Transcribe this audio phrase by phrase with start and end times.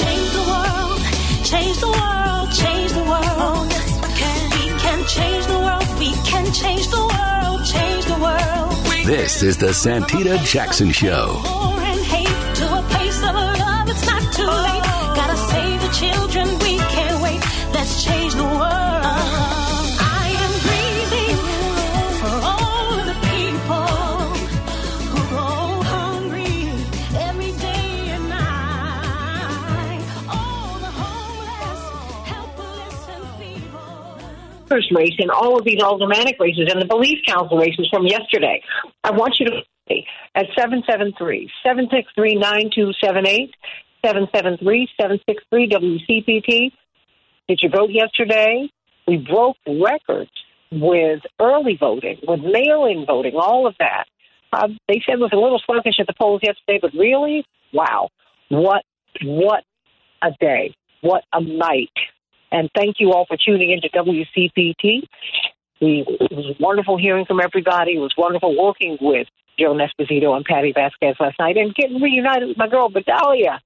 [0.00, 1.00] change the world,
[1.44, 3.68] change the world, change the world.
[3.88, 8.72] Oh, we can change the world, we can change the world, change the world.
[9.06, 11.75] This is the Santita Jackson Show.
[34.94, 38.62] Race and all of these aldermanic races and the police council races from yesterday.
[39.04, 39.62] I want you to
[40.34, 43.54] at 773 763 9278,
[44.04, 46.72] 773 763 WCPT.
[47.48, 48.68] Did you vote yesterday?
[49.06, 50.30] We broke records
[50.72, 54.06] with early voting, with mail in voting, all of that.
[54.52, 58.08] Uh, they said it was a little sluggish at the polls yesterday, but really, wow,
[58.48, 58.84] what
[59.22, 59.64] what
[60.22, 61.90] a day, what a night.
[62.56, 65.02] And thank you all for tuning into WCPT.
[65.80, 67.96] We, it was wonderful hearing from everybody.
[67.96, 69.26] It was wonderful working with
[69.58, 73.58] Joe Nesposito and Patty Vasquez last night and getting reunited with my girl, Bedalia,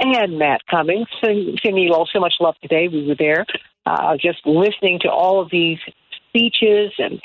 [0.00, 1.08] and Matt Cummings.
[1.22, 2.88] Send- Sending you all so much love today.
[2.88, 3.44] We were there
[3.84, 5.78] uh, just listening to all of these
[6.28, 7.20] speeches, and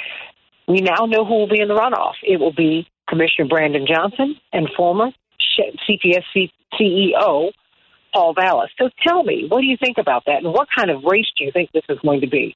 [0.67, 2.15] we now know who will be in the runoff.
[2.21, 5.11] It will be Commissioner Brandon Johnson and former
[5.87, 6.23] CPS
[6.77, 7.51] CEO
[8.13, 8.69] Paul Vallas.
[8.79, 10.43] So tell me, what do you think about that?
[10.43, 12.55] And what kind of race do you think this is going to be?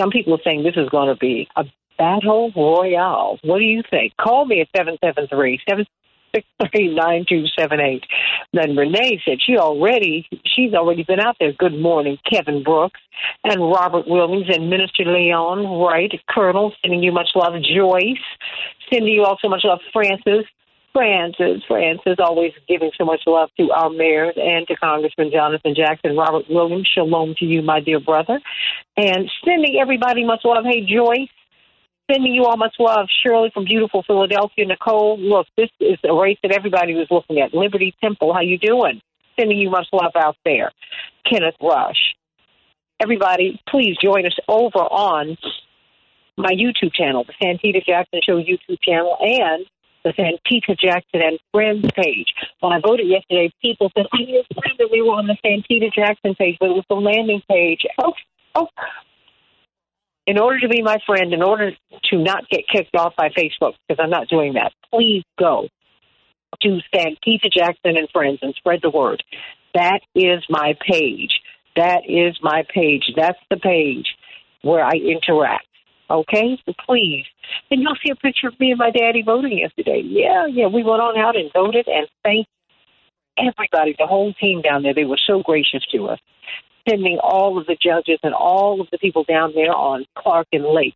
[0.00, 1.64] Some people are saying this is going to be a
[1.98, 3.38] battle royale.
[3.42, 4.16] What do you think?
[4.16, 8.04] Call me at 773 763 9278.
[8.52, 11.52] Then Renee said she already, she's already been out there.
[11.52, 13.00] Good morning, Kevin Brooks
[13.44, 17.54] and Robert Williams and Minister Leon Wright, Colonel, sending you much love.
[17.62, 18.18] Joyce,
[18.92, 19.80] sending you all so much love.
[19.92, 20.44] Francis,
[20.96, 26.16] Francis, Francis, always giving so much love to our mayors and to Congressman Jonathan Jackson,
[26.16, 26.88] Robert Williams.
[26.94, 28.40] Shalom to you, my dear brother.
[28.96, 30.64] And sending everybody much love.
[30.64, 31.28] Hey, Joyce,
[32.10, 33.08] sending you all much love.
[33.22, 34.64] Shirley from beautiful Philadelphia.
[34.64, 37.52] Nicole, look, this is a race that everybody was looking at.
[37.52, 39.02] Liberty Temple, how you doing?
[39.38, 40.72] Sending you much love out there.
[41.30, 42.14] Kenneth Rush.
[43.02, 45.36] Everybody, please join us over on
[46.38, 49.66] my YouTube channel, the Santita Jackson Show YouTube channel, and
[50.06, 52.28] the Santita Jackson and Friends page.
[52.60, 54.42] When I voted yesterday, people said, I knew
[54.78, 57.80] that we were on the Santita Jackson page, but it was the landing page.
[57.98, 58.12] Oh,
[58.54, 58.68] oh.
[60.24, 61.72] In order to be my friend, in order
[62.10, 65.66] to not get kicked off by Facebook, because I'm not doing that, please go
[66.60, 69.24] to Santita Jackson and Friends and spread the word.
[69.74, 71.32] That is my page.
[71.74, 73.12] That is my page.
[73.16, 74.06] That's the page
[74.62, 75.66] where I interact.
[76.10, 76.58] Okay?
[76.66, 77.24] So please.
[77.70, 80.02] And you'll see a picture of me and my daddy voting yesterday.
[80.04, 80.66] Yeah, yeah.
[80.66, 82.46] We went on out and voted and thank
[83.38, 84.94] everybody, the whole team down there.
[84.94, 86.18] They were so gracious to us.
[86.88, 90.64] Sending all of the judges and all of the people down there on Clark and
[90.64, 90.94] Lake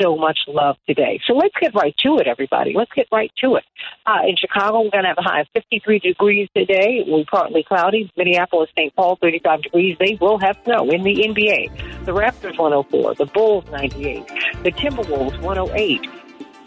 [0.00, 1.20] so much love today.
[1.26, 2.72] So let's get right to it, everybody.
[2.74, 3.64] Let's get right to it.
[4.06, 7.04] Uh, in Chicago, we're going to have a high of 53 degrees today.
[7.04, 8.10] Be partly cloudy.
[8.16, 8.94] Minneapolis, St.
[8.94, 9.96] Paul, 35 degrees.
[9.98, 12.04] They will have snow in the NBA.
[12.04, 13.14] The Raptors, 104.
[13.14, 14.26] The Bulls, 98.
[14.62, 16.10] The Timberwolves, 108.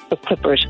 [0.10, 0.66] The Clippers,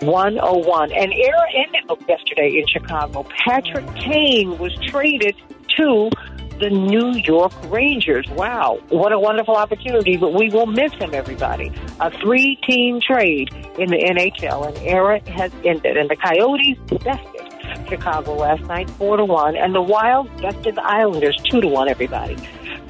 [0.00, 0.92] 101.
[0.92, 3.26] And era ended yesterday in Chicago.
[3.44, 5.36] Patrick Kane was traded
[5.76, 6.10] to
[6.58, 8.26] the New York Rangers.
[8.30, 11.70] Wow, what a wonderful opportunity, but we will miss him, everybody.
[12.00, 14.68] A three team trade in the NHL.
[14.68, 19.74] An era has ended, and the Coyotes bested Chicago last night, 4 to 1, and
[19.74, 22.36] the Wild bested the Islanders, 2 to 1, everybody.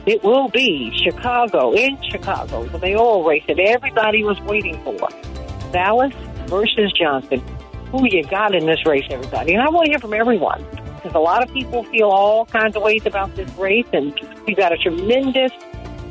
[0.06, 5.09] It will be Chicago in Chicago, the mayoral race that everybody was waiting for.
[5.72, 6.12] Vallas
[6.47, 7.43] versus Johnson.
[7.91, 9.54] Who you got in this race, everybody?
[9.54, 10.65] And I want to hear from everyone
[10.97, 14.57] because a lot of people feel all kinds of ways about this race, and we've
[14.57, 15.53] got a tremendous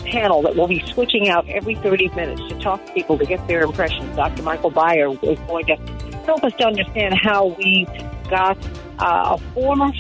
[0.06, 3.46] panel that will be switching out every 30 minutes to talk to people to get
[3.48, 4.16] their impressions.
[4.16, 4.44] Dr.
[4.44, 5.76] Michael Byer is going to
[6.26, 7.86] help us to understand how we
[8.30, 8.58] got
[9.00, 9.92] uh, a former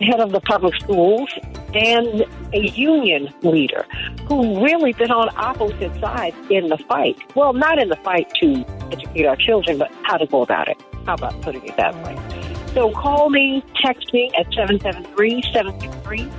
[0.00, 1.28] head of the public schools
[1.74, 3.86] and a union leader
[4.28, 7.16] who really been on opposite sides in the fight.
[7.34, 10.76] Well, not in the fight to educate our children, but how to go about it.
[11.06, 12.31] How about putting it that way?
[12.74, 16.32] So call me, text me at 773-763.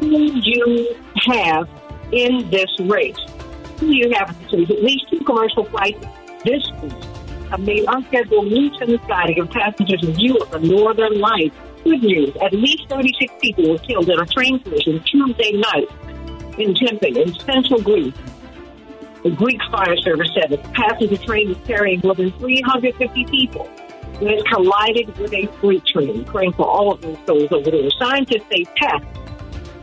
[0.00, 0.96] who you
[1.26, 1.68] have
[2.12, 3.18] in this race.
[3.78, 6.04] Who you have at least two commercial flights
[6.44, 6.92] this week
[7.50, 11.56] have made unscheduled routes in the sky to passengers a view of the northern lights.
[11.84, 12.36] Good news.
[12.42, 15.88] At least 36 people were killed in a train collision Tuesday night
[16.58, 18.14] in Tempi, in central Greece.
[19.22, 23.66] The Greek fire service said the passenger train was carrying more than 350 people
[24.18, 26.24] when it collided with a freight train.
[26.24, 27.88] Praying for all of those souls over there.
[27.98, 29.06] Scientists say tests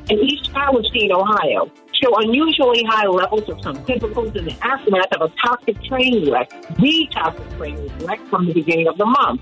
[0.09, 5.21] in East Palestine, Ohio, show unusually high levels of some chemicals in the aftermath of
[5.21, 9.41] a toxic train wreck, the toxic train wreck from the beginning of the month.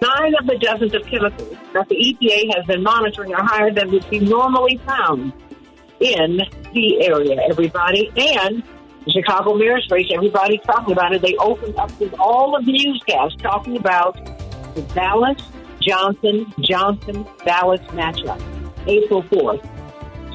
[0.00, 3.90] Nine of the dozens of chemicals that the EPA has been monitoring are higher than
[3.90, 5.32] would be normally found
[6.00, 6.40] in
[6.72, 8.10] the area, everybody.
[8.16, 8.62] And
[9.04, 11.22] the Chicago Mayor's race, everybody's talking about it.
[11.22, 14.14] They opened up with all of the newscasts talking about
[14.74, 15.40] the Vallas
[15.80, 18.40] Johnson Johnson Vallas matchup,
[18.86, 19.66] April 4th.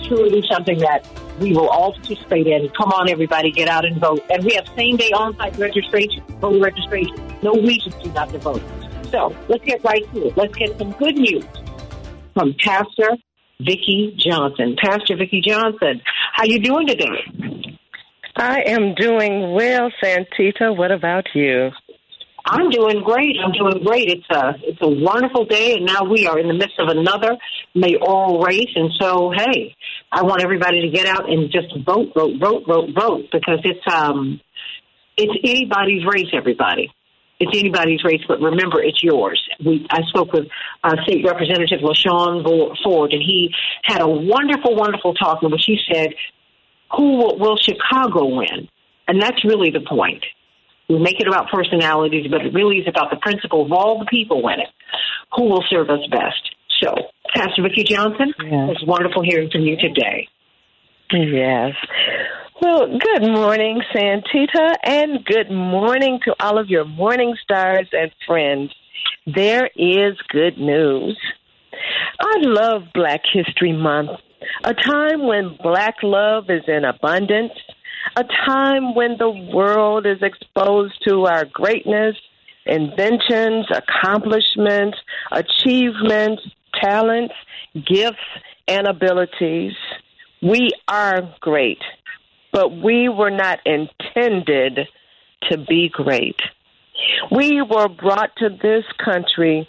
[0.07, 1.07] Truly something that
[1.39, 2.69] we will all participate in.
[2.69, 4.23] Come on, everybody, get out and vote.
[4.29, 7.15] And we have same day on site registration, voter registration.
[7.41, 8.61] No reason to not to vote.
[9.11, 10.37] So let's get right to it.
[10.37, 11.45] Let's get some good news
[12.33, 13.17] from Pastor
[13.59, 14.75] Vicki Johnson.
[14.81, 16.01] Pastor Vicki Johnson,
[16.33, 17.69] how you doing today?
[18.35, 20.75] I am doing well, Santita.
[20.75, 21.69] What about you?
[22.45, 23.37] I'm doing great.
[23.43, 24.09] I'm doing great.
[24.09, 27.37] It's a it's a wonderful day, and now we are in the midst of another
[27.73, 28.71] mayoral race.
[28.75, 29.75] And so, hey,
[30.11, 33.93] I want everybody to get out and just vote, vote, vote, vote, vote, because it's
[33.93, 34.41] um
[35.15, 36.27] it's anybody's race.
[36.33, 36.91] Everybody,
[37.39, 38.21] it's anybody's race.
[38.27, 39.41] But remember, it's yours.
[39.63, 40.47] We I spoke with
[40.83, 42.43] uh, State Representative LaShawn
[42.83, 43.53] Ford, and he
[43.83, 46.13] had a wonderful, wonderful talk in which he said,
[46.97, 48.69] "Who will, will Chicago win?"
[49.07, 50.23] And that's really the point.
[50.89, 54.05] We make it about personalities, but it really is about the principle of all the
[54.05, 54.69] people in it.
[55.35, 56.55] Who will serve us best?
[56.81, 56.93] So,
[57.33, 58.69] Pastor Vicki Johnson, Yes.
[58.71, 60.27] it's wonderful hearing from you today.
[61.11, 61.73] Yes.
[62.63, 68.71] Well, good morning, Santita, and good morning to all of your morning stars and friends.
[69.27, 71.19] There is good news.
[72.21, 74.11] I love Black History Month,
[74.63, 77.51] a time when black love is in abundance,
[78.15, 82.15] a time when the world is exposed to our greatness,
[82.65, 84.97] inventions, accomplishments,
[85.33, 86.41] achievements,
[86.81, 87.33] talents,
[87.75, 88.23] gifts,
[88.69, 89.73] and abilities.
[90.41, 91.79] We are great,
[92.53, 94.87] but we were not intended
[95.49, 96.39] to be great.
[97.31, 99.67] We were brought to this country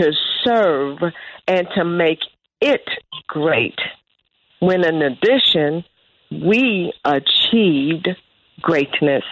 [0.00, 0.12] to
[0.42, 0.98] serve
[1.46, 2.20] and to make
[2.60, 2.88] it
[3.28, 3.78] great.
[4.60, 5.84] When in addition,
[6.30, 8.08] we achieved
[8.60, 9.24] greatness.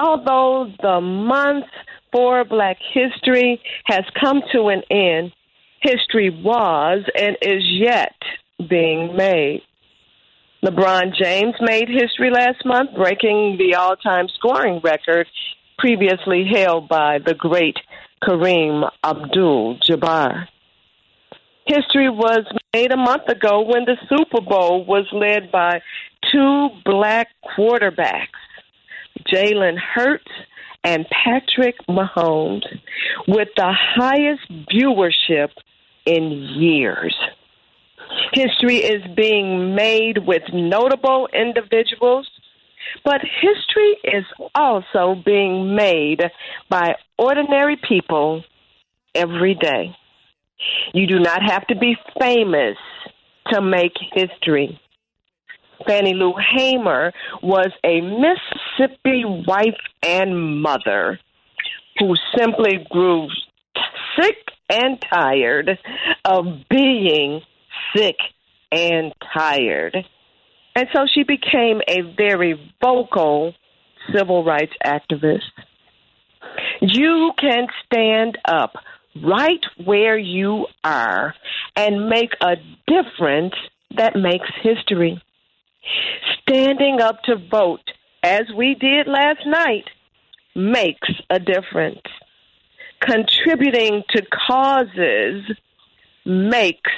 [0.00, 1.66] Although the month
[2.12, 5.32] for Black History has come to an end,
[5.80, 8.14] history was and is yet
[8.68, 9.62] being made.
[10.64, 15.26] LeBron James made history last month, breaking the all time scoring record
[15.76, 17.76] previously held by the great
[18.22, 20.46] Kareem Abdul Jabbar.
[21.66, 25.80] History was made a month ago when the Super Bowl was led by
[26.30, 28.28] two black quarterbacks,
[29.26, 30.30] Jalen Hurts
[30.84, 32.62] and Patrick Mahomes,
[33.26, 35.50] with the highest viewership
[36.06, 37.16] in years.
[38.32, 42.28] History is being made with notable individuals,
[43.04, 44.24] but history is
[44.54, 46.22] also being made
[46.68, 48.42] by ordinary people
[49.14, 49.94] every day.
[50.94, 52.76] You do not have to be famous
[53.50, 54.80] to make history.
[55.86, 57.12] Fannie Lou Hamer
[57.42, 61.18] was a Mississippi wife and mother
[61.98, 63.28] who simply grew
[64.18, 64.36] sick
[64.70, 65.78] and tired
[66.24, 67.42] of being
[67.94, 68.16] sick
[68.70, 69.96] and tired.
[70.74, 73.54] And so she became a very vocal
[74.14, 75.40] civil rights activist.
[76.80, 78.74] You can stand up
[79.22, 81.34] right where you are
[81.76, 82.56] and make a
[82.86, 83.54] difference
[83.96, 85.22] that makes history.
[86.40, 87.82] Standing up to vote,
[88.22, 89.84] as we did last night,
[90.54, 92.02] makes a difference.
[93.00, 95.42] Contributing to causes
[96.24, 96.90] makes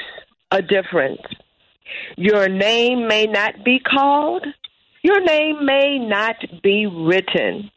[0.54, 1.20] a difference.
[2.16, 4.46] Your name may not be called,
[5.02, 7.70] your name may not be written.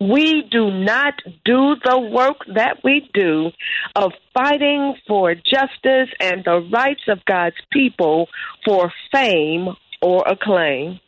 [0.00, 1.14] We do not
[1.44, 3.50] do the work that we do
[3.94, 8.28] of fighting for justice and the rights of God's people
[8.64, 9.68] for fame
[10.00, 11.00] or acclaim.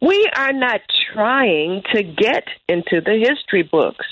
[0.00, 0.80] We are not
[1.12, 4.06] trying to get into the history books.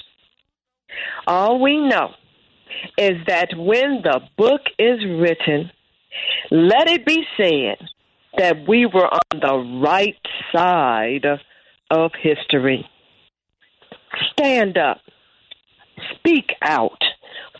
[1.26, 2.11] All we know
[2.99, 5.70] is that when the book is written,
[6.50, 7.78] let it be said
[8.37, 10.16] that we were on the right
[10.54, 11.26] side
[11.90, 12.88] of history.
[14.33, 14.99] Stand up,
[16.16, 16.99] speak out,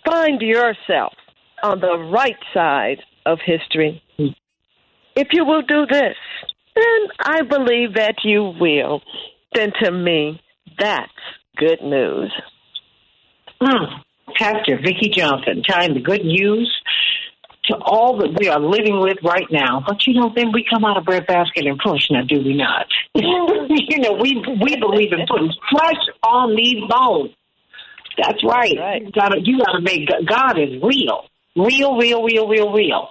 [0.05, 1.15] find yourself
[1.63, 4.03] on the right side of history.
[5.15, 6.17] If you will do this,
[6.75, 9.03] then I believe that you will.
[9.55, 10.41] Then to me,
[10.79, 11.11] that's
[11.57, 12.33] good news.
[13.61, 14.03] Mm.
[14.37, 16.75] Pastor Vicki Johnson telling the good news
[17.73, 19.83] to all that we are living with right now.
[19.87, 22.87] But you know, then we come out of breadbasket and push now, do we not?
[23.15, 27.31] you know, we we believe in putting flesh on these bones.
[28.19, 28.77] That's right.
[28.79, 29.03] right.
[29.03, 31.25] You gotta you gotta make God is real.
[31.57, 33.09] Real, real, real, real, real.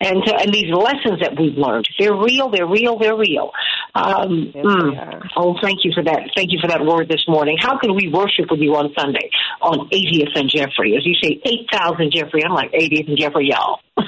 [0.00, 3.50] And to, and these lessons that we've learned, they're real, they're real, they're real.
[3.94, 5.28] Um, Yes, mm.
[5.36, 6.30] Oh, thank you for that.
[6.34, 7.56] Thank you for that word this morning.
[7.60, 9.30] How can we worship with you on Sunday
[9.60, 10.96] on 80th and Jeffrey?
[10.96, 12.44] As you say, 8,000 Jeffrey.
[12.44, 13.80] I'm like 80th and Jeffrey, y'all.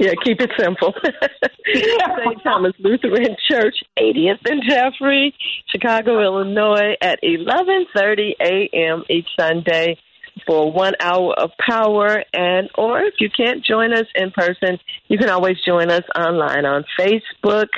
[0.00, 0.94] Yeah, keep it simple.
[1.74, 2.42] St.
[2.42, 5.34] Thomas Lutheran Church, 80th and Jeffrey,
[5.68, 9.04] Chicago, Illinois, at 11:30 a.m.
[9.10, 9.98] each Sunday
[10.46, 12.22] for one hour of power.
[12.32, 14.78] And or if you can't join us in person,
[15.08, 17.68] you can always join us online on Facebook,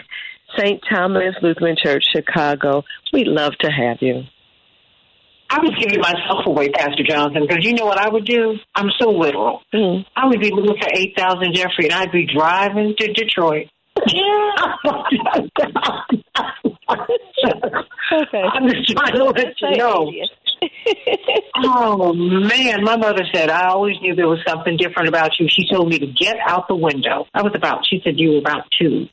[0.57, 0.81] St.
[0.89, 2.85] Thomas Lutheran Church, Chicago.
[3.13, 4.23] We'd love to have you.
[5.53, 8.55] I was giving myself away, Pastor Johnson, because you know what I would do?
[8.75, 9.63] I'm so literal.
[9.75, 10.05] Mm.
[10.15, 13.67] I would be looking for 8,000 Jeffrey, and I'd be driving to Detroit.
[18.13, 18.43] Okay.
[18.53, 20.11] I'm just trying to let you know.
[21.63, 25.47] Oh man, my mother said I always knew there was something different about you.
[25.49, 27.27] She told me to get out the window.
[27.35, 27.85] I was about.
[27.89, 29.09] She said you were about two,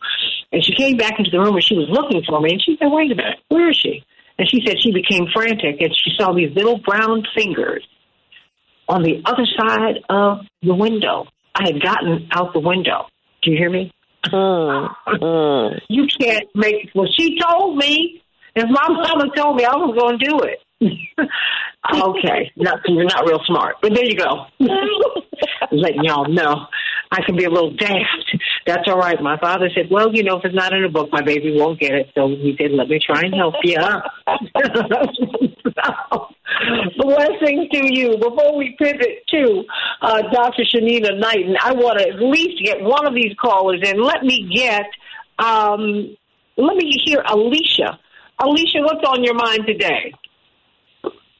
[0.51, 2.51] and she came back into the room and she was looking for me.
[2.51, 4.03] And she said, "Wait a minute, where is she?"
[4.39, 7.85] And she said she became frantic and she saw these little brown fingers
[8.87, 11.25] on the other side of the window.
[11.53, 13.07] I had gotten out the window.
[13.41, 13.91] Do you hear me?
[14.25, 15.79] Mm, mm.
[15.89, 16.91] You can't make.
[16.95, 18.21] Well, she told me.
[18.55, 20.57] If my mama told me, I was going to do it.
[20.81, 24.45] okay, not you're not real smart, but there you go.
[25.71, 26.67] Letting y'all know
[27.11, 28.37] I can be a little daft.
[28.65, 29.21] That's all right.
[29.21, 31.79] My father said, "Well, you know, if it's not in a book, my baby won't
[31.79, 33.77] get it." So he said, "Let me try and help you."
[36.97, 38.17] Blessings to you.
[38.17, 39.63] Before we pivot to
[40.01, 40.63] uh, Dr.
[40.63, 44.01] Shanita Knighton, I want to at least get one of these callers in.
[44.01, 44.85] Let me get.
[45.39, 46.15] Um,
[46.57, 47.99] let me hear Alicia.
[48.39, 50.13] Alicia, what's on your mind today?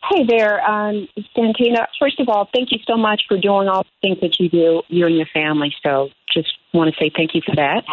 [0.09, 1.87] Hey there, um, Santina.
[1.99, 4.81] First of all, thank you so much for doing all the things that you do,
[4.87, 5.73] you and your family.
[5.85, 7.83] So just want to say thank you for that.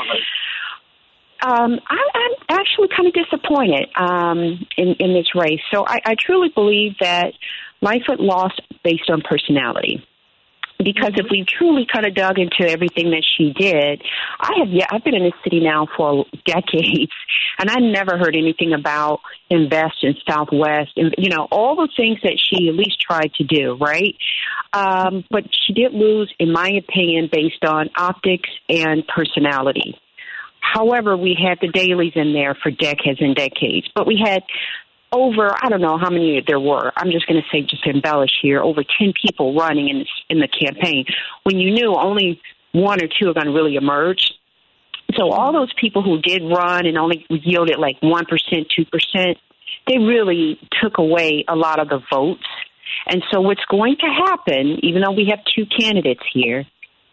[1.43, 5.61] Um, I, I'm actually kind of disappointed um, in, in this race.
[5.73, 7.33] So I, I truly believe that
[7.81, 10.07] Lightfoot lost based on personality.
[10.85, 14.03] Because if we truly kind of dug into everything that she did,
[14.41, 17.13] I have yeah, I've been in this city now for decades,
[17.59, 22.19] and I never heard anything about invest in Southwest, and you know all the things
[22.23, 24.15] that she at least tried to do, right?
[24.73, 29.99] Um, but she did lose, in my opinion, based on optics and personality.
[30.61, 34.43] However, we had the Daleys in there for decades and decades, but we had
[35.15, 36.93] over I don't know how many there were.
[36.97, 40.41] I'm just going to say just to embellish here, over 10 people running in in
[40.41, 41.05] the campaign
[41.45, 42.41] when you knew only
[42.73, 44.33] one or two are going to really emerge.
[45.17, 49.37] So all those people who did run and only yielded like 1%, 2%,
[49.87, 52.47] they really took away a lot of the votes.
[53.07, 56.65] And so what's going to happen, even though we have two candidates here,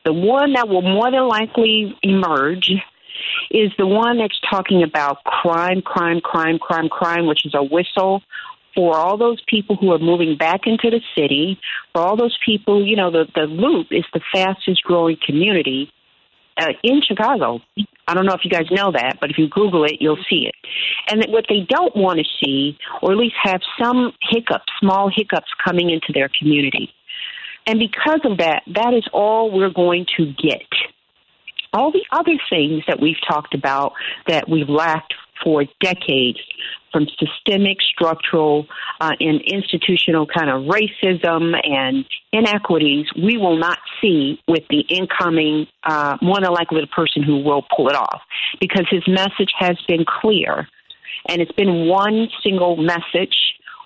[0.06, 2.72] the one that will more than likely emerge
[3.50, 8.22] is the one that's talking about crime, crime, crime, crime, crime, which is a whistle
[8.76, 11.60] for all those people who are moving back into the city,
[11.94, 15.92] for all those people, you know, the, the Loop is the fastest growing community
[16.58, 17.60] uh, in Chicago.
[18.08, 20.48] I don't know if you guys know that, but if you Google it, you'll see
[20.48, 20.56] it.
[21.10, 25.50] And what they don't want to see, or at least have some hiccups, small hiccups
[25.64, 26.94] coming into their community.
[27.68, 30.64] And because of that, that is all we're going to get
[31.74, 33.94] all the other things that we've talked about
[34.28, 35.14] that we've lacked
[35.44, 36.40] for decades
[36.92, 38.68] from systemic, structural,
[39.00, 45.68] uh, and institutional kind of racism and inequities, we will not see with the incoming,
[45.84, 48.22] uh, more than likely the person who will pull it off
[48.60, 50.68] because his message has been clear.
[51.30, 53.36] And it's been one single message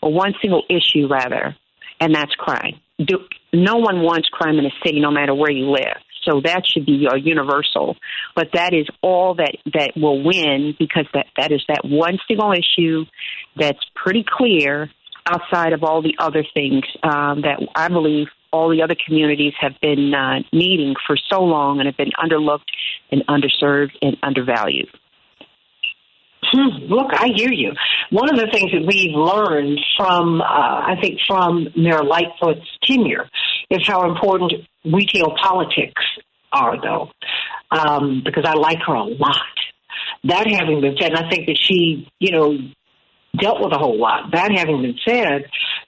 [0.01, 1.56] or one single issue, rather,
[2.00, 2.80] and that's crime.
[2.98, 3.20] Do,
[3.54, 5.98] no one wants crime in a city, no matter where you live.
[6.25, 7.96] So that should be a universal.
[8.36, 12.51] But that is all that, that will win because that, that is that one single
[12.51, 13.05] issue
[13.55, 14.89] that's pretty clear
[15.25, 19.74] outside of all the other things um, that I believe all the other communities have
[19.82, 22.70] been uh, needing for so long and have been underlooked
[23.12, 24.88] and underserved and undervalued.
[26.44, 27.72] Hmm, Look, I hear you.
[28.12, 33.27] One of the things that we've learned from, uh, I think, from Mayor Lightfoot's tenure
[33.70, 34.54] is how important
[34.86, 36.01] retail politics
[36.51, 37.10] are, though,
[37.72, 39.42] um, because I like her a lot.
[40.25, 42.58] that having been said, and I think that she, you know,
[43.39, 44.32] dealt with a whole lot.
[44.32, 45.46] That having been said,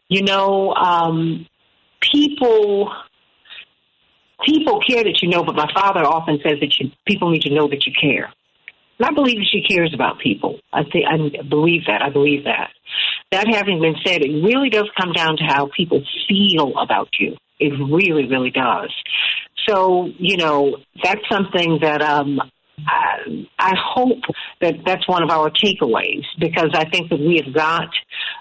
[0.10, 1.46] you know, um,
[2.02, 2.92] people
[4.46, 7.54] people care that you know, but my father often says that you, people need to
[7.54, 8.32] know that you care.
[9.00, 10.60] And I believe she cares about people.
[10.74, 12.02] I I believe that.
[12.02, 12.70] I believe that.
[13.32, 17.36] That having been said, it really does come down to how people feel about you.
[17.60, 18.94] It really, really does.
[19.68, 22.40] So, you know, that's something that um,
[22.86, 24.22] I, I hope
[24.62, 27.90] that that's one of our takeaways because I think that we have got,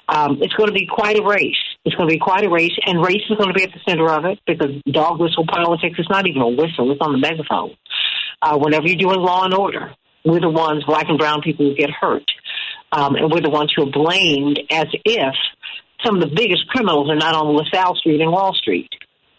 [0.08, 1.56] um, it's going to be quite a race.
[1.84, 3.80] It's going to be quite a race, and race is going to be at the
[3.88, 7.18] center of it because dog whistle politics is not even a whistle, it's on the
[7.18, 7.76] megaphone.
[8.42, 9.94] Uh, whenever you're doing law and order,
[10.26, 12.25] we're the ones, black and brown people, who get hurt.
[12.92, 15.35] Um, and we're the ones who are blamed as if
[16.04, 18.88] some of the biggest criminals are not on LaSalle Street and Wall Street.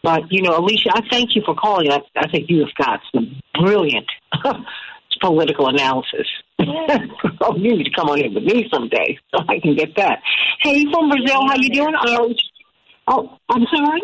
[0.03, 1.91] But, you know, Alicia, I thank you for calling.
[1.91, 4.07] I, I think you have got some brilliant
[5.21, 6.27] political analysis.
[6.59, 10.19] oh, you need to come on in with me someday so I can get that.
[10.61, 11.95] Hey, from Brazil, how you doing?
[11.95, 12.27] Uh,
[13.07, 14.01] oh, I'm sorry?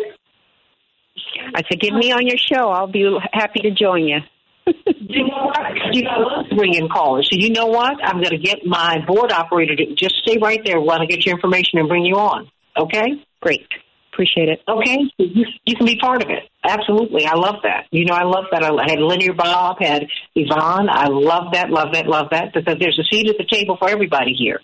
[1.54, 2.70] I said, get me on your show.
[2.70, 4.18] I'll be happy to join you.
[4.66, 5.94] You know what?
[5.94, 7.28] You know, bring in callers.
[7.30, 7.96] So you know what?
[8.02, 11.24] I'm going to get my board operator to just stay right there while I get
[11.26, 12.50] your information and bring you on.
[12.76, 13.24] Okay?
[13.40, 13.66] Great.
[14.14, 14.60] Appreciate it.
[14.68, 16.44] Okay, you, you can be part of it.
[16.62, 17.86] Absolutely, I love that.
[17.90, 18.62] You know, I love that.
[18.62, 20.06] I had Linear Bob, had
[20.36, 20.88] Yvonne.
[20.88, 22.52] I love that, love that, love that.
[22.54, 24.60] Because there's a seat at the table for everybody here,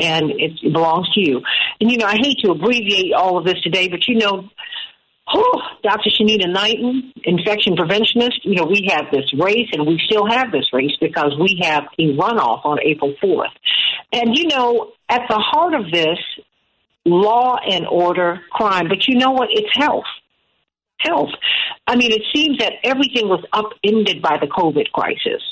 [0.00, 1.40] and it belongs to you.
[1.80, 4.48] And you know, I hate to abbreviate all of this today, but you know,
[5.34, 6.10] Oh, Dr.
[6.10, 10.72] Shanita Knighton, infection preventionist, you know, we have this race and we still have this
[10.72, 13.52] race because we have a runoff on April 4th.
[14.12, 16.18] And, you know, at the heart of this
[17.08, 18.88] law and order crime.
[18.88, 19.48] But you know what?
[19.50, 20.04] It's health.
[20.98, 21.30] Health.
[21.86, 25.42] I mean, it seems that everything was upended by the COVID crisis.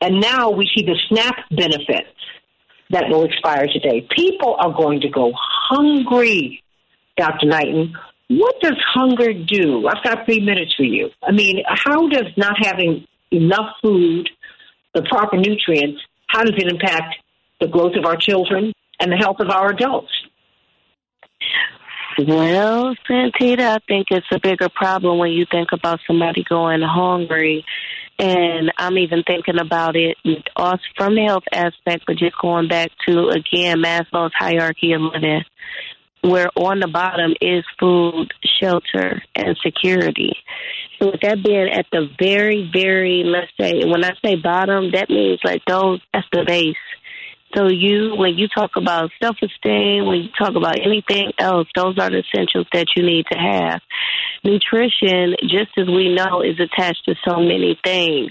[0.00, 2.08] And now we see the SNAP benefits
[2.90, 4.06] that will expire today.
[4.14, 6.62] People are going to go hungry,
[7.16, 7.46] Dr.
[7.46, 7.94] Knighton.
[8.32, 9.88] What does hunger do?
[9.88, 11.10] I've got three minutes for you.
[11.20, 14.30] I mean, how does not having enough food,
[14.94, 17.16] the proper nutrients, how does it impact
[17.60, 20.12] the growth of our children and the health of our adults?
[22.18, 27.64] Well, Santita, I think it's a bigger problem when you think about somebody going hungry.
[28.18, 30.18] And I'm even thinking about it
[30.96, 35.42] from the health aspect, but just going back to, again, Maslow's hierarchy of living,
[36.22, 40.36] where on the bottom is food, shelter, and security.
[40.98, 45.08] So with that being at the very, very, let's say, when I say bottom, that
[45.08, 46.76] means like those, that's the base.
[47.54, 52.08] So you, when you talk about self-esteem, when you talk about anything else, those are
[52.08, 53.80] the essentials that you need to have.
[54.44, 58.30] Nutrition, just as we know, is attached to so many things.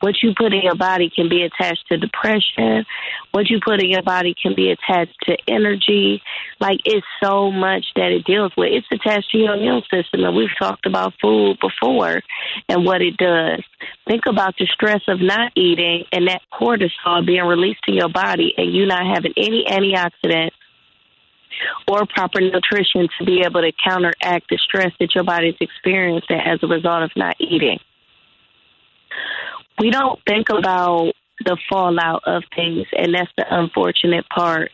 [0.00, 2.86] What you put in your body can be attached to depression.
[3.32, 6.22] What you put in your body can be attached to energy.
[6.60, 8.70] Like it's so much that it deals with.
[8.72, 12.22] It's attached to your immune system, and we've talked about food before
[12.68, 13.62] and what it does.
[14.06, 18.54] Think about the stress of not eating and that cortisol being released in your body
[18.64, 20.50] you not having any antioxidants
[21.88, 26.40] or proper nutrition to be able to counteract the stress that your body is experiencing
[26.44, 27.78] as a result of not eating.
[29.78, 31.12] We don't think about
[31.44, 34.70] the fallout of things, and that's the unfortunate part.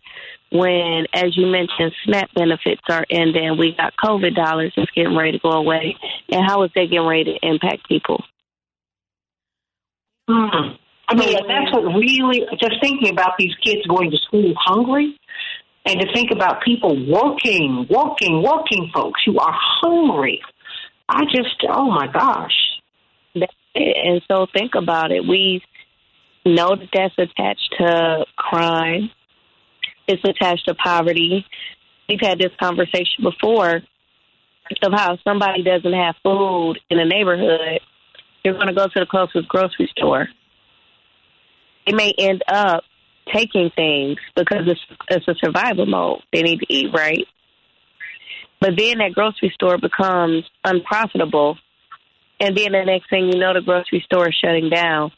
[0.49, 5.33] When, as you mentioned, SNAP benefits are ending, we got COVID dollars that's getting ready
[5.33, 5.95] to go away,
[6.29, 8.23] and how is that getting ready to impact people?
[10.29, 10.77] Mm.
[11.09, 15.17] I mean, that's what really, just thinking about these kids going to school hungry
[15.85, 20.41] and to think about people working, working, working folks who are hungry.
[21.07, 22.51] I just, oh my gosh.
[23.73, 25.25] And so think about it.
[25.25, 25.61] We
[26.45, 29.09] know that that's attached to crime,
[30.07, 31.45] it's attached to poverty.
[32.09, 33.81] We've had this conversation before
[34.81, 37.79] of how somebody doesn't have food in a neighborhood.
[38.43, 40.27] You're going to go to the closest grocery store
[41.87, 42.83] they may end up
[43.33, 46.21] taking things because it's it's a survival mode.
[46.31, 47.25] They need to eat right.
[48.59, 51.57] But then that grocery store becomes unprofitable
[52.39, 55.11] and then the next thing you know the grocery store is shutting down.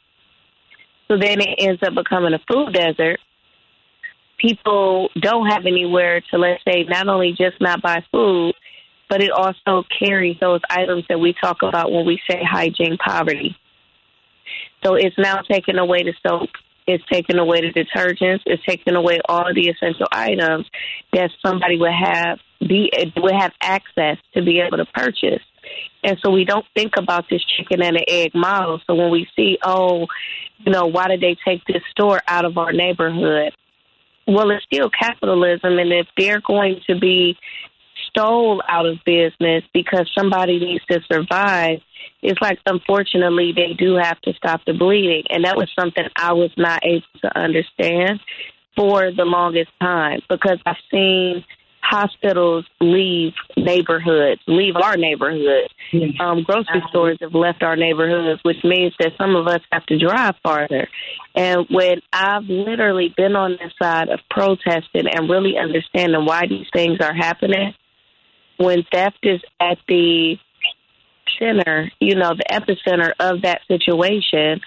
[1.07, 3.19] So then it ends up becoming a food desert.
[4.37, 8.53] People don't have anywhere to let's say not only just not buy food,
[9.09, 13.57] but it also carries those items that we talk about when we say hygiene poverty.
[14.83, 16.49] So it's now taking away the soap,
[16.87, 20.65] it's taking away the detergents, it's taking away all the essential items
[21.13, 25.43] that somebody would have be would have access to be able to purchase.
[26.03, 28.81] And so we don't think about this chicken and an egg model.
[28.87, 30.07] So when we see, oh,
[30.59, 33.53] you know, why did they take this store out of our neighborhood?
[34.27, 37.37] Well, it's still capitalism, and if they're going to be
[38.07, 41.79] stole out of business because somebody needs to survive,
[42.21, 46.33] it's like unfortunately they do have to stop the bleeding, and that was something I
[46.33, 48.19] was not able to understand
[48.75, 51.43] for the longest time because I've seen
[51.81, 55.69] hospitals leave neighborhoods, leave our neighborhood.
[56.19, 59.97] Um, grocery stores have left our neighborhoods, which means that some of us have to
[59.97, 60.87] drive farther.
[61.35, 66.67] And when I've literally been on the side of protesting and really understanding why these
[66.73, 67.73] things are happening,
[68.59, 70.35] when theft is at the
[71.39, 74.59] center, you know, the epicenter of that situation,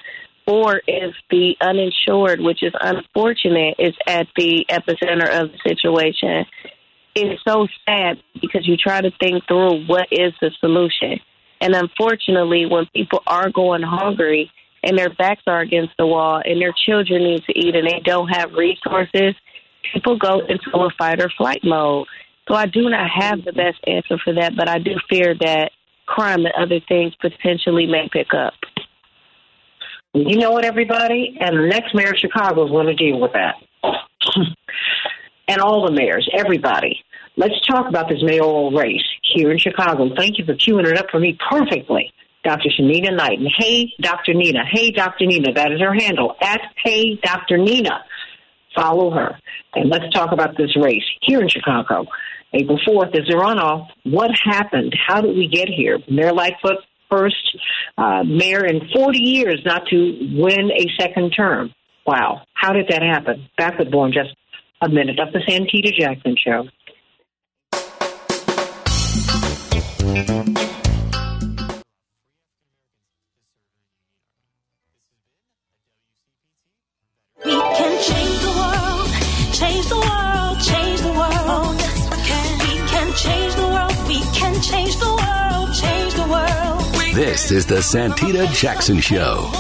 [0.46, 6.46] or if the uninsured, which is unfortunate, is at the epicenter of the situation,
[7.14, 11.20] it's so sad because you try to think through what is the solution.
[11.60, 14.50] And unfortunately, when people are going hungry
[14.82, 18.00] and their backs are against the wall and their children need to eat and they
[18.02, 19.34] don't have resources,
[19.92, 22.06] people go into a fight or flight mode.
[22.48, 25.70] So I do not have the best answer for that, but I do fear that
[26.06, 28.54] crime and other things potentially may pick up.
[30.14, 31.38] You know what, everybody?
[31.40, 33.54] And the next mayor of Chicago is going to deal with that.
[35.48, 37.02] and all the mayors, everybody.
[37.36, 40.14] Let's talk about this mayoral race here in Chicago.
[40.14, 42.12] Thank you for queuing it up for me perfectly.
[42.44, 42.68] Dr.
[42.68, 43.38] Shanita Knight.
[43.38, 44.34] And hey, Dr.
[44.34, 44.64] Nina.
[44.70, 45.26] Hey, Dr.
[45.26, 45.52] Nina.
[45.54, 46.36] That is her handle.
[46.42, 47.56] At Hey, Dr.
[47.56, 48.04] Nina.
[48.74, 49.38] Follow her.
[49.74, 52.06] And let's talk about this race here in Chicago.
[52.54, 53.86] April 4th is the runoff.
[54.04, 54.94] What happened?
[55.06, 55.98] How did we get here?
[56.10, 56.78] Mayor Lightfoot,
[57.10, 57.58] first
[57.96, 59.96] uh, mayor in 40 years not to
[60.34, 61.72] win a second term.
[62.06, 62.42] Wow.
[62.54, 63.48] How did that happen?
[63.56, 64.34] Back with Born just
[64.80, 66.68] a minute of the Santita Jackson Show.
[87.14, 89.50] Change the Santita Jackson Show.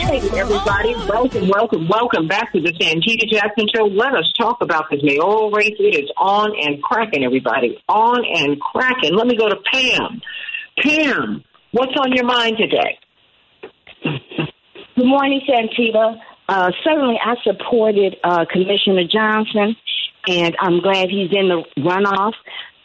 [0.00, 0.94] Hey, everybody.
[1.08, 3.84] Welcome, welcome, welcome back to the Santita Jackson Show.
[3.84, 5.76] Let us talk about this mayoral race.
[5.78, 7.78] It is on and cracking, everybody.
[7.88, 9.14] On and cracking.
[9.14, 10.22] Let me go to Pam.
[10.82, 12.98] Pam, what's on your mind today?
[14.96, 16.18] Good morning, Santita.
[16.48, 19.76] Uh, certainly, I supported uh, Commissioner Johnson,
[20.28, 22.34] and I'm glad he's in the runoff.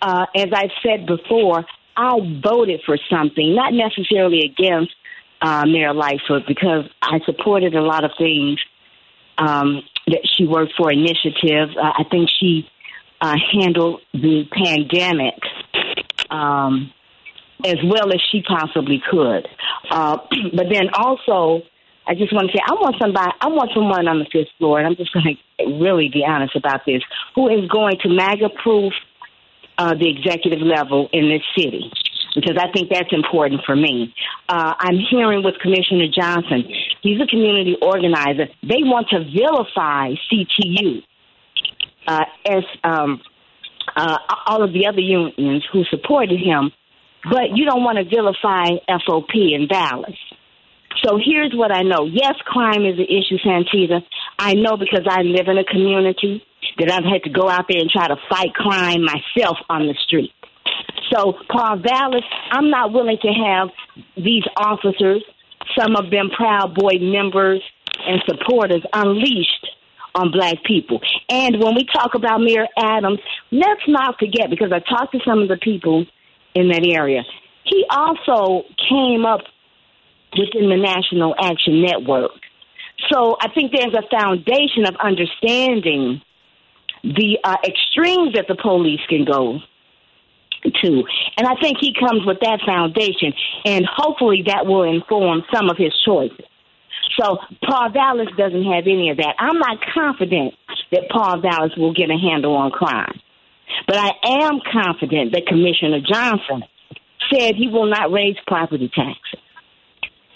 [0.01, 1.65] Uh, as I've said before,
[1.95, 4.93] I voted for something, not necessarily against
[5.41, 8.59] uh, Mayor Lightfoot, because I supported a lot of things
[9.37, 11.75] um, that she worked for initiatives.
[11.75, 12.67] Uh, I think she
[13.21, 15.33] uh, handled the pandemic
[16.29, 16.91] um,
[17.65, 19.47] as well as she possibly could.
[19.89, 20.17] Uh,
[20.53, 21.63] but then also,
[22.07, 24.79] I just want to say, I want somebody, I want someone on the fifth floor,
[24.79, 27.03] and I'm just going to really be honest about this,
[27.35, 28.93] who is going to MAGA proof
[29.77, 31.91] uh, the executive level in this city.
[32.33, 34.13] Because I think that's important for me.
[34.47, 36.63] Uh, I'm hearing with Commissioner Johnson,
[37.01, 38.47] he's a community organizer.
[38.61, 41.03] They want to vilify CTU
[42.07, 43.21] uh, as um,
[43.95, 46.71] uh, all of the other unions who supported him,
[47.23, 50.15] but you don't want to vilify FOP in Vallas.
[51.03, 52.05] So here's what I know.
[52.05, 54.01] Yes, crime is an issue, Santita.
[54.39, 56.43] I know because I live in a community
[56.79, 59.95] that I've had to go out there and try to fight crime myself on the
[60.05, 60.31] street.
[61.11, 63.69] So, Paul Vallas, I'm not willing to have
[64.15, 65.23] these officers,
[65.77, 67.61] some of them Proud Boy members
[68.05, 69.67] and supporters, unleashed
[70.15, 70.99] on black people.
[71.29, 73.19] And when we talk about Mayor Adams,
[73.51, 76.05] let's not forget, because I talked to some of the people
[76.55, 77.23] in that area,
[77.63, 79.41] he also came up
[80.37, 82.31] within the National Action Network.
[83.11, 86.21] So I think there's a foundation of understanding
[87.03, 89.59] the uh, extremes that the police can go
[90.63, 91.03] to.
[91.37, 93.33] And I think he comes with that foundation,
[93.65, 96.45] and hopefully that will inform some of his choices.
[97.19, 99.35] So Paul Vallas doesn't have any of that.
[99.39, 100.53] I'm not confident
[100.91, 103.19] that Paul Vallas will get a handle on crime.
[103.85, 104.11] But I
[104.43, 106.63] am confident that Commissioner Johnson
[107.31, 109.39] said he will not raise property taxes.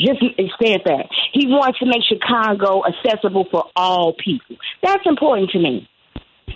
[0.02, 0.20] Just
[0.62, 1.06] said that.
[1.34, 4.58] He wants to make Chicago accessible for all people.
[4.82, 5.88] That's important to me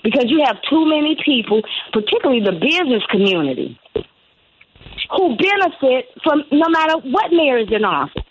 [0.03, 1.62] because you have too many people,
[1.93, 3.79] particularly the business community,
[5.12, 8.23] who benefit from no matter what mayor is in office.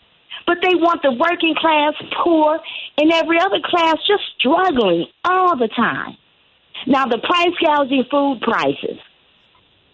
[0.47, 2.59] But they want the working class, poor,
[2.99, 6.17] and every other class just struggling all the time.
[6.87, 8.99] Now, the price gouging food prices,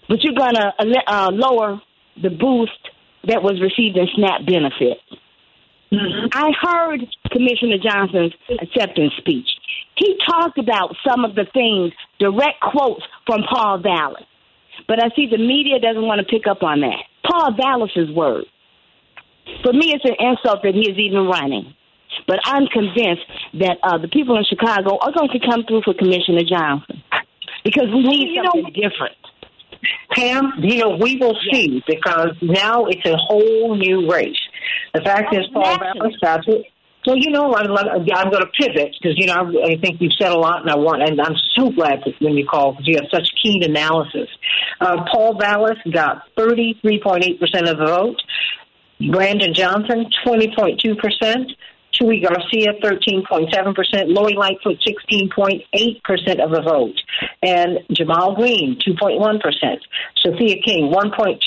[0.08, 0.72] but you're going to
[1.06, 1.80] uh, lower
[2.20, 2.90] the boost
[3.24, 5.00] that was receiving SNAP benefits.
[5.92, 6.28] Mm-hmm.
[6.32, 7.00] I heard
[7.32, 9.48] Commissioner Johnson's acceptance speech.
[9.96, 14.24] He talked about some of the things, direct quotes from Paul Vallas.
[14.86, 17.04] But I see the media doesn't want to pick up on that.
[17.28, 18.46] Paul Vallas's words.
[19.62, 21.74] For me, it's an insult that he is even running.
[22.26, 25.94] But I'm convinced that uh, the people in Chicago are going to come through for
[25.94, 27.02] Commissioner Johnson
[27.64, 29.19] because we need you something know, different.
[30.10, 34.38] Pam, you know, we will see because now it's a whole new race.
[34.94, 35.78] The fact is, Paul
[36.22, 36.66] that's it.
[37.06, 40.32] Well, you know, I'm, I'm going to pivot because you know I think you've said
[40.32, 42.96] a lot, and I want, and I'm so glad that when you call because you
[42.96, 44.28] have such keen analysis.
[44.80, 48.20] Uh, Paul Vallas got 33.8 percent of the vote.
[49.10, 51.52] Brandon Johnson, 20.2 percent.
[51.94, 57.00] Chuy Garcia, 13.7%, Lori Lightfoot, 16.8% of the vote,
[57.42, 59.40] and Ja'Mal Green, 2.1%,
[60.22, 61.38] Sophia King, 1.2%,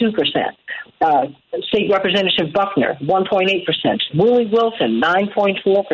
[1.01, 1.27] uh,
[1.69, 5.85] State Representative Buckner, 1.8%, Willie Wilson, 9.4%,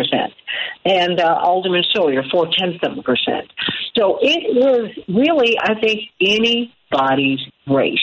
[0.85, 3.51] and uh, Alderman Sawyer, four tenths of a percent.
[3.97, 7.99] So it was really, I think, anybody's race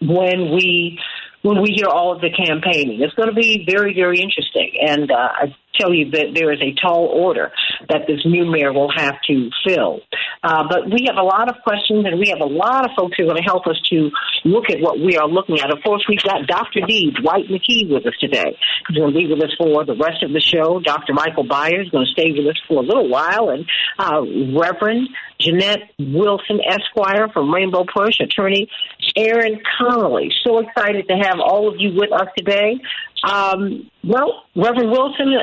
[0.00, 0.98] when we
[1.42, 3.00] when we hear all of the campaigning.
[3.00, 4.72] It's going to be very, very interesting.
[4.80, 7.52] And uh, I tell you that there is a tall order
[7.88, 10.00] that this new mayor will have to fill.
[10.42, 13.16] Uh, but we have a lot of questions, and we have a lot of folks
[13.16, 14.10] who are going to help us to
[14.44, 15.70] look at what we are looking at.
[15.70, 16.80] Of course, we've got Dr.
[16.86, 18.56] Deeds White McKee with us today.
[18.88, 20.80] He's going to be with us for the rest of the show.
[20.80, 21.12] Dr.
[21.12, 23.66] Michael Byers is going to stay with us for a little while, and
[23.98, 24.22] uh,
[24.58, 25.08] Reverend
[25.40, 28.68] Jeanette Wilson Esquire from Rainbow Push, attorney
[29.16, 30.30] Aaron Connolly.
[30.44, 32.78] So excited to have all of you with us today.
[33.24, 35.34] Um, well, Reverend Wilson,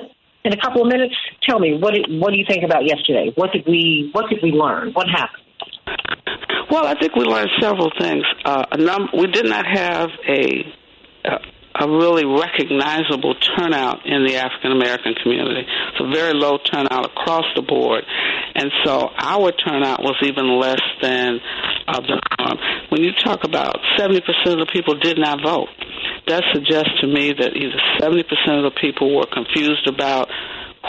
[0.43, 3.31] in a couple of minutes, tell me what did, what do you think about yesterday?
[3.35, 4.93] What did we what did we learn?
[4.93, 5.43] What happened?
[6.69, 8.23] Well, I think we learned several things.
[8.43, 10.73] Uh, a num- we did not have a
[11.25, 11.39] a
[11.85, 15.61] really recognizable turnout in the African American community.
[15.61, 18.03] It's a very low turnout across the board.
[18.55, 21.39] And so our turnout was even less than
[21.87, 22.57] uh, the norm.
[22.89, 25.69] When you talk about 70% of the people did not vote,
[26.27, 28.21] that suggests to me that either 70%
[28.57, 30.29] of the people were confused about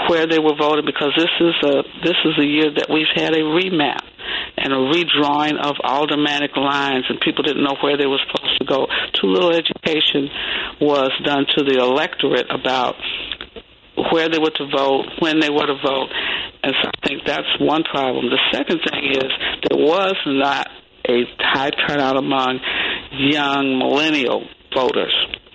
[0.07, 3.35] where they were voting because this is a this is a year that we've had
[3.35, 4.07] a remap
[4.57, 8.65] and a redrawing of aldermanic lines and people didn't know where they were supposed to
[8.65, 8.87] go.
[9.15, 10.29] Too little education
[10.81, 12.95] was done to the electorate about
[14.13, 16.09] where they were to vote, when they were to vote.
[16.63, 18.31] And so I think that's one problem.
[18.31, 19.31] The second thing is
[19.69, 20.69] there was not
[21.09, 22.61] a high turnout among
[23.13, 25.15] young millennial voters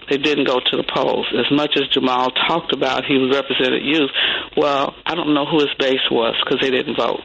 [0.09, 1.25] they didn't go to the polls.
[1.33, 4.11] As much as Ja'Mal talked about he represented youth,
[4.57, 7.23] well, I don't know who his base was because they didn't vote.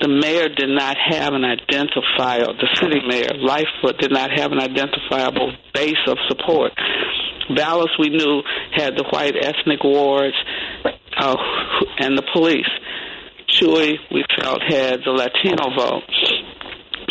[0.00, 4.60] The mayor did not have an identifiable, the city mayor, Lightfoot, did not have an
[4.60, 6.72] identifiable base of support.
[7.54, 8.42] Vallas, we knew,
[8.74, 10.36] had the white ethnic wards
[11.16, 11.36] uh,
[11.98, 12.68] and the police.
[13.48, 16.04] Chuy, we felt, had the Latino vote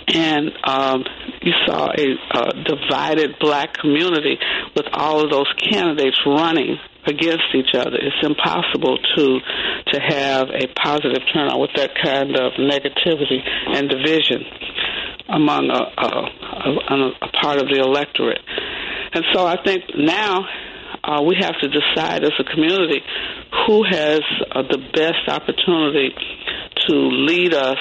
[0.08, 1.04] and um,
[1.42, 4.38] you saw a, a divided black community
[4.76, 7.96] with all of those candidates running against each other.
[7.96, 9.40] It's impossible to
[9.94, 13.40] to have a positive turnout with that kind of negativity
[13.74, 14.44] and division
[15.30, 16.10] among a, a,
[16.94, 18.42] a, a part of the electorate.
[19.14, 20.46] And so I think now
[21.04, 23.02] uh, we have to decide as a community
[23.66, 26.10] who has uh, the best opportunity
[26.88, 27.78] to lead us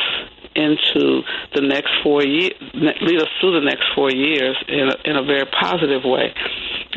[0.57, 1.23] into
[1.55, 5.25] the next four years, lead us through the next four years in a, in a
[5.25, 6.33] very positive way.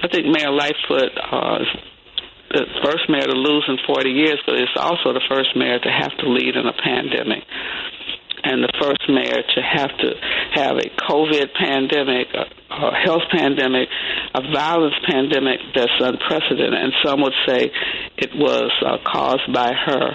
[0.01, 1.67] I think Mayor Lightfoot uh, is
[2.51, 5.91] the first mayor to lose in 40 years, but it's also the first mayor to
[5.91, 7.43] have to lead in a pandemic.
[8.41, 10.09] And the first mayor to have to
[10.55, 13.89] have a COVID pandemic, a, a health pandemic,
[14.33, 16.73] a violence pandemic that's unprecedented.
[16.73, 17.69] And some would say
[18.17, 20.11] it was uh, caused by her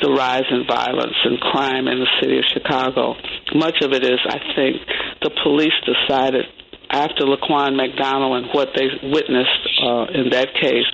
[0.00, 3.14] the rise in violence and crime in the city of Chicago.
[3.54, 4.76] Much of it is, I think,
[5.22, 6.44] the police decided
[6.90, 10.86] after Laquan McDonald and what they witnessed uh, in that case,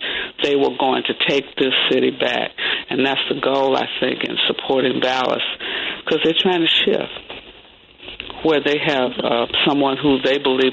[0.43, 2.51] they were going to take this city back.
[2.88, 5.45] And that's the goal, I think, in supporting Vallas,
[6.05, 7.33] because they're trying to shift
[8.45, 10.73] where they have uh, someone who they believe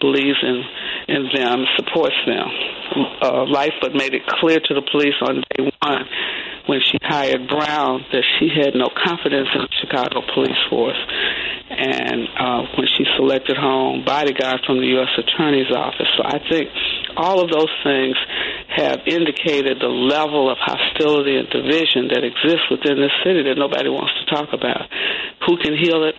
[0.00, 0.62] believes in
[1.08, 2.48] in them, supports them.
[3.20, 6.04] Uh, Lightfoot made it clear to the police on day one
[6.66, 10.98] when she hired Brown that she had no confidence in the Chicago police force.
[11.70, 15.08] And uh, when she selected her own bodyguard from the U.S.
[15.16, 16.08] Attorney's Office.
[16.16, 16.68] So I think
[17.16, 18.16] all of those things
[18.76, 23.88] have indicated the level of hostility and division that exists within this city that nobody
[23.88, 24.88] wants to talk about.
[25.46, 26.14] Who can heal it?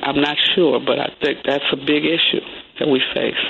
[0.00, 2.44] I'm not sure, but I think that's a big issue
[2.80, 3.44] that we face.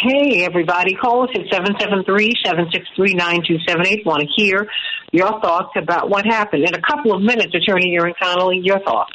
[0.00, 4.04] Hey, everybody, call us at 773-763-9278.
[4.04, 4.68] Want to hear
[5.12, 6.64] your thoughts about what happened.
[6.64, 9.12] In a couple of minutes, Attorney Erin Connolly, your thoughts.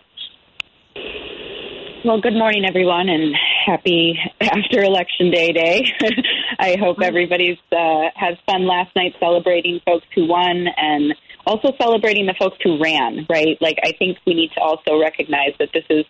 [2.06, 5.92] Well, good morning, everyone, and happy after election day day.
[6.60, 11.14] I hope everybody's uh, has fun last night celebrating folks who won and
[11.46, 13.26] also celebrating the folks who ran.
[13.30, 13.58] Right?
[13.62, 16.06] Like I think we need to also recognize that this is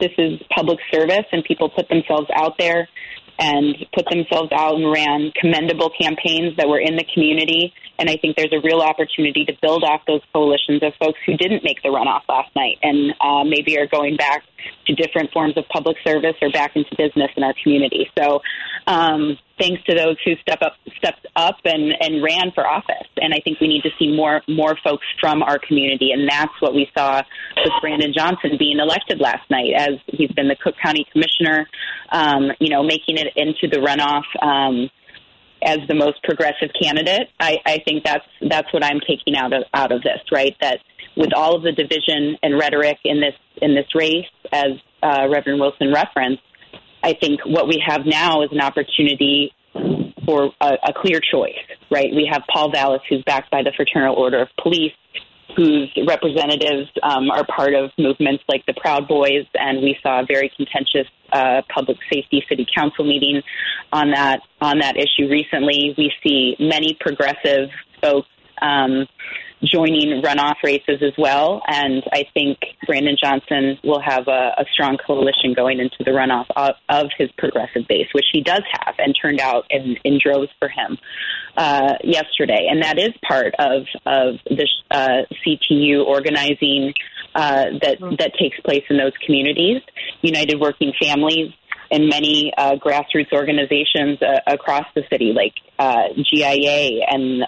[0.00, 2.88] this is public service, and people put themselves out there
[3.38, 7.72] and put themselves out and ran commendable campaigns that were in the community.
[7.98, 11.36] And I think there's a real opportunity to build off those coalitions of folks who
[11.36, 14.44] didn't make the runoff last night and uh, maybe are going back
[14.86, 18.10] to different forms of public service or back into business in our community.
[18.18, 18.40] So,
[18.86, 23.08] um, thanks to those who step up, stepped up and, and ran for office.
[23.16, 26.52] And I think we need to see more more folks from our community, and that's
[26.60, 27.22] what we saw
[27.56, 31.68] with Brandon Johnson being elected last night, as he's been the Cook County Commissioner,
[32.10, 34.24] um, you know, making it into the runoff.
[34.42, 34.90] Um,
[35.60, 39.64] as the most progressive candidate, I, I think that's that's what I'm taking out of
[39.74, 40.54] out of this, right?
[40.60, 40.78] That
[41.18, 45.60] with all of the division and rhetoric in this in this race, as uh, Reverend
[45.60, 46.42] Wilson referenced,
[47.02, 49.52] I think what we have now is an opportunity
[50.24, 51.58] for a, a clear choice,
[51.90, 52.10] right?
[52.14, 54.92] We have Paul Vallas, who's backed by the Fraternal Order of Police,
[55.56, 60.26] whose representatives um, are part of movements like the Proud Boys, and we saw a
[60.26, 63.42] very contentious uh, public safety city council meeting
[63.92, 65.94] on that on that issue recently.
[65.98, 68.28] We see many progressive folks
[68.62, 69.06] um,
[69.64, 71.62] joining runoff races as well.
[71.66, 76.46] And I think Brandon Johnson will have a, a strong coalition going into the runoff
[76.56, 80.50] of, of, his progressive base, which he does have and turned out in, in droves
[80.58, 80.98] for him
[81.56, 82.68] uh, yesterday.
[82.70, 86.94] And that is part of, of the uh, CTU organizing
[87.34, 89.82] uh, that, that takes place in those communities.
[90.22, 91.52] United Working Families
[91.90, 97.44] and many uh, grassroots organizations uh, across the city, like uh, GIA and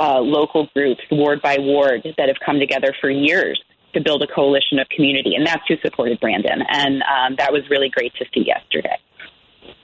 [0.00, 3.60] uh, local groups, ward by ward, that have come together for years
[3.94, 7.62] to build a coalition of community, and that's who supported Brandon, and um, that was
[7.70, 8.98] really great to see yesterday.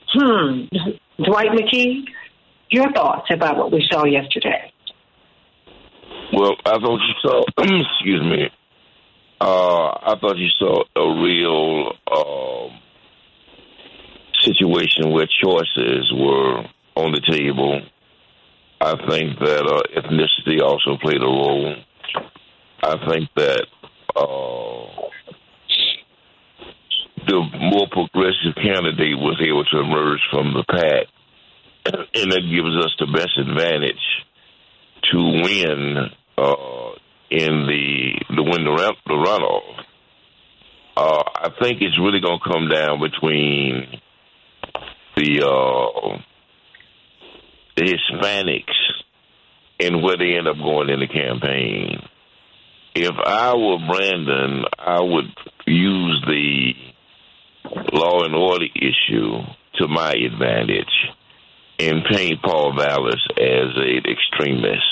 [0.09, 0.65] Hmm.
[1.23, 2.05] Dwight McKee,
[2.69, 4.71] your thoughts about what we saw yesterday?
[6.33, 7.43] Well, I thought you saw.
[7.57, 8.49] excuse me.
[9.39, 12.79] Uh, I thought you saw a real um,
[14.41, 16.63] situation where choices were
[16.95, 17.81] on the table
[18.81, 21.75] I think that uh, ethnicity also played a role.
[22.83, 23.65] I think that
[24.15, 25.05] uh,
[27.27, 31.07] the more progressive candidate was able to emerge from the pack,
[32.15, 34.25] and that gives us the best advantage
[35.11, 35.97] to win
[36.37, 36.91] uh,
[37.29, 39.85] in the the win the, the runoff.
[40.97, 43.99] Uh, I think it's really going to come down between
[45.17, 46.17] the uh,
[47.75, 48.63] the Hispanics
[49.79, 52.01] and where they end up going in the campaign.
[52.95, 55.25] If I were Brandon, I would
[55.67, 56.73] use the
[57.91, 59.39] law and order issue
[59.75, 60.87] to my advantage
[61.79, 64.83] and paint Paul Vallas as an extremist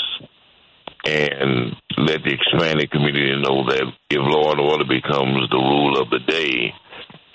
[1.05, 6.09] and let the Hispanic community know that if law and order becomes the rule of
[6.09, 6.73] the day,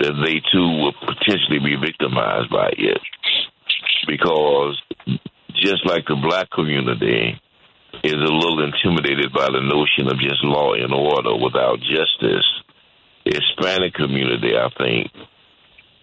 [0.01, 3.01] that they too will potentially be victimized by it.
[4.07, 4.81] Because
[5.55, 7.41] just like the black community
[8.05, 12.47] is a little intimidated by the notion of just law and order without justice,
[13.25, 15.11] the Hispanic community, I think,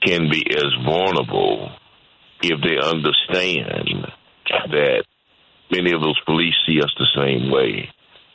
[0.04, 1.72] can be as vulnerable
[2.42, 4.12] if they understand
[4.70, 5.04] that
[5.72, 7.90] many of those police see us the same way.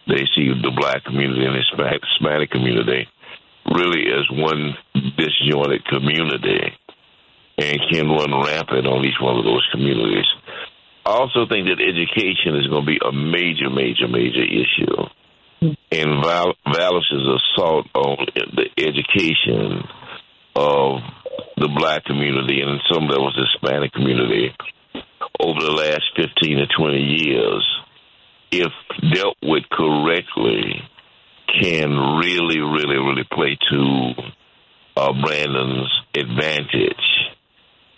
[0.09, 3.07] They see the black community and the Hispanic community
[3.70, 4.75] really as one
[5.16, 6.75] disjointed community
[7.59, 10.27] and can run rampant on each one of those communities.
[11.06, 15.08] I also think that education is going to be a major, major, major issue.
[15.92, 19.84] And Val- assault on the education
[20.57, 21.01] of
[21.57, 24.55] the black community and some levels the Hispanic community
[25.40, 27.80] over the last 15 to 20 years,
[28.51, 28.72] if
[29.12, 30.82] dealt with correctly,
[31.61, 31.90] can
[32.20, 34.12] really, really, really play to
[34.96, 36.94] uh, Brandon's advantage.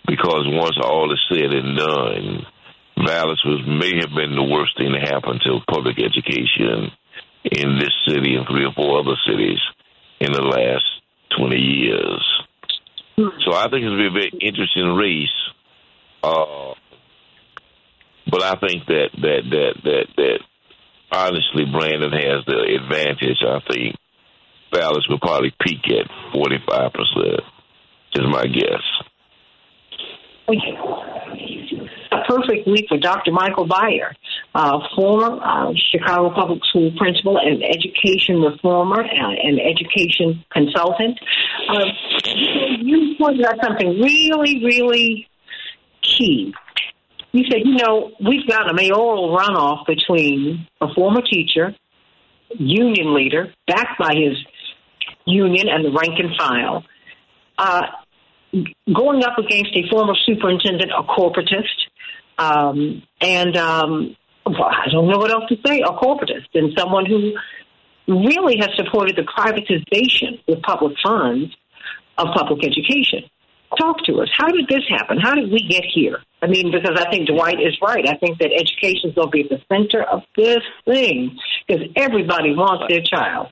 [0.05, 2.45] Because once all is said and done,
[2.97, 6.91] Vallas was may have been the worst thing to happen to public education
[7.43, 9.59] in this city and three or four other cities
[10.19, 10.85] in the last
[11.37, 12.23] twenty years.
[13.17, 15.37] So I think it's going to be a very interesting race.
[16.23, 16.73] Uh,
[18.29, 20.39] but I think that that that that that
[21.11, 23.41] honestly Brandon has the advantage.
[23.41, 23.95] I think
[24.73, 27.39] Vallas will probably peak at 45%,
[28.15, 28.81] is my guess.
[32.13, 33.31] A perfect week for Dr.
[33.31, 34.13] Michael Byer,
[34.53, 41.19] uh, former uh, Chicago Public School principal and education reformer uh, and education consultant.
[41.67, 41.85] Uh,
[42.81, 45.27] you pointed out something really, really
[46.03, 46.53] key.
[47.31, 51.75] You said, you know, we've got a mayoral runoff between a former teacher,
[52.59, 54.37] union leader, backed by his
[55.25, 56.83] union and the rank and file,
[57.57, 57.81] uh,
[58.93, 61.89] going up against a former superintendent, a corporatist,
[62.37, 64.15] um, and um,
[64.45, 67.33] well, I don't know what else to say, a corporatist, and someone who
[68.07, 71.55] really has supported the privatization with public funds
[72.17, 73.29] of public education.
[73.79, 74.29] Talk to us.
[74.37, 75.17] How did this happen?
[75.19, 76.19] How did we get here?
[76.43, 78.07] I mean, because I think Dwight is right.
[78.07, 81.87] I think that education is going to be at the center of this thing because
[81.95, 83.47] everybody wants their child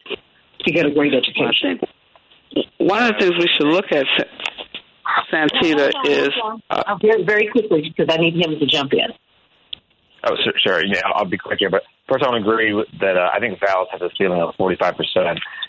[0.60, 1.80] to get a great education.
[2.78, 4.06] One of the things we should look at,
[5.32, 6.30] Santita, is
[6.70, 9.10] uh, very, very quickly because I need him to jump in.
[10.24, 10.54] Oh, sure.
[10.66, 10.86] sure.
[10.86, 11.70] Yeah, I'll be quick here.
[11.70, 14.54] But first, I want to agree that uh, I think Vallas has a ceiling of
[14.56, 14.96] 45%.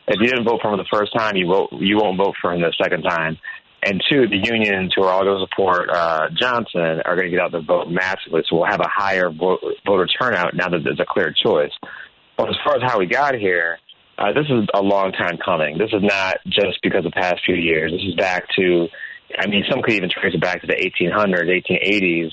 [0.09, 2.53] If you didn't vote for him the first time, you vote you won't vote for
[2.53, 3.39] him the second time.
[3.85, 7.31] And two, the unions who are all going to support uh, Johnson are going to
[7.31, 8.43] get out the vote massively.
[8.49, 11.73] So we'll have a higher vote, voter turnout now that there's a clear choice.
[12.37, 13.79] But as far as how we got here,
[14.19, 15.79] uh, this is a long time coming.
[15.79, 17.91] This is not just because of the past few years.
[17.91, 18.87] This is back to,
[19.39, 22.31] I mean, some could even trace it back to the 1800s, 1880s,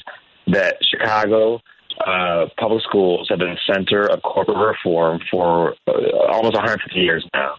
[0.47, 1.61] that Chicago
[2.05, 5.91] uh, public schools have been the center of corporate reform for uh,
[6.31, 7.55] almost 150 years now.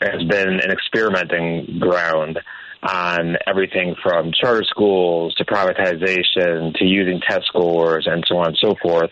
[0.00, 2.38] It has been an experimenting ground
[2.82, 8.58] on everything from charter schools to privatization to using test scores and so on and
[8.60, 9.10] so forth.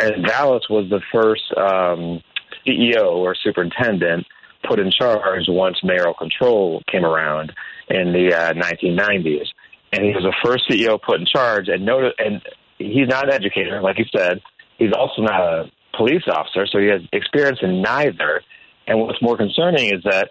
[0.00, 2.22] And Vallas was the first um,
[2.66, 4.26] CEO or superintendent
[4.68, 7.52] put in charge once mayoral control came around
[7.90, 9.46] in the uh, 1990s.
[9.92, 11.68] And he was the first CEO put in charge.
[11.68, 12.42] And noted, and
[12.78, 14.40] he's not an educator, like you said.
[14.78, 18.42] He's also not a police officer, so he has experience in neither.
[18.86, 20.30] And what's more concerning is that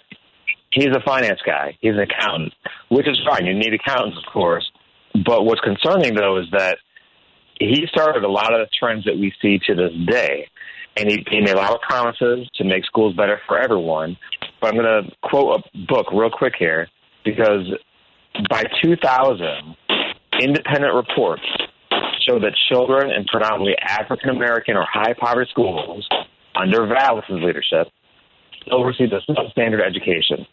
[0.72, 1.78] he's a finance guy.
[1.82, 2.53] He's an accountant,
[2.89, 3.45] which is fine.
[3.45, 4.70] You need accountants, of course.
[5.26, 6.78] But what's concerning, though, is that
[7.60, 10.47] he started a lot of the trends that we see to this day.
[10.95, 14.18] And he, he made a lot of promises to make schools better for everyone.
[14.60, 16.88] But I'm going to quote a book real quick here
[17.28, 17.67] because
[18.49, 19.75] by 2000,
[20.39, 21.43] independent reports
[22.28, 26.07] show that children in predominantly African American or high poverty schools
[26.55, 27.88] under Vallas's leadership
[28.61, 30.45] still received a substandard education.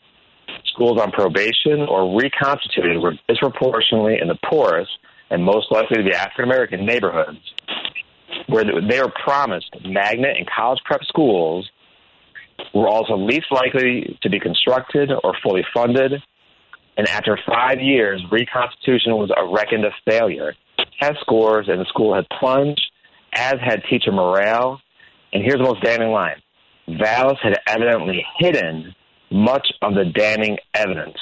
[0.74, 4.90] Schools on probation or reconstituted were disproportionately in the poorest
[5.30, 7.38] and most likely to be African American neighborhoods,
[8.48, 11.68] where they were promised magnet and college prep schools
[12.74, 16.12] were also least likely to be constructed or fully funded.
[16.96, 20.54] And after five years, reconstitution was a reckoned a failure.
[21.00, 22.80] Test scores in the school had plunged,
[23.34, 24.80] as had teacher morale.
[25.32, 26.36] And here's the most damning line
[26.88, 28.94] Vallas had evidently hidden
[29.30, 31.16] much of the damning evidence.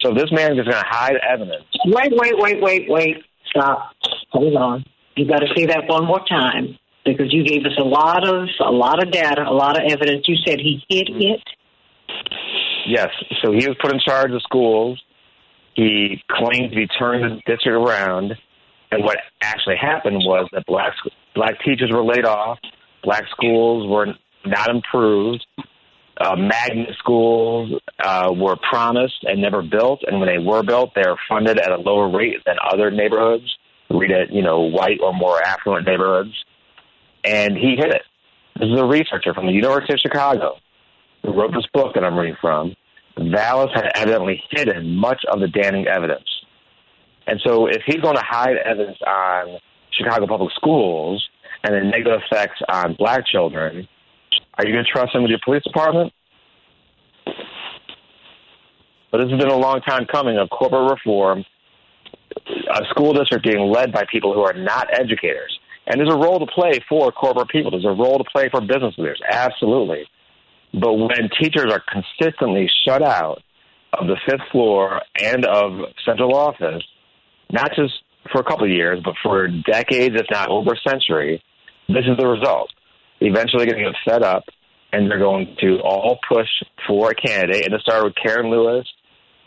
[0.00, 1.64] So this man is going to hide evidence.
[1.84, 3.16] Wait, wait, wait, wait, wait.
[3.50, 3.92] Stop.
[4.30, 4.84] Hold on.
[5.16, 8.48] You got to say that one more time because you gave us a lot of
[8.64, 10.26] a lot of data, a lot of evidence.
[10.28, 11.42] You said he hid it.
[12.88, 13.08] Yes.
[13.42, 15.00] So he was put in charge of schools.
[15.74, 18.32] He claimed be turning the district around,
[18.90, 20.94] and what actually happened was that black
[21.34, 22.58] black teachers were laid off.
[23.04, 24.06] Black schools were
[24.46, 25.46] not improved.
[26.20, 31.02] Uh, magnet schools uh, were promised and never built, and when they were built, they
[31.06, 33.44] were funded at a lower rate than other neighborhoods.
[33.90, 36.34] Read it, you know, white or more affluent neighborhoods,
[37.22, 38.02] and he hit it.
[38.58, 40.56] This is a researcher from the University of Chicago
[41.22, 42.74] who wrote this book that I'm reading from.
[43.18, 46.28] Vallas had evidently hidden much of the damning evidence,
[47.26, 49.58] and so if he's going to hide evidence on
[49.92, 51.26] Chicago public schools
[51.64, 53.88] and the negative effects on black children,
[54.54, 56.12] are you going to trust him with your police department?
[59.10, 61.44] But this has been a long time coming of corporate reform,
[62.46, 65.58] a school district being led by people who are not educators.
[65.86, 67.70] And there's a role to play for corporate people.
[67.70, 70.06] There's a role to play for business leaders, absolutely.
[70.72, 73.42] But when teachers are consistently shut out
[73.92, 76.82] of the fifth floor and of central office,
[77.50, 77.94] not just
[78.30, 81.42] for a couple of years, but for decades, if not over a century,
[81.88, 82.70] this is the result
[83.20, 84.44] eventually going to get fed up
[84.92, 86.48] and they're going to all push
[86.86, 87.64] for a candidate.
[87.64, 88.86] And it started with Karen Lewis,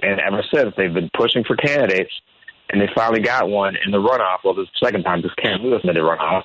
[0.02, 2.12] and ever since they've been pushing for candidates,
[2.70, 4.40] and they finally got one in the runoff.
[4.44, 6.44] Well, this is the second time because Karen Lewis made it runoff,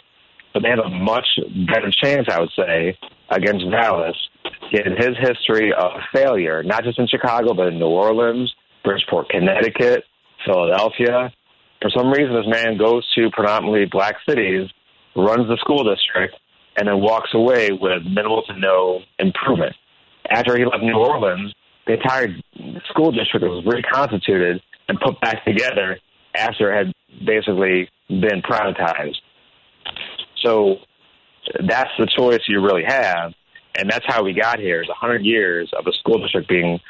[0.53, 1.27] but they have a much
[1.67, 2.99] better chance, I would say,
[3.31, 4.17] against Vallas
[4.71, 8.53] given his history of failure, not just in Chicago, but in New Orleans,
[8.85, 10.05] Bridgeport, Connecticut,
[10.45, 11.33] Philadelphia.
[11.83, 14.69] For some reason, this man goes to predominantly black cities,
[15.15, 16.35] runs the school district,
[16.77, 19.75] and then walks away with minimal to no improvement.
[20.29, 21.53] After he left New Orleans,
[21.87, 22.29] the entire
[22.91, 25.99] school district was reconstituted and put back together
[26.35, 26.93] after it had
[27.25, 29.17] basically been privatized.
[30.43, 30.77] So
[31.67, 33.33] that's the choice you really have,
[33.79, 34.83] and that's how we got here.
[34.83, 36.81] Is 100 years of a school district being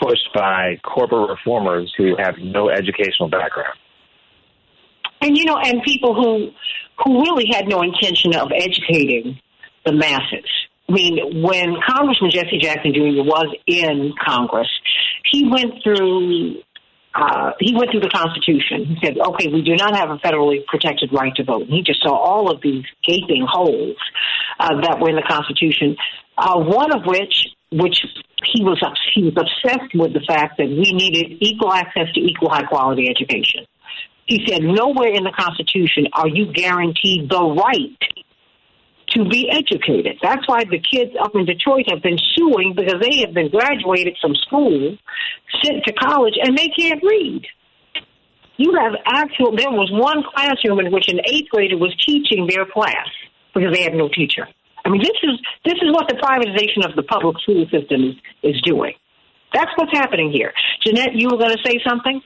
[0.00, 3.78] pushed by corporate reformers who have no educational background.
[5.20, 6.50] And you know, and people who
[7.04, 9.38] who really had no intention of educating
[9.84, 10.48] the masses.
[10.88, 13.24] I mean, when Congressman Jesse Jackson Jr.
[13.24, 14.68] was in Congress,
[15.30, 16.62] he went through
[17.16, 18.84] uh, he went through the Constitution.
[18.84, 21.62] He said, okay, we do not have a federally protected right to vote.
[21.62, 23.96] And he just saw all of these gaping holes
[24.60, 25.96] uh, that were in the Constitution,
[26.36, 28.04] uh, one of which, which
[28.52, 28.82] he was,
[29.14, 33.08] he was obsessed with the fact that we needed equal access to equal high quality
[33.08, 33.66] education.
[34.26, 37.98] He said, nowhere in the Constitution are you guaranteed the right
[39.10, 40.18] to be educated.
[40.20, 44.16] That's why the kids up in Detroit have been suing because they have been graduated
[44.20, 44.96] from school,
[45.62, 47.46] sent to college, and they can't read.
[48.56, 52.66] You have actual, there was one classroom in which an eighth grader was teaching their
[52.66, 53.08] class
[53.54, 54.48] because they had no teacher.
[54.86, 58.54] I mean, this is, this is what the privatization of the public school system is,
[58.54, 58.92] is doing.
[59.52, 60.52] That's what's happening here.
[60.80, 62.22] Jeanette, you were going to say something?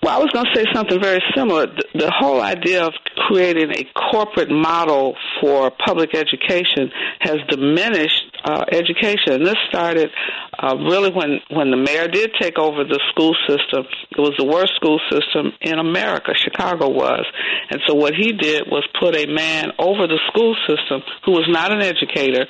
[0.00, 1.66] Well, I was going to say something very similar.
[1.66, 2.92] The, whole idea of
[3.26, 6.90] creating a corporate model for public education
[7.20, 9.32] has diminished uh, education.
[9.32, 10.10] And this started
[10.58, 13.86] uh, really when, when the mayor did take over the school system.
[14.10, 17.26] It was the worst school system in America, Chicago was.
[17.70, 21.46] And so what he did was put a man over the school system who was
[21.48, 22.46] not an educator,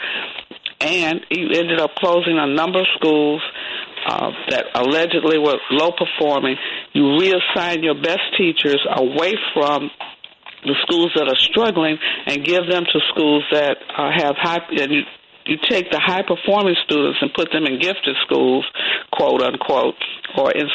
[0.81, 3.43] and he ended up closing a number of schools
[4.07, 6.57] uh, that allegedly were low performing,
[6.93, 9.91] you reassign your best teachers away from
[10.65, 14.93] the schools that are struggling and give them to schools that uh, have high and
[14.93, 15.03] you
[15.47, 18.67] you take the high performing students and put them in gifted schools,
[19.11, 19.95] quote unquote,
[20.37, 20.69] or in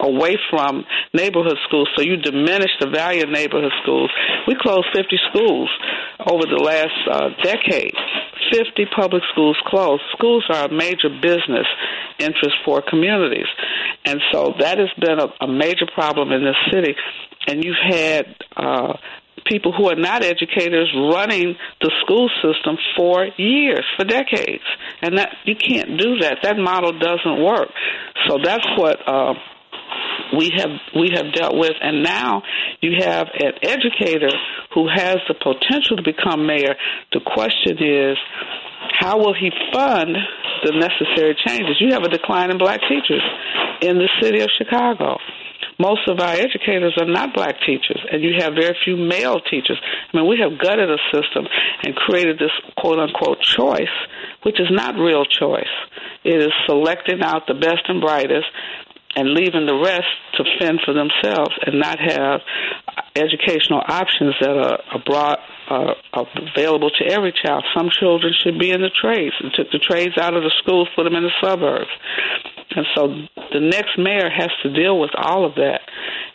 [0.00, 4.10] away from neighborhood schools, so you diminish the value of neighborhood schools.
[4.46, 5.70] We closed 50 schools
[6.26, 7.94] over the last uh, decade.
[8.52, 10.02] 50 public schools closed.
[10.12, 11.66] Schools are a major business
[12.18, 13.46] interest for communities.
[14.04, 16.94] And so that has been a, a major problem in this city.
[17.46, 18.26] And you've had
[18.56, 18.94] uh,
[19.46, 24.64] people who are not educators running the school system for years, for decades.
[25.02, 26.38] And that you can't do that.
[26.42, 27.68] That model doesn't work.
[28.28, 29.34] So that's what uh,
[30.36, 32.42] we have we have dealt with, and now
[32.80, 34.30] you have an educator
[34.74, 36.74] who has the potential to become mayor.
[37.12, 38.16] The question is,
[39.00, 40.16] how will he fund
[40.64, 41.76] the necessary changes?
[41.80, 43.22] You have a decline in black teachers
[43.80, 45.18] in the city of Chicago.
[45.80, 49.78] Most of our educators are not black teachers, and you have very few male teachers.
[50.12, 51.46] I mean, we have gutted a system
[51.84, 53.94] and created this quote unquote choice,
[54.42, 55.70] which is not real choice.
[56.24, 58.46] It is selecting out the best and brightest
[59.18, 60.06] and leaving the rest
[60.38, 62.40] to fend for themselves and not have
[63.16, 66.22] educational options that are, are brought uh,
[66.54, 67.64] available to every child.
[67.76, 69.34] Some children should be in the trades.
[69.42, 71.90] We took the trades out of the schools, put them in the suburbs.
[72.70, 73.08] And so
[73.52, 75.80] the next mayor has to deal with all of that.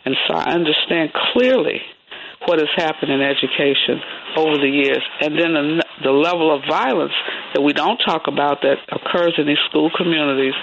[0.04, 1.80] And so I understand clearly
[2.46, 4.00] what has happened in education
[4.36, 7.14] over the years, and then the, the level of violence
[7.54, 10.54] that we don't talk about that occurs in these school communities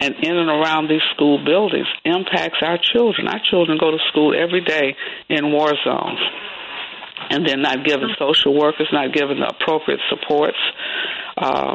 [0.00, 3.28] and in and around these school buildings impacts our children.
[3.28, 4.96] Our children go to school every day
[5.28, 6.20] in war zones,
[7.30, 10.58] and they're not given social workers, not given the appropriate supports.
[11.36, 11.74] Uh,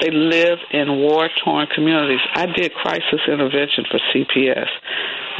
[0.00, 2.20] they live in war torn communities.
[2.34, 4.68] I did crisis intervention for CPS.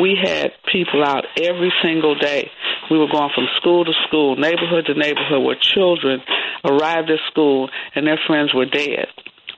[0.00, 2.50] We had people out every single day.
[2.92, 6.20] We were going from school to school, neighborhood to neighborhood, where children
[6.62, 9.08] arrived at school and their friends were dead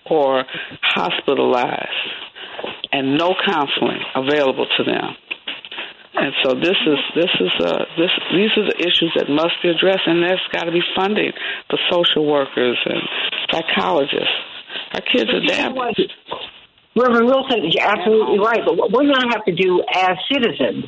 [0.09, 0.45] or
[0.81, 1.91] hospitalized
[2.93, 5.17] and no counseling available to them.
[6.15, 9.69] And so this is this is uh, this these are the issues that must be
[9.71, 11.33] addressed, and there's got to be funding
[11.69, 13.03] for social workers and
[13.51, 14.31] psychologists
[14.95, 16.13] our kids are damaged.
[16.97, 18.63] Reverend Wilson, you're absolutely right.
[18.65, 20.87] But what we're going to have to do as citizens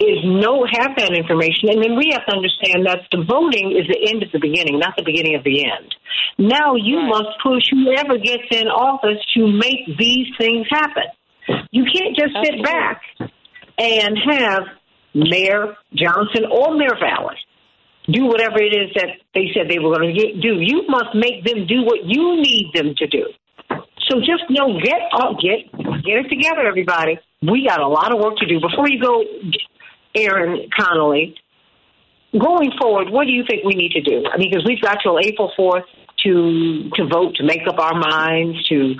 [0.00, 3.86] is know, have that information, and then we have to understand that the voting is
[3.86, 5.94] the end of the beginning, not the beginning of the end.
[6.38, 7.08] Now you right.
[7.08, 11.04] must push whoever gets in office to make these things happen.
[11.70, 13.02] You can't just sit back
[13.78, 14.62] and have
[15.14, 17.38] Mayor Johnson or Mayor Vallas
[18.10, 20.58] do whatever it is that they said they were going to do.
[20.60, 23.26] You must make them do what you need them to do.
[24.08, 25.70] So just know, get uh, get
[26.04, 27.18] get it together, everybody.
[27.40, 28.60] We got a lot of work to do.
[28.60, 29.24] Before you go,
[30.14, 31.34] Aaron Connolly,
[32.32, 34.24] going forward, what do you think we need to do?
[34.32, 35.84] I mean, because we've got till April fourth
[36.24, 38.94] to to vote, to make up our minds, to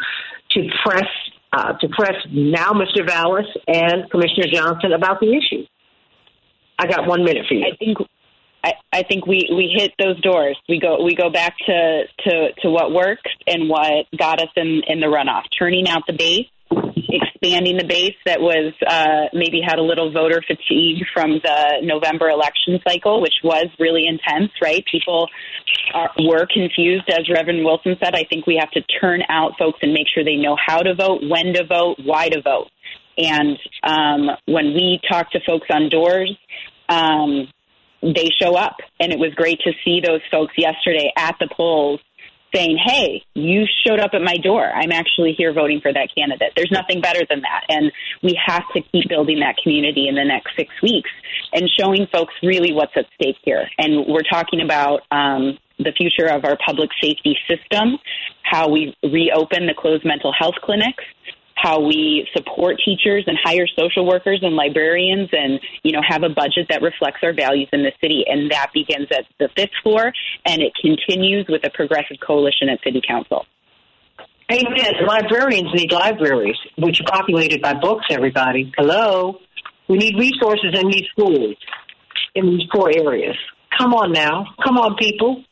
[0.53, 1.09] to press
[1.53, 3.07] uh, to press now, Mr.
[3.07, 5.67] Vallas and Commissioner Johnson about the issue.
[6.79, 7.67] I got one minute for you.
[7.67, 7.99] I think
[8.65, 10.57] I, I think we, we hit those doors.
[10.69, 14.83] We go we go back to, to, to what worked and what got us in,
[14.87, 15.43] in the runoff.
[15.59, 20.41] Turning out the base, expanding the base that was uh, maybe had a little voter
[20.47, 24.53] fatigue from the November election cycle, which was really intense.
[24.63, 25.29] Right, people
[25.93, 28.15] are, were confused, as Reverend Wilson said.
[28.15, 30.95] I think we have to turn out folks and make sure they know how to
[30.95, 32.69] vote, when to vote, why to vote.
[33.19, 36.35] And um, when we talk to folks on doors,
[36.89, 37.49] um,
[38.03, 38.77] they show up.
[39.01, 42.01] And it was great to see those folks yesterday at the polls
[42.55, 44.65] saying, hey, you showed up at my door.
[44.65, 46.53] I'm actually here voting for that candidate.
[46.55, 47.65] There's nothing better than that.
[47.69, 47.91] And
[48.23, 51.09] we have to keep building that community in the next six weeks
[51.53, 53.67] and showing folks really what's at stake here.
[53.79, 57.99] And we're talking about um, the future of our public safety system,
[58.43, 61.05] how we reopen the closed mental health clinics,
[61.63, 66.29] how we support teachers and hire social workers and librarians and you know have a
[66.29, 70.13] budget that reflects our values in the city and that begins at the fifth floor
[70.45, 73.47] and it continues with a progressive coalition at city council
[74.51, 74.93] Amen.
[75.07, 78.71] Librarians need libraries, which are populated by books, everybody.
[78.77, 79.39] Hello.
[79.89, 81.57] We need resources in these schools,
[82.35, 83.37] in these poor areas.
[83.79, 84.45] Come on now.
[84.63, 85.43] Come on, people.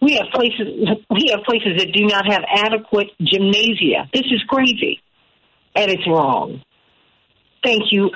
[0.00, 0.68] We have places
[1.10, 4.08] we have places that do not have adequate gymnasia.
[4.12, 5.00] This is crazy
[5.74, 6.62] and it's wrong.
[7.62, 8.10] Thank you,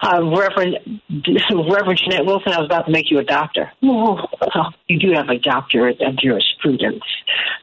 [0.00, 1.00] uh, Reverend
[1.50, 2.52] Reverend Jeanette Wilson.
[2.52, 3.70] I was about to make you a doctor.
[4.54, 7.02] Oh, you do have a doctorate of jurisprudence.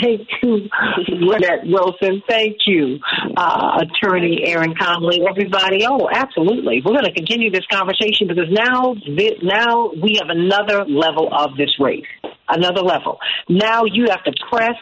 [0.00, 0.68] thank you,
[1.06, 2.22] Jeanette Wilson.
[2.28, 2.98] Thank you,
[3.36, 5.22] uh, Attorney Aaron Connolly.
[5.28, 5.86] Everybody.
[5.88, 6.82] Oh, absolutely.
[6.84, 8.94] We're going to continue this conversation because now,
[9.42, 12.04] now we have another level of this race.
[12.48, 13.18] Another level.
[13.48, 14.76] Now you have to press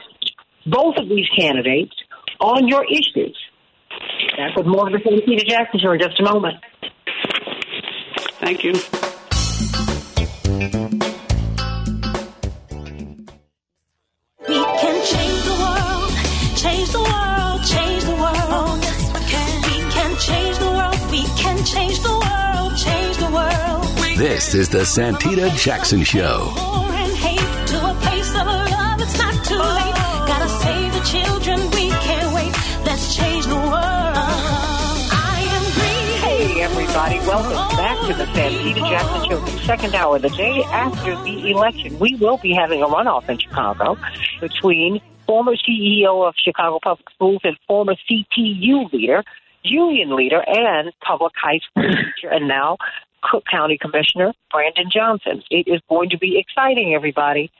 [0.66, 1.94] both of these candidates
[2.40, 3.36] on your issues
[4.36, 6.56] Back with more of the Peter Jackson Show in just a moment.
[8.40, 8.72] Thank you.
[14.46, 16.12] We can change the world,
[16.56, 18.82] change the world, change the world.
[18.82, 19.62] yes, we can.
[19.62, 24.18] We can change the world, we can change the world, change the world.
[24.18, 26.52] This is the Santita Jackson Show.
[36.94, 37.26] Everybody.
[37.26, 41.98] Welcome back to the Santita Jackson Show, the second hour, the day after the election.
[41.98, 43.98] We will be having a runoff in Chicago
[44.40, 49.24] between former CEO of Chicago Public Schools and former CTU leader,
[49.64, 51.82] union leader, and public high school
[52.14, 52.76] teacher, and now
[53.24, 55.42] Cook County Commissioner Brandon Johnson.
[55.50, 57.50] It is going to be exciting, everybody.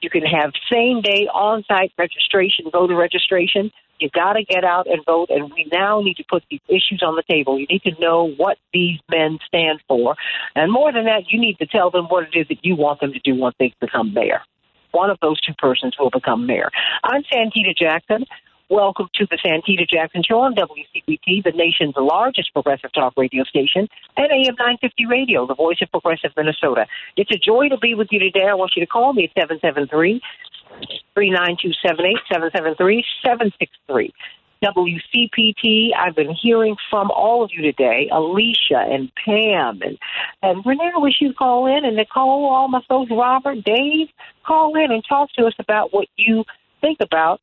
[0.00, 3.70] You can have same day on site registration, voter registration.
[4.00, 7.02] You got to get out and vote, and we now need to put these issues
[7.06, 7.58] on the table.
[7.58, 10.16] You need to know what these men stand for,
[10.56, 13.00] and more than that, you need to tell them what it is that you want
[13.00, 14.40] them to do once they become mayor.
[14.92, 16.70] One of those two persons will become mayor.
[17.04, 18.24] I'm Santita Jackson.
[18.70, 23.88] Welcome to the Santita Jackson Show on WCPT, the nation's largest progressive talk radio station,
[24.16, 26.86] and AM 950 Radio, the voice of progressive Minnesota.
[27.16, 28.46] It's a joy to be with you today.
[28.48, 30.22] I want you to call me at 773
[31.14, 34.12] 39278 773 763.
[34.62, 39.98] WCPT, I've been hearing from all of you today, Alicia and Pam and,
[40.42, 44.08] and Renee, I wish you'd call in and Nicole, all my folks, Robert, Dave,
[44.44, 46.44] call in and talk to us about what you
[46.82, 47.40] think about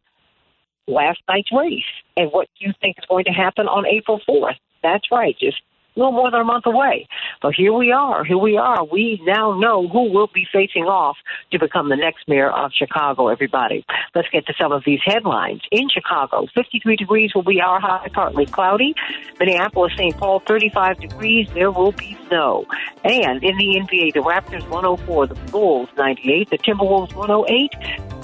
[0.88, 1.84] last night's race
[2.16, 4.58] and what you think is going to happen on April 4th.
[4.84, 5.58] That's right, just
[5.98, 7.08] little more than a month away.
[7.42, 8.24] But here we are.
[8.24, 8.84] Here we are.
[8.86, 11.18] We now know who will be facing off
[11.52, 13.86] to become the next mayor of Chicago, everybody.
[14.16, 15.62] Let's get to some of these headlines.
[15.72, 18.94] In Chicago, 53 degrees will be our high, partly cloudy.
[19.40, 20.16] Minneapolis, St.
[20.18, 21.48] Paul, 35 degrees.
[21.54, 22.66] There will be snow.
[23.04, 27.72] And in the NBA, the Raptors 104, the Bulls 98, the Timberwolves 108,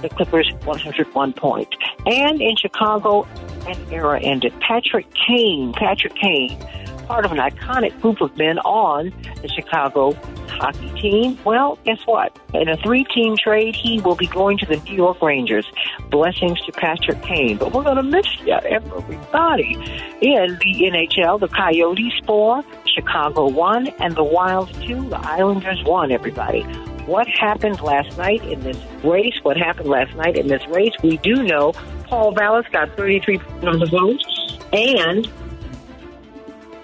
[0.02, 1.74] the Clippers 101 point.
[2.06, 3.24] And in Chicago,
[3.68, 4.54] an era ended.
[4.60, 6.60] Patrick Kane, Patrick Kane,
[7.06, 10.14] part of an iconic group of men on the Chicago
[10.48, 11.38] hockey team.
[11.44, 12.38] Well, guess what?
[12.54, 15.70] In a three team trade, he will be going to the New York Rangers.
[16.10, 17.58] Blessings to Patrick Kane.
[17.58, 19.74] But we're going to miss you, everybody.
[20.22, 26.12] In the NHL, the Coyotes four, Chicago one, and the Wild two, the Islanders one,
[26.12, 26.62] everybody.
[27.06, 29.38] What happened last night in this race?
[29.44, 30.94] What happened last night in this race?
[31.04, 31.74] We do know
[32.06, 33.42] Paul Vallas got 33%
[33.74, 34.24] of the vote,
[34.72, 35.30] and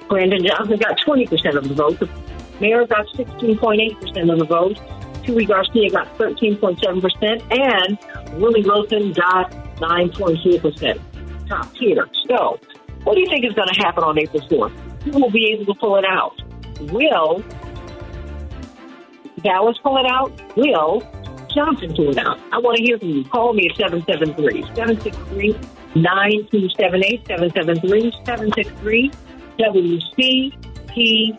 [0.10, 2.00] Brandon Johnson got 20% of the vote.
[2.00, 2.10] The
[2.60, 4.78] mayor got 16.8% of the vote.
[5.24, 11.00] Chuy Garcia got 13.7%, and Willie Wilson got 9.2%.
[11.48, 12.08] Top tier.
[12.28, 12.60] So,
[13.04, 15.04] what do you think is going to happen on April 4th?
[15.04, 16.42] Who will be able to pull it out?
[16.92, 17.44] Will
[19.38, 20.32] Vallas pull it out?
[20.58, 21.02] Will
[21.54, 22.40] Johnson pull it out?
[22.52, 23.24] I want to hear from you.
[23.26, 25.52] Call me at 773 763
[25.96, 29.12] 9278 773 763
[29.60, 31.36] WCPT,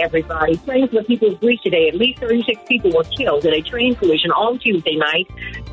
[0.00, 0.56] everybody.
[0.58, 1.88] Praying people of Greece today.
[1.88, 5.26] At least 36 people were killed in a train collision on Tuesday night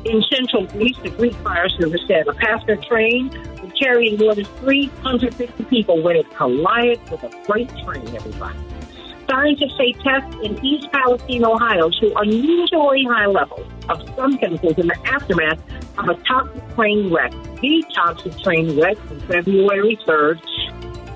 [0.04, 0.98] in central Greece.
[0.98, 3.30] The Greek fire service said a passenger train
[3.62, 8.58] was carrying more than 350 people when it collided with a freight train, everybody.
[9.30, 14.88] Scientists say tests in East Palestine, Ohio show unusually high levels of some chemicals in
[14.88, 15.60] the aftermath
[15.98, 17.30] of a toxic train wreck.
[17.60, 20.40] The toxic train wreck on February 3rd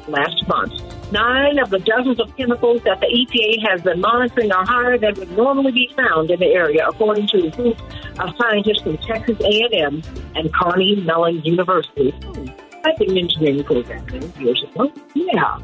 [0.08, 0.72] last month.
[1.12, 5.14] Nine of the dozens of chemicals that the EPA has been monitoring are higher than
[5.14, 7.78] would normally be found in the area, according to a group
[8.18, 10.02] of scientists from Texas A&M
[10.34, 12.10] and Carnegie Mellon University.
[12.10, 12.46] Hmm.
[12.84, 14.04] I did an engineering program
[14.40, 14.92] years ago.
[15.14, 15.58] Yeah.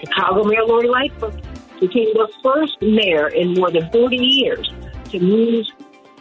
[0.00, 1.34] Chicago Mayor Lori Lightfoot
[1.80, 4.72] became the first mayor in more than 40 years
[5.10, 5.72] to lose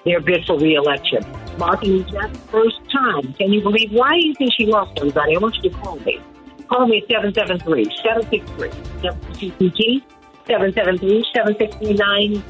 [0.05, 1.25] their bid for reelection,
[1.57, 3.33] marking that first time.
[3.33, 3.91] Can you believe?
[3.91, 5.35] Why do you think she lost, everybody?
[5.35, 6.19] I want you to call me.
[6.67, 8.69] Call me at 773 763
[9.01, 10.01] WCPT
[10.47, 12.43] 773 769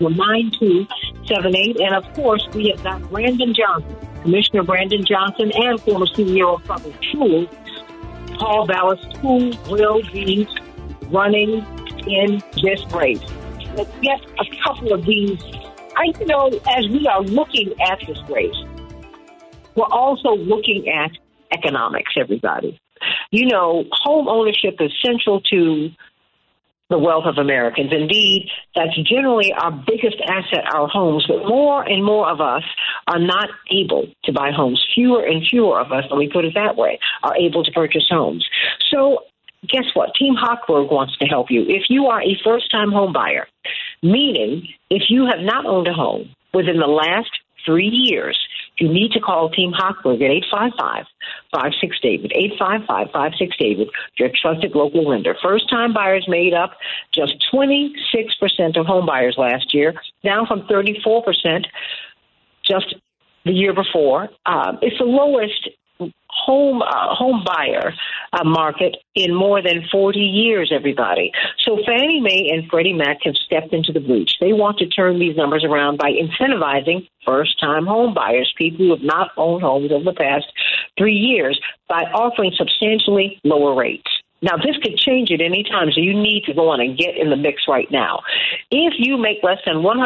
[0.00, 1.80] 9278.
[1.80, 6.64] And of course, we have got Brandon Johnson, Commissioner Brandon Johnson, and former CEO of
[6.64, 7.48] Public Schools,
[8.38, 10.46] Paul Vallas, who will be
[11.10, 11.64] running
[12.06, 13.22] in this race.
[13.74, 15.42] Let's get a couple of these.
[15.96, 18.56] I you know as we are looking at this race,
[19.74, 21.10] we're also looking at
[21.52, 22.80] economics, everybody.
[23.30, 25.90] You know, home ownership is central to
[26.90, 27.92] the wealth of Americans.
[27.92, 32.62] Indeed, that's generally our biggest asset, our homes, but more and more of us
[33.06, 34.82] are not able to buy homes.
[34.94, 38.06] Fewer and fewer of us, let me put it that way, are able to purchase
[38.08, 38.46] homes.
[38.90, 39.18] So
[39.68, 40.14] guess what?
[40.14, 41.62] Team Hochberg wants to help you.
[41.68, 43.46] If you are a first time home buyer,
[44.02, 47.30] meaning if you have not owned a home within the last
[47.64, 48.38] three years,
[48.78, 51.06] you need to call Team Hochberg at 855
[51.52, 55.36] 56 David, 855 56 David, your trusted local lender.
[55.42, 56.76] First time buyers made up
[57.12, 57.92] just 26%
[58.76, 59.94] of home buyers last year,
[60.24, 61.66] down from 34%
[62.64, 62.94] just
[63.44, 64.28] the year before.
[64.46, 65.68] Um, it's the lowest
[66.28, 67.92] home uh, home buyer
[68.32, 71.32] uh, market in more than 40 years, everybody.
[71.64, 74.32] So Fannie Mae and Freddie Mac have stepped into the breach.
[74.40, 78.90] They want to turn these numbers around by incentivizing first time home buyers, people who
[78.90, 80.46] have not owned homes over the past
[80.96, 84.10] three years, by offering substantially lower rates.
[84.40, 87.16] Now, this could change at any time, so you need to go on and get
[87.16, 88.20] in the mix right now.
[88.70, 89.98] If you make less than one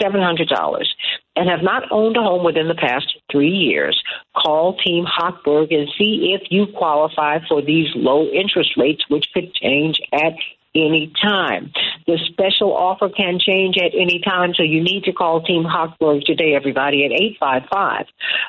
[0.00, 0.94] hundred five thousand seven hundred dollars
[1.36, 4.00] and have not owned a home within the past three years,
[4.36, 9.52] call Team Hochberg and see if you qualify for these low interest rates, which could
[9.54, 10.34] change at
[10.74, 11.72] any time.
[12.06, 16.24] The special offer can change at any time, so you need to call Team Hochberg
[16.24, 18.06] today, everybody, at 855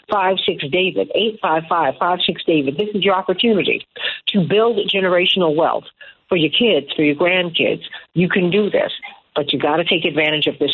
[0.10, 1.12] 56 David.
[1.14, 2.78] 855 56 David.
[2.78, 3.86] This is your opportunity
[4.28, 5.86] to build generational wealth
[6.30, 7.84] for your kids, for your grandkids.
[8.14, 8.92] You can do this,
[9.36, 10.72] but you got to take advantage of this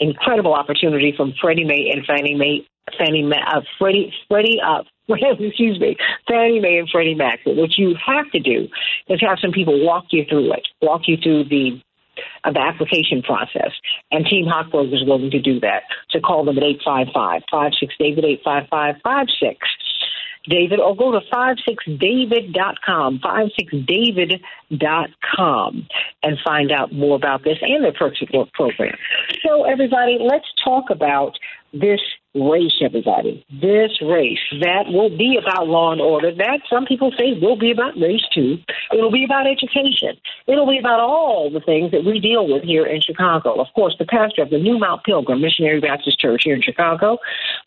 [0.00, 2.66] incredible opportunity from Freddie Mae and Fannie Mae,
[2.98, 5.96] Fannie Mae, uh, Freddie, Freddie, uh, excuse me,
[6.28, 7.40] Fannie Mae and Freddie Mac.
[7.44, 8.68] What you have to do
[9.08, 11.80] is have some people walk you through it, walk you through the
[12.44, 13.72] the application process.
[14.10, 15.84] And Team Hochberg is willing to do that.
[16.10, 19.68] So call them at 855 56 David 855 56
[20.44, 25.88] David, or go to 56david.com, 56david.com,
[26.22, 28.96] and find out more about this and their perks work program.
[29.46, 31.38] So, everybody, let's talk about
[31.72, 32.00] this
[32.34, 33.44] race, everybody.
[33.50, 36.34] This race that will be about law and order.
[36.34, 38.58] That some people say will be about race too.
[38.92, 40.16] It'll be about education.
[40.46, 43.60] It'll be about all the things that we deal with here in Chicago.
[43.60, 47.18] Of course, the pastor of the New Mount Pilgrim Missionary Baptist Church here in Chicago,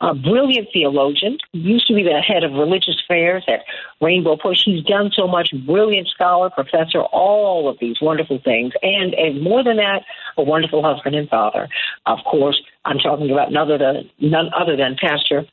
[0.02, 3.62] a brilliant theologian, used to be the head of religious affairs at
[4.02, 4.64] Rainbow Push.
[4.66, 8.74] He's done so much, brilliant scholar, professor, all of these wonderful things.
[8.82, 10.04] And, and more than that,
[10.38, 11.70] a wonderful husband and father.
[12.06, 15.46] Of course, I'm talking about none other than, none other than Pastor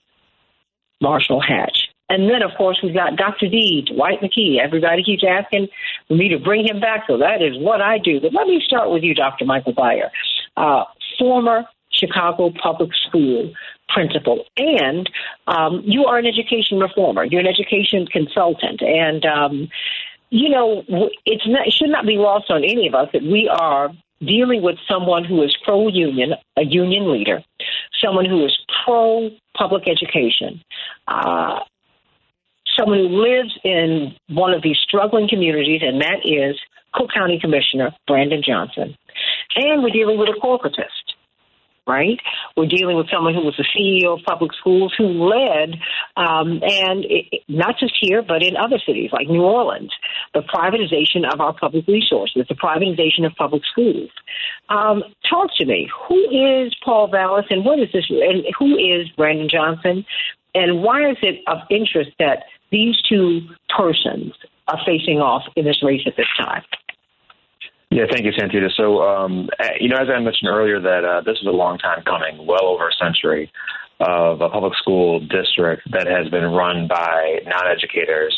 [1.01, 1.89] Marshall Hatch.
[2.09, 3.49] And then, of course, we've got Dr.
[3.49, 4.59] D, Dwight McKee.
[4.63, 5.69] Everybody keeps asking
[6.11, 8.21] me to bring him back, so that is what I do.
[8.21, 9.47] But let me start with you, Dr.
[9.47, 10.11] Michael Byer,
[10.57, 10.85] uh,
[11.19, 13.53] former Chicago Public School
[13.89, 15.09] principal, and
[15.47, 17.25] um, you are an education reformer.
[17.25, 19.69] You're an education consultant, and um,
[20.31, 20.83] you know
[21.25, 23.91] it's not, it should not be lost on any of us that we are
[24.25, 27.43] dealing with someone who is pro union, a union leader,
[28.03, 30.63] someone who is pro public education.
[31.07, 31.61] Uh,
[32.79, 36.59] someone who lives in one of these struggling communities, and that is
[36.95, 38.97] Cook County Commissioner Brandon Johnson.
[39.57, 41.12] And we're dealing with a corporatist
[41.87, 42.19] right?
[42.57, 45.75] We're dealing with someone who was the CEO of public schools who led,
[46.17, 49.91] um, and it, not just here, but in other cities like New Orleans,
[50.35, 54.11] the privatization of our public resources, the privatization of public schools.
[54.69, 55.91] Um, talk to me.
[56.09, 58.07] Who is Paul Vallas, and what is this?
[58.09, 60.05] And who is Brandon Johnson?
[60.55, 63.41] And why is it of interest that these two
[63.77, 64.35] persons
[64.69, 66.63] are facing off in this race at this time?
[67.93, 68.73] Yeah, thank you, Santita.
[68.75, 71.77] So, um, eh, you know, as I mentioned earlier, that uh, this is a long
[71.77, 73.53] time coming, well over a century
[74.01, 78.35] of a public school district that has been run by non-educators,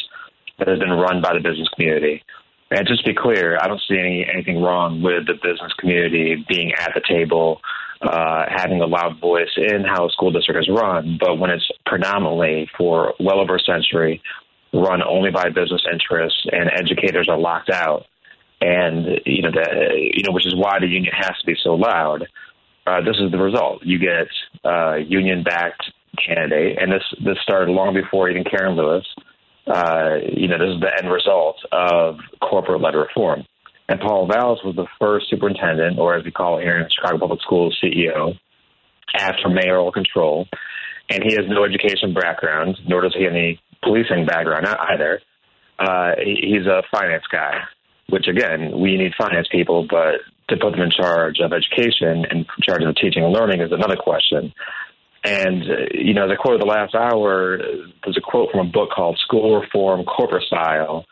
[0.59, 2.25] that has been run by the business community.
[2.73, 6.45] And just to be clear, I don't see any, anything wrong with the business community
[6.49, 7.61] being at the table,
[8.03, 11.17] uh, having a loud voice in how a school district is run.
[11.21, 14.21] But when it's predominantly for well over a century
[14.73, 18.07] run only by business interests and educators are locked out,
[18.61, 21.75] and you know that you know which is why the union has to be so
[21.75, 22.27] loud.
[22.87, 23.83] Uh, this is the result.
[23.85, 24.29] You get
[24.65, 25.91] uh, union-backed
[26.25, 29.07] candidate, and this this started long before even Karen Lewis.
[29.67, 33.45] Uh, you know, this is the end result of corporate-led reform.
[33.89, 37.19] And Paul Vallas was the first superintendent, or as we call it here in Chicago
[37.19, 38.39] Public Schools, CEO,
[39.15, 40.47] after mayoral control.
[41.11, 45.21] And he has no education background, nor does he have any policing background either.
[45.79, 47.61] Uh, he's a finance guy
[48.09, 52.45] which again, we need finance people, but to put them in charge of education and
[52.45, 54.53] in charge of teaching and learning is another question.
[55.25, 58.71] And, uh, you know, the quote of the last hour, there's a quote from a
[58.71, 61.07] book called School Reform Corporate Style,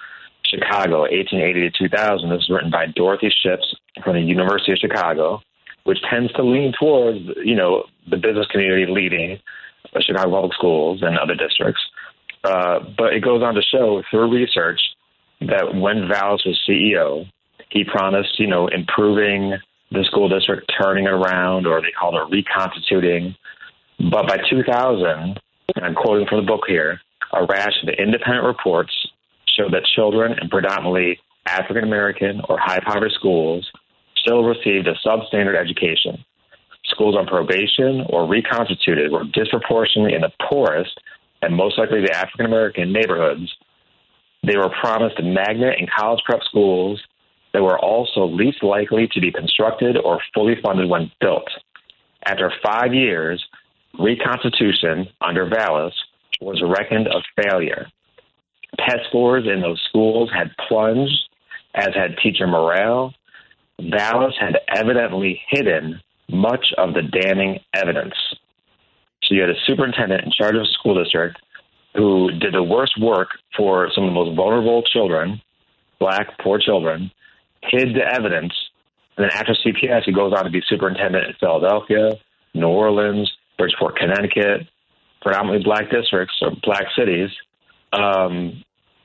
[0.45, 2.28] Chicago, 1880 to 2000.
[2.28, 3.74] This is written by Dorothy Shipps
[4.05, 5.40] from the University of Chicago,
[5.84, 9.40] which tends to lean towards, you know, the business community leading
[10.01, 11.80] Chicago Public Schools and other districts.
[12.45, 14.80] Uh, but it goes on to show through research
[15.49, 17.26] that when Vallas was CEO,
[17.70, 19.55] he promised, you know, improving
[19.90, 23.34] the school district, turning it around, or they called it reconstituting.
[23.99, 25.07] But by 2000,
[25.76, 27.01] and I'm quoting from the book here,
[27.32, 28.93] a rash of independent reports
[29.57, 33.70] showed that children in predominantly African American or high poverty schools
[34.16, 36.24] still received a substandard education.
[36.84, 40.99] Schools on probation or reconstituted were disproportionately in the poorest
[41.43, 43.53] and most likely the African American neighborhoods
[44.43, 47.01] they were promised magnet and college prep schools
[47.53, 51.49] that were also least likely to be constructed or fully funded when built.
[52.24, 53.45] After five years,
[53.99, 55.95] reconstitution under Vallas
[56.40, 57.86] was reckoned a failure.
[58.78, 61.28] Test scores in those schools had plunged,
[61.74, 63.14] as had teacher morale.
[63.78, 68.14] Vallas had evidently hidden much of the damning evidence.
[69.22, 71.38] So you had a superintendent in charge of a school district
[71.95, 75.40] who did the worst work for some of the most vulnerable children,
[75.99, 77.11] black, poor children,
[77.62, 78.53] hid the evidence.
[79.16, 82.12] And then after CPS, he goes on to be superintendent in Philadelphia,
[82.55, 84.68] New Orleans, Bridgeport, Connecticut,
[85.20, 87.30] predominantly black districts or black cities.
[87.93, 88.64] Um,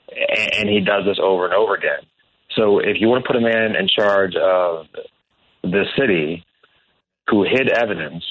[0.10, 2.08] and he does this over and over again.
[2.56, 4.88] So if you want to put a man in charge of
[5.62, 6.46] the city
[7.30, 8.24] who hid evidence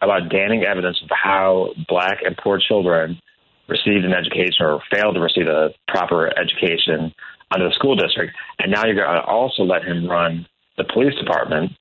[0.00, 3.20] about damning evidence of how black and poor children
[3.68, 7.14] received an education or failed to receive a proper education
[7.50, 10.46] under the school district, and now you're going to also let him run
[10.76, 11.72] the police department.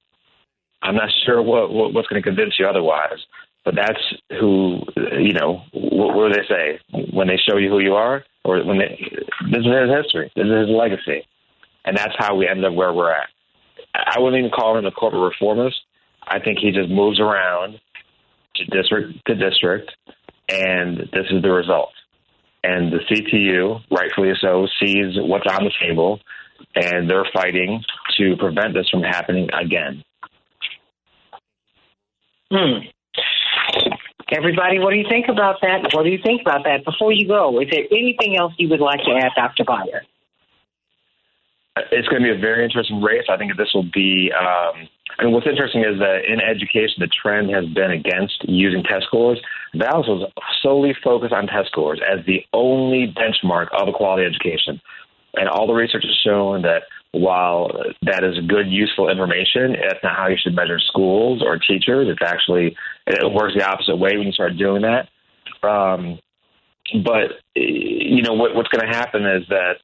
[0.82, 3.20] I'm not sure what, what what's going to convince you otherwise,
[3.66, 4.00] but that's
[4.40, 5.64] who you know.
[5.74, 6.80] What, what do they say
[7.14, 9.00] when they show you who you are, or when they
[9.50, 11.26] this is his history, this is his legacy,
[11.86, 13.30] and that's how we end up where we're at.
[13.96, 15.78] I wouldn't even call him a corporate reformist.
[16.28, 17.80] I think he just moves around
[18.56, 19.92] to district to district
[20.50, 21.92] and this is the result.
[22.64, 26.20] And the CTU, rightfully so, sees what's on the table,
[26.76, 27.84] and they're fighting
[28.18, 30.04] to prevent this from happening again.
[32.52, 32.88] Hmm.
[34.32, 35.90] Everybody, what do you think about that?
[35.94, 36.86] What do you think about that?
[36.86, 39.64] Before you go, is there anything else you would like to add, Dr.
[39.66, 40.04] Beyer?
[41.92, 43.26] It's going to be a very interesting race.
[43.30, 44.32] I think this will be.
[44.32, 44.88] Um,
[45.20, 49.40] and what's interesting is that in education, the trend has been against using test scores.
[49.76, 54.82] Vallas was solely focused on test scores as the only benchmark of a quality education.
[55.36, 57.72] And all the research has shown that while
[58.04, 62.08] that is good, useful information, it's not how you should measure schools or teachers.
[62.10, 62.76] It's actually
[63.08, 65.10] it works the opposite way when you start doing that.
[65.68, 66.20] Um,
[67.04, 69.78] but you know what, what's going to happen is that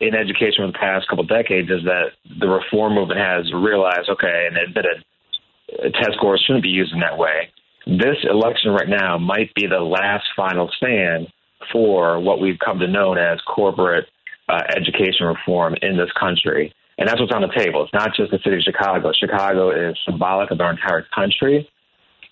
[0.00, 4.48] in education for the past couple decades is that the reform movement has realized, okay,
[4.48, 7.50] and that a, a test scores shouldn't be used in that way.
[7.86, 11.28] This election right now might be the last final stand
[11.72, 14.06] for what we've come to know as corporate
[14.48, 16.74] uh, education reform in this country.
[16.98, 17.84] And that's what's on the table.
[17.84, 19.12] It's not just the city of Chicago.
[19.12, 21.68] Chicago is symbolic of our entire country,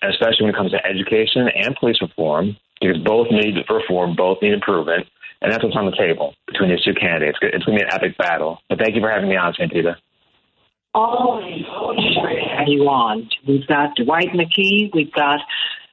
[0.01, 4.53] especially when it comes to education and police reform, because both need reform, both need
[4.53, 5.05] improvement.
[5.43, 7.37] And that's what's on the table between these two candidates.
[7.41, 8.59] It's going to be an epic battle.
[8.69, 9.95] But thank you for having me on, Santita.
[10.95, 12.15] Always, always
[12.57, 13.29] have you on.
[13.45, 14.91] We've got Dwight McKee.
[14.93, 15.39] We've got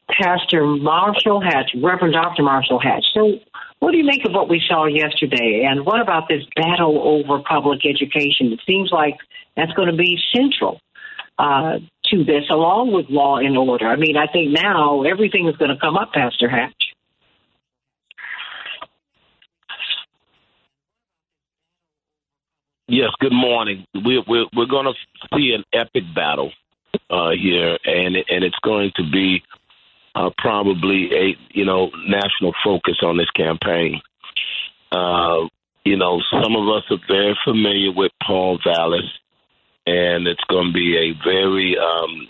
[0.08, 2.42] Pastor Marshall Hatch, Reverend Dr.
[2.42, 3.04] Marshall Hatch.
[3.12, 3.40] So
[3.80, 5.66] what do you make of what we saw yesterday?
[5.68, 8.52] And what about this battle over public education?
[8.52, 9.16] It seems like
[9.56, 10.80] that's going to be central
[11.38, 11.78] uh,
[12.10, 13.86] to this, along with law and order.
[13.86, 16.79] I mean, I think now everything is going to come up, Pastor Hatch.
[22.92, 23.86] Yes, good morning.
[23.94, 24.94] We're we're, we're going to
[25.36, 26.50] see an epic battle
[27.08, 29.44] uh, here, and and it's going to be
[30.16, 34.00] uh, probably a you know national focus on this campaign.
[34.90, 35.46] Uh,
[35.84, 39.08] you know, some of us are very familiar with Paul Vallas,
[39.86, 42.26] and it's going to be a very um,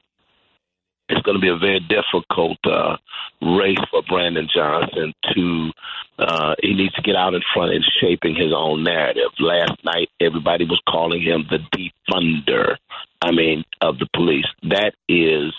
[1.11, 2.97] it's going to be a very difficult uh,
[3.43, 5.71] race for Brandon Johnson to.
[6.19, 9.33] Uh, he needs to get out in front and shaping his own narrative.
[9.39, 12.77] Last night, everybody was calling him the defunder.
[13.23, 14.47] I mean, of the police.
[14.63, 15.55] That is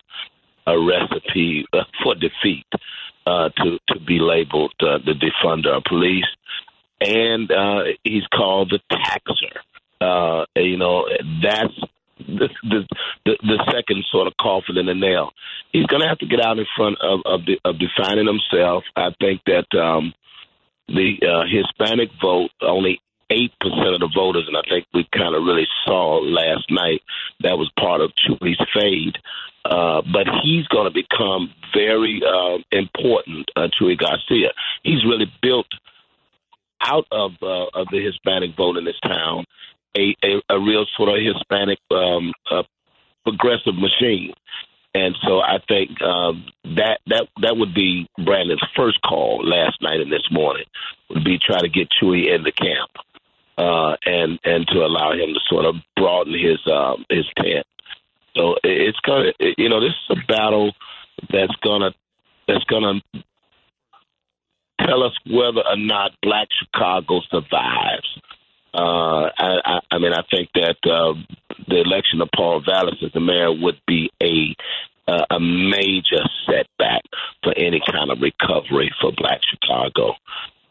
[0.68, 2.66] a recipe uh, for defeat
[3.26, 6.26] uh, to to be labeled uh, the defunder of police,
[6.99, 9.62] and uh, he's called the taxer.
[9.99, 11.08] Uh, you know
[11.41, 11.74] that's
[12.28, 12.49] the,
[13.26, 15.32] the the second sort of coffin in the nail.
[15.72, 18.84] He's going to have to get out in front of of, the, of defining himself.
[18.95, 20.13] I think that um,
[20.88, 25.36] the uh, Hispanic vote only eight percent of the voters, and I think we kind
[25.36, 27.01] of really saw last night
[27.41, 29.17] that was part of Chuy's fade.
[29.63, 34.49] Uh, but he's going to become very uh, important uh, Chuy Garcia.
[34.84, 35.67] He's really built
[36.82, 39.45] out of uh, of the Hispanic vote in this town
[39.96, 42.64] a, a, a real sort of Hispanic um, uh,
[43.24, 44.34] progressive machine.
[44.94, 50.02] And so I think um, that that that would be Brandon's first call last night
[50.02, 50.66] and this morning
[51.10, 52.92] would be try to get Chuy in the camp
[53.58, 57.66] uh, and and to allow him to sort of broaden his um, his tent.
[58.36, 60.74] So it's gonna, you know, this is a battle
[61.32, 61.92] that's gonna
[62.48, 63.02] that's gonna
[64.86, 68.20] tell us whether or not Black Chicago survives.
[68.74, 71.13] Uh, I, I, I mean, I think that uh,
[71.67, 74.55] the election of Paul Vallas as the mayor would be a
[75.07, 77.01] uh, a major setback
[77.43, 80.13] for any kind of recovery for Black Chicago.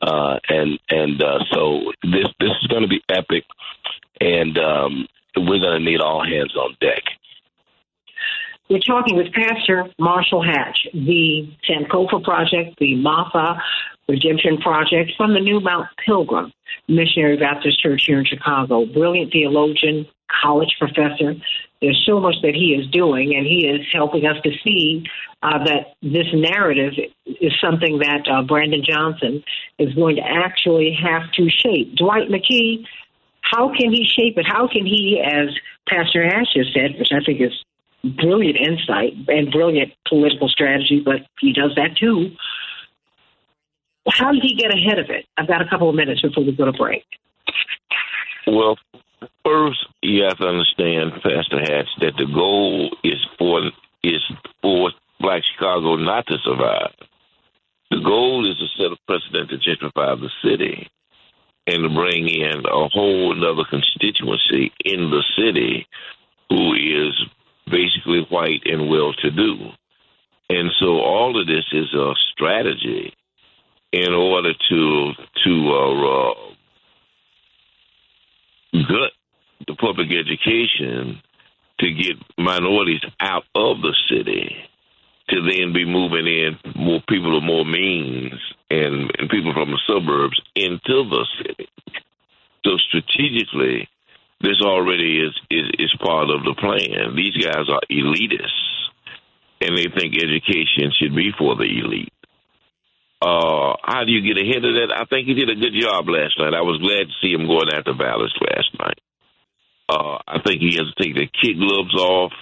[0.01, 3.45] Uh, and and uh, so this this is going to be epic,
[4.21, 7.03] and um, we're going to need all hands on deck.
[8.71, 13.59] We're talking with Pastor Marshall Hatch, the Sankofa Project, the MAAFA
[14.09, 16.53] Redemption Project from the New Mount Pilgrim
[16.87, 18.87] Missionary Baptist Church here in Chicago.
[18.87, 20.07] Brilliant theologian,
[20.41, 21.35] college professor.
[21.83, 25.05] There's so much that he is doing, and he is helping us to see
[25.43, 26.93] uh, that this narrative
[27.27, 29.43] is something that uh, Brandon Johnson
[29.81, 31.97] is going to actually have to shape.
[31.97, 32.87] Dwight McKee,
[33.41, 34.47] how can he shape it?
[34.47, 35.49] How can he, as
[35.89, 37.65] Pastor Hatch has said, which I think is
[38.05, 42.31] brilliant insight and brilliant political strategy, but he does that too.
[44.09, 45.27] How did he get ahead of it?
[45.37, 47.05] I've got a couple of minutes before we go to break.
[48.47, 48.79] Well,
[49.45, 53.71] first you have to understand, Pastor Hatch, that the goal is for
[54.03, 54.23] is
[54.63, 54.91] for
[55.21, 56.95] Black Chicago not to survive.
[57.91, 60.89] The goal is to set a precedent to gentrify the city
[61.67, 65.87] and to bring in a whole other constituency in the city
[66.49, 67.15] who is
[67.71, 69.71] basically white and well to do.
[70.49, 73.15] And so all of this is a strategy
[73.93, 75.13] in order to
[75.45, 76.35] to uh, uh,
[78.89, 79.13] gut
[79.67, 81.21] the public education
[81.79, 84.57] to get minorities out of the city
[85.29, 88.35] to then be moving in more people of more means
[88.69, 91.69] and, and people from the suburbs into the city.
[92.65, 93.89] So strategically,
[94.41, 97.17] this already is, is is part of the plan.
[97.17, 98.89] These guys are elitists,
[99.61, 102.13] and they think education should be for the elite.
[103.21, 104.97] Uh, how do you get ahead of that?
[104.97, 106.57] I think he did a good job last night.
[106.57, 109.01] I was glad to see him going after Vallas last night.
[109.91, 112.33] Uh, I think he has to take the kid gloves off,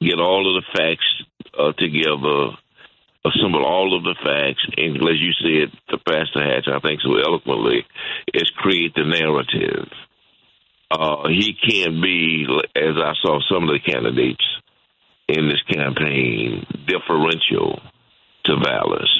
[0.00, 1.10] get all of the facts
[1.58, 2.54] uh, together,
[3.26, 7.18] assemble all of the facts, and as you said, the Pastor Hatch, I think so
[7.18, 7.82] eloquently,
[8.32, 9.90] is create the narrative.
[10.90, 14.44] Uh, he can't be, as I saw some of the candidates
[15.28, 17.80] in this campaign, differential
[18.44, 19.10] to Vallas.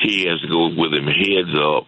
[0.00, 1.86] He has to go with him heads up,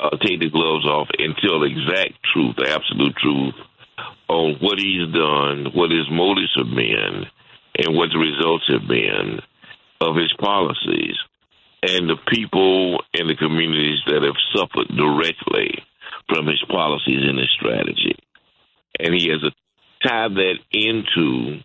[0.00, 3.54] uh, take the gloves off, and tell the exact truth, the absolute truth
[4.28, 7.24] on what he's done, what his motives have been,
[7.78, 9.40] and what the results have been
[10.02, 11.16] of his policies,
[11.82, 15.82] and the people and the communities that have suffered directly
[16.28, 18.16] from his policies and his strategy.
[18.98, 19.50] And he has to
[20.06, 21.60] tie that into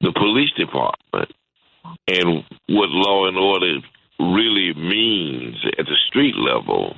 [0.00, 1.32] the police department
[2.08, 3.78] and what law and order
[4.18, 6.94] really means at the street level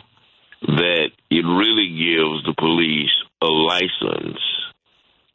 [0.62, 4.40] that it really gives the police a license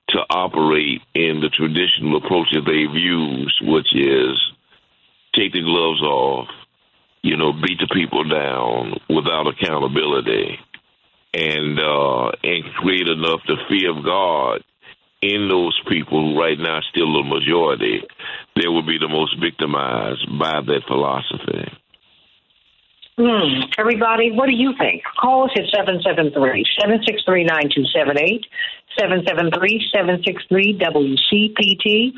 [0.09, 4.37] to operate in the traditional approach that they've used, which is
[5.35, 6.47] take the gloves off,
[7.21, 10.57] you know, beat the people down without accountability,
[11.33, 14.63] and uh, and create enough the fear of God
[15.21, 18.01] in those people who right now still the majority,
[18.55, 21.67] they will be the most victimized by that philosophy.
[23.17, 23.67] Hmm.
[23.77, 25.03] Everybody, what do you think?
[25.19, 28.45] Call us at 773 763 9278,
[28.97, 32.13] 773 763 WCPT.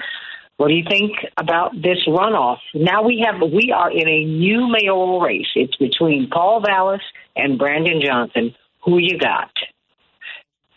[0.57, 2.59] What do you think about this runoff?
[2.75, 5.49] Now we have we are in a new mayoral race.
[5.55, 7.01] It's between Paul Vallas
[7.35, 8.53] and Brandon Johnson.
[8.83, 9.51] Who you got?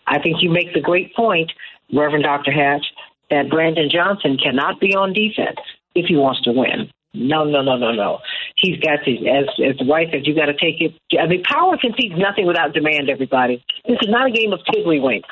[0.07, 1.51] I think you make the great point,
[1.93, 2.53] Reverend Dr.
[2.53, 2.85] Hatch,
[3.31, 5.59] that Brandon Johnson cannot be on defense
[5.95, 6.91] if he wants to win.
[7.15, 8.19] No, no, no, no, no.
[8.57, 10.93] He's got to, as as the wife says, you got to take it.
[11.19, 13.09] I mean, power concedes nothing without demand.
[13.09, 15.23] Everybody, this is not a game of tiddlywinks.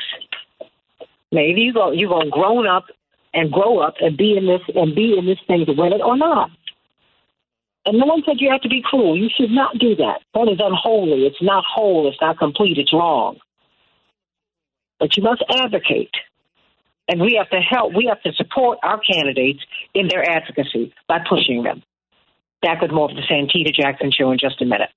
[1.32, 2.84] Maybe you go, you're gonna grown up
[3.34, 6.02] and grow up and be in this and be in this thing to win it
[6.02, 6.50] or not.
[7.84, 9.16] And no one said you have to be cruel.
[9.16, 10.20] You should not do that.
[10.34, 11.26] That is unholy.
[11.26, 12.08] It's not whole.
[12.08, 12.78] It's not complete.
[12.78, 13.38] It's wrong.
[15.00, 16.14] But you must advocate.
[17.08, 19.58] And we have to help, we have to support our candidates
[19.94, 21.82] in their advocacy by pushing them.
[22.62, 24.90] Back with more of the Santita Jackson Show in just a minute.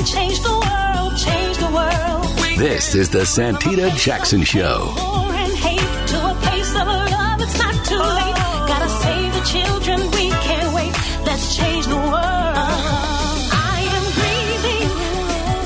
[0.00, 2.58] Can change the world, change the world.
[2.58, 4.94] This is the Santita Jackson Show.
[4.96, 8.34] War and hate to a place of love, it's not too late.
[8.70, 10.92] Gotta save the children, we can't wait.
[11.26, 12.14] Let's change the world.
[13.52, 14.90] I am breathing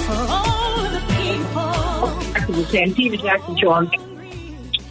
[0.07, 2.33] for all of the people.
[2.33, 3.89] Back to the Santita Jackson Show on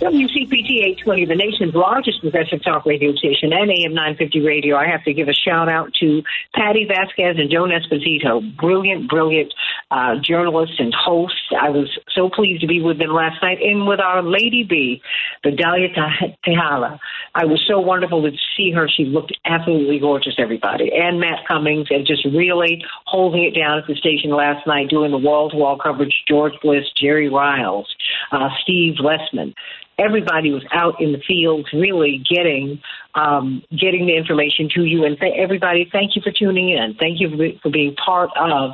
[0.03, 4.75] WCPT 820, the nation's largest progressive talk radio station, and AM 950 radio.
[4.75, 6.21] I have to give a shout out to
[6.53, 9.53] Patty Vasquez and Joan Esposito, brilliant, brilliant
[9.91, 11.39] uh, journalists and hosts.
[11.57, 15.01] I was so pleased to be with them last night, and with our Lady B,
[15.41, 16.99] the Dahlia Te- Tejada.
[17.33, 18.89] I was so wonderful to see her.
[18.89, 20.91] She looked absolutely gorgeous, everybody.
[20.93, 25.11] And Matt Cummings, and just really holding it down at the station last night, doing
[25.11, 26.13] the wall to wall coverage.
[26.27, 27.87] George Bliss, Jerry Riles,
[28.33, 29.53] uh, Steve Lessman
[29.97, 32.81] everybody was out in the fields really getting
[33.15, 37.19] um, getting the information to you and th- everybody thank you for tuning in thank
[37.19, 38.71] you for, be- for being part of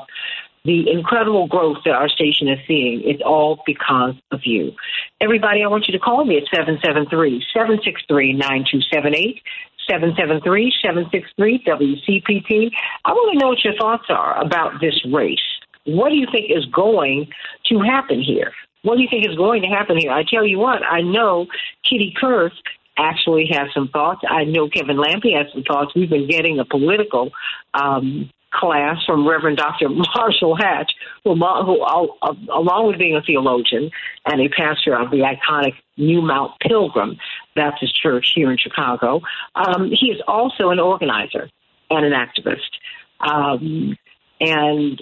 [0.66, 4.72] the incredible growth that our station is seeing it's all because of you
[5.22, 6.44] everybody i want you to call me at
[7.56, 9.42] 773-763-9278
[9.90, 12.72] 773-763 WCPT.
[13.06, 15.40] I want to know what your thoughts are about this race.
[15.86, 17.30] What do you think is going
[17.66, 18.52] to happen here?
[18.84, 20.12] What do you think is going to happen here?
[20.12, 21.48] I tell you what, I know
[21.84, 22.54] Kitty Kurth
[22.98, 24.22] actually has some thoughts.
[24.30, 25.94] I know Kevin Lampe has some thoughts.
[25.96, 27.32] We've been getting a political
[27.74, 29.90] um, class from Reverend Dr.
[30.16, 30.92] Marshall Hatch,
[31.24, 33.92] who, who uh, along with being a theologian
[34.26, 37.18] and a pastor of the iconic New Mount Pilgrim
[37.56, 39.22] Baptist Church here in Chicago,
[39.56, 41.50] um, he is also an organizer
[41.90, 42.70] and an activist.
[43.20, 43.98] Um,
[44.40, 45.02] and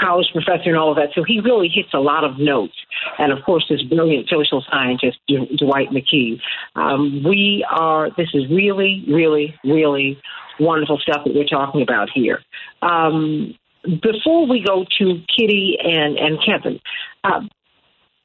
[0.00, 1.10] college professor and all of that.
[1.14, 2.74] So he really hits a lot of notes.
[3.18, 6.40] And of course, this brilliant social scientist, Dwight McKee.
[6.74, 10.20] Um, we are, this is really, really, really
[10.58, 12.40] wonderful stuff that we're talking about here.
[12.82, 16.80] Um, before we go to Kitty and, and Kevin,
[17.22, 17.40] uh,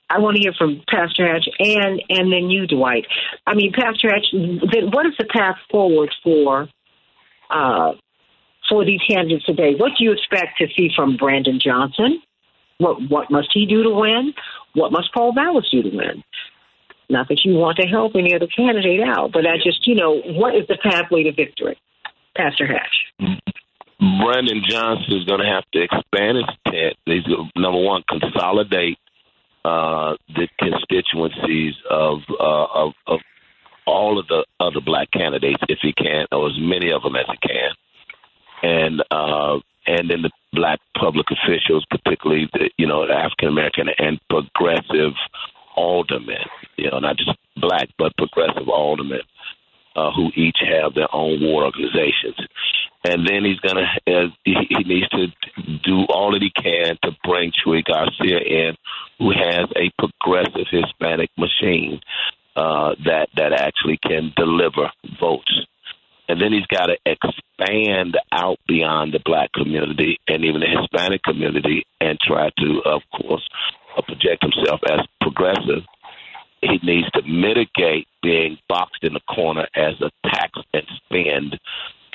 [0.09, 3.05] I want to hear from Pastor Hatch and and then you, Dwight.
[3.45, 6.67] I mean, Pastor Hatch, then what is the path forward for
[7.51, 7.91] uh,
[8.69, 9.73] for these candidates today.
[9.75, 12.21] What do you expect to see from Brandon Johnson?
[12.77, 14.33] What what must he do to win?
[14.73, 16.23] What must Paul Vallas do to win?
[17.09, 20.21] Not that you want to help any other candidate out, but I just, you know,
[20.21, 21.75] what is the pathway to victory,
[22.37, 23.39] Pastor Hatch?
[23.99, 26.95] Brandon Johnson is going to have to expand his tent.
[27.05, 27.25] He's
[27.55, 28.99] number one, consolidate
[29.65, 33.19] uh, the constituencies of, uh, of of
[33.85, 37.25] all of the other black candidates if he can, or as many of them as
[37.27, 37.71] he can,
[38.63, 44.19] and uh, and then the black public officials, particularly the you know African American and
[44.29, 45.13] progressive
[45.75, 46.45] aldermen,
[46.77, 49.21] you know, not just black but progressive aldermen
[49.95, 52.35] uh, who each have their own war organizations.
[53.03, 55.27] And then he's gonna uh, he, he needs to
[55.83, 58.75] do all that he can to bring Chuy Garcia in,
[59.17, 62.01] who has a progressive Hispanic machine
[62.55, 65.65] uh, that that actually can deliver votes.
[66.29, 71.23] And then he's got to expand out beyond the black community and even the Hispanic
[71.23, 73.45] community and try to, of course,
[73.97, 75.83] uh, project himself as progressive.
[76.61, 81.59] He needs to mitigate being boxed in the corner as a tax and spend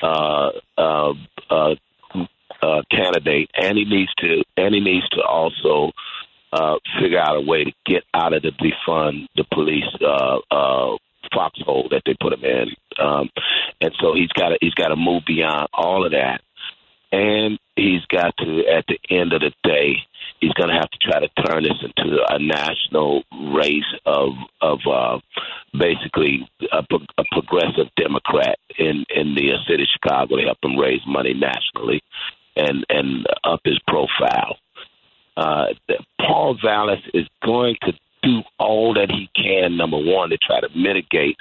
[0.01, 1.13] uh, uh,
[1.49, 1.75] uh,
[2.61, 5.91] uh, candidate, and he needs to, and he needs to also
[6.53, 10.95] uh, figure out a way to get out of the defund the police uh, uh,
[11.33, 12.67] foxhole that they put him in.
[12.99, 13.29] Um,
[13.81, 16.41] and so he's got to he's got to move beyond all of that,
[17.11, 19.97] and he's got to at the end of the day
[20.39, 23.23] he's going to have to try to turn this into a national
[23.53, 24.29] race of
[24.61, 25.19] of uh,
[25.77, 26.83] basically a,
[27.17, 32.01] a progressive Democrat in in the city of Chicago to help him raise money nationally
[32.55, 34.57] and and up his profile.
[35.37, 35.65] Uh,
[36.19, 37.93] Paul Vallas is going to
[38.25, 41.37] do all that he can, number one, to try to mitigate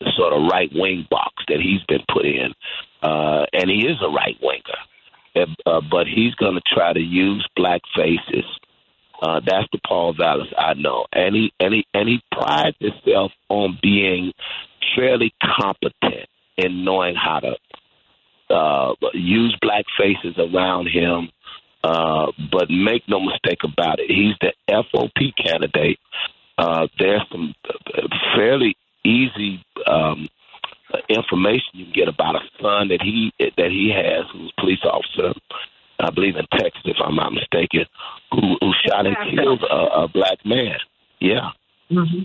[0.00, 2.54] the sort of right wing box that he's been put in.
[3.02, 4.62] Uh, and he is a right winger.
[5.66, 8.44] Uh, but he's going to try to use black faces.
[9.22, 13.32] Uh, that's the Paul Vallas I know, and he and he and he prides himself
[13.48, 14.32] on being
[14.96, 21.30] fairly competent in knowing how to uh, use black faces around him.
[21.84, 25.98] Uh, but make no mistake about it, he's the FOP candidate.
[26.56, 27.54] Uh, there's some
[28.34, 30.28] fairly easy um,
[31.08, 34.84] information you can get about a son that he that he has, who's a police
[34.84, 35.38] officer,
[36.00, 37.86] I believe in Texas, if I'm not mistaken,
[38.30, 40.78] who, who shot and killed a, a black man.
[41.20, 41.50] Yeah.
[41.90, 42.24] Mm-hmm.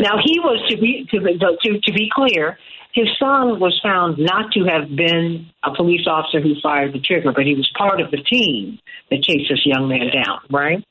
[0.00, 2.58] Now he was to be to, to to be clear,
[2.92, 7.32] his son was found not to have been a police officer who fired the trigger,
[7.32, 8.78] but he was part of the team
[9.10, 10.84] that chased this young man down, right?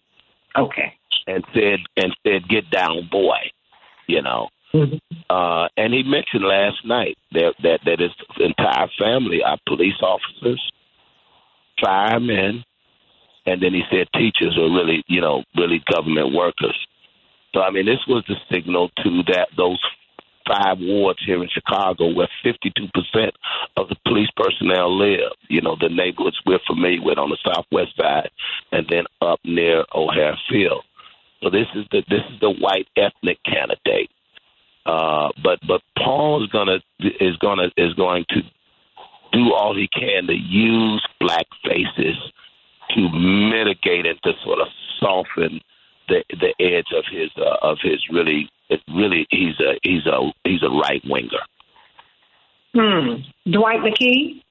[0.58, 0.94] Okay.
[1.28, 3.38] And said and said, "Get down, boy,"
[4.08, 4.50] you know.
[4.74, 4.98] Mm-hmm.
[5.30, 10.62] Uh, and he mentioned last night that that that his entire family are police officers,
[11.80, 12.64] firemen,
[13.46, 16.76] and then he said teachers are really, you know, really government workers.
[17.54, 19.80] So I mean, this was the signal to that those
[20.52, 23.32] five wards here in Chicago where 52%
[23.78, 25.32] of the police personnel live.
[25.48, 28.30] You know, the neighborhoods we're familiar with on the southwest side,
[28.72, 30.84] and then up near O'Hare Field.
[31.42, 34.12] So this is the this is the white ethnic candidate.
[34.86, 38.42] Uh, but but Paul is gonna is gonna is going to
[39.32, 42.18] do all he can to use black faces
[42.96, 44.68] to mitigate and to sort of
[45.00, 45.62] soften
[46.08, 48.50] the the edge of his uh, of his really
[48.94, 51.44] really he's a he's a he's a right winger.
[52.74, 53.22] Hmm.
[53.52, 54.42] Dwight McKee.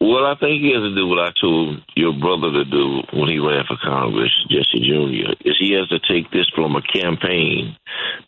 [0.00, 3.28] Well, I think he has to do what I told your brother to do when
[3.28, 5.32] he ran for Congress, Jesse Jr.
[5.40, 7.76] Is he has to take this from a campaign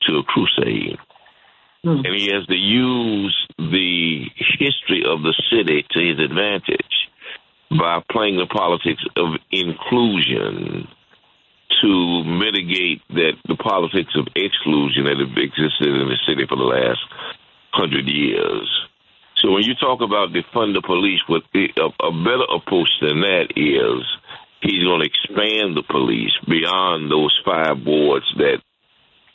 [0.02, 0.98] to a crusade,
[1.84, 2.04] Hmm.
[2.04, 7.08] and he has to use the history of the city to his advantage
[7.70, 10.88] by playing the politics of inclusion
[11.82, 16.68] to mitigate that the politics of exclusion that have existed in the city for the
[16.68, 17.00] last
[17.72, 18.68] hundred years.
[19.42, 23.20] So when you talk about defund the police, what the, a, a better approach than
[23.20, 24.02] that is
[24.62, 28.58] he's going to expand the police beyond those five boards that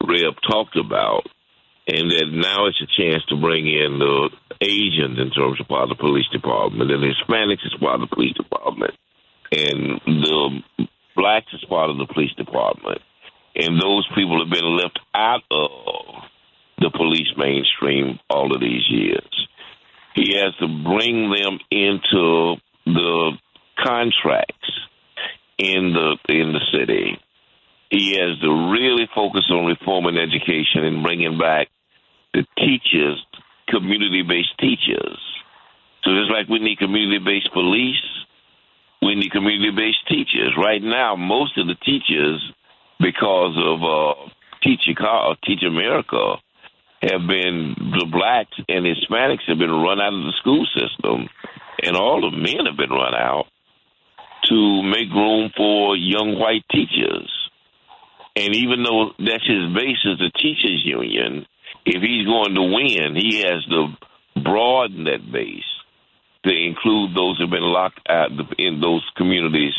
[0.06, 1.28] Reb talked about,
[1.88, 4.30] and that now it's a chance to bring in the
[4.62, 8.10] Asians in terms of part of the police department, and the Hispanics as part of
[8.10, 8.94] the police department,
[9.52, 10.62] and the
[11.16, 13.02] blacks as part of the police department,
[13.56, 15.70] and those people have been left out of
[16.80, 19.48] the police mainstream all of these years.
[20.16, 23.32] He has to bring them into the
[23.84, 24.70] contracts
[25.58, 27.20] in the in the city.
[27.90, 31.68] He has to really focus on reforming education and bringing back
[32.34, 33.24] the teachers,
[33.70, 35.20] community-based teachers.
[36.04, 38.02] So just like we need community-based police,
[39.06, 40.54] we need community-based teachers.
[40.58, 42.42] Right now, most of the teachers,
[43.00, 44.30] because of uh,
[44.64, 46.36] Teach Chicago, Teach America,
[47.02, 51.28] have been the blacks and Hispanics have been run out of the school system,
[51.82, 53.46] and all the men have been run out
[54.46, 57.30] to make room for young white teachers.
[58.36, 61.46] And even though that's his base is the teachers union,
[61.86, 63.94] if he's going to win, he has to
[64.42, 65.73] broaden that base
[66.46, 69.74] to include those who've been locked out in those communities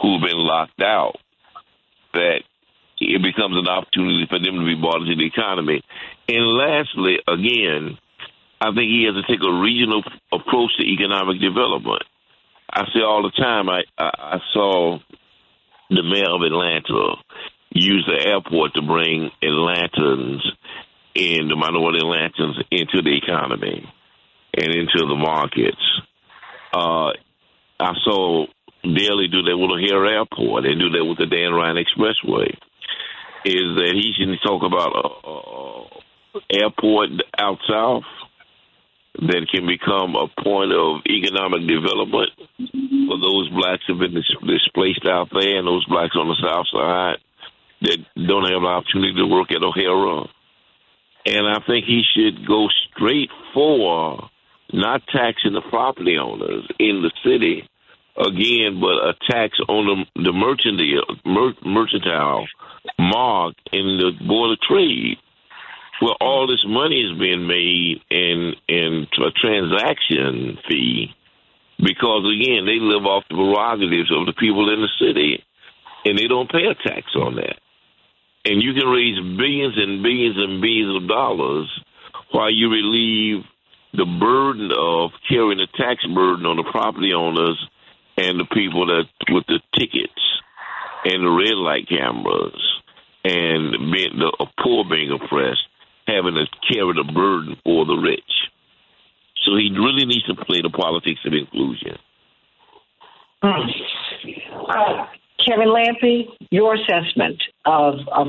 [0.00, 1.16] who've been locked out.
[2.12, 2.40] That
[2.98, 5.82] it becomes an opportunity for them to be brought into the economy.
[6.28, 7.98] And lastly, again,
[8.60, 10.02] I think he has to take a regional
[10.32, 12.02] approach to economic development.
[12.70, 14.98] I say all the time, I, I, I saw
[15.88, 17.16] the mayor of Atlanta
[17.72, 20.42] use the airport to bring Atlantans
[21.16, 23.88] and the minority Atlantans into the economy
[24.56, 26.00] and into the markets.
[26.72, 27.12] Uh,
[27.80, 28.46] I saw
[28.82, 32.56] Daley do that with O'Hare Airport and do that with the Dan Ryan Expressway.
[33.44, 38.04] Is that he should talk about a, a airport out south
[39.14, 42.30] that can become a point of economic development
[43.08, 46.66] for those blacks who've been dis- displaced out there and those blacks on the south
[46.70, 47.18] side
[47.82, 50.28] that don't have an opportunity to work at O'Hare.
[51.26, 54.30] And I think he should go straight for
[54.72, 57.68] not taxing the property owners in the city
[58.16, 62.46] again, but a tax on the, the mercantile, mer-
[62.98, 65.16] mark in the Board of Trade,
[66.00, 71.14] where all this money is being made in in a transaction fee,
[71.78, 75.44] because again they live off the prerogatives of the people in the city,
[76.04, 77.58] and they don't pay a tax on that.
[78.44, 81.68] And you can raise billions and billions and billions of dollars
[82.32, 83.44] while you relieve
[83.92, 87.58] the burden of carrying the tax burden on the property owners
[88.16, 90.12] and the people that with the tickets
[91.04, 92.60] and the red light cameras
[93.24, 95.66] and being the poor being oppressed,
[96.06, 98.22] having to carry the burden for the rich.
[99.44, 101.98] So he really needs to play the politics of inclusion.
[103.42, 105.06] Uh,
[105.46, 108.28] Kevin Lampe, your assessment of of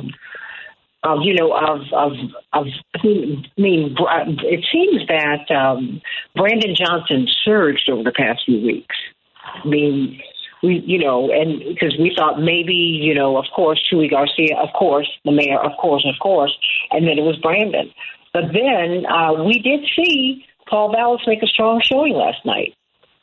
[1.04, 2.14] of you know of of
[2.54, 6.02] of I mean it seems that um,
[6.36, 8.96] Brandon Johnson surged over the past few weeks.
[9.44, 10.22] I mean,
[10.62, 14.70] we you know, and because we thought maybe you know, of course, Chuy Garcia, of
[14.78, 16.56] course, the mayor, of course, of course,
[16.92, 17.92] and then it was Brandon.
[18.34, 22.76] But then uh, we did see Paul Vallas make a strong showing last night,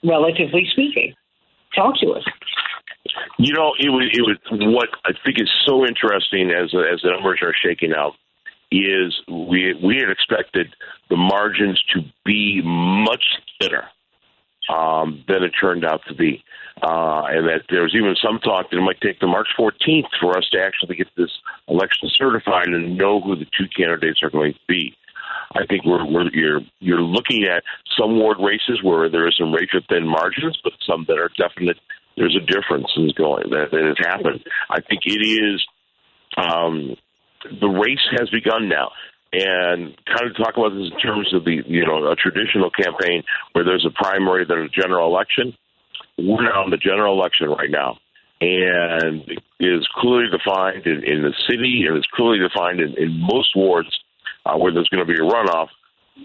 [0.05, 1.14] relatively speaking.
[1.74, 2.24] Talk to us.
[3.39, 7.11] You know, it was it was what I think is so interesting as as the
[7.11, 8.15] numbers are shaking out
[8.70, 10.74] is we we had expected
[11.09, 13.24] the margins to be much
[13.61, 13.89] thinner
[14.69, 16.45] um, than it turned out to be,
[16.82, 20.09] uh, and that there was even some talk that it might take the March 14th
[20.20, 21.31] for us to actually get this
[21.69, 24.95] election certified and know who the two candidates are going to be.
[25.55, 27.65] I think we're, we're you're you're looking at
[27.99, 31.78] some ward races where there is some razor thin margins, but some that are definite
[32.19, 34.45] there's a difference is going that, that has happened.
[34.70, 35.65] I think it is
[36.36, 36.97] um,
[37.61, 38.90] the race has begun now.
[39.31, 43.24] And kind of talk about this in terms of the you know a traditional campaign
[43.53, 45.53] where there's a primary, then a general election.
[46.16, 47.99] We're now in the general election right now,
[48.40, 49.23] and
[49.61, 53.90] is clearly defined in, in the city, and it's clearly defined in, in most wards
[54.47, 55.69] uh, where there's going to be a runoff.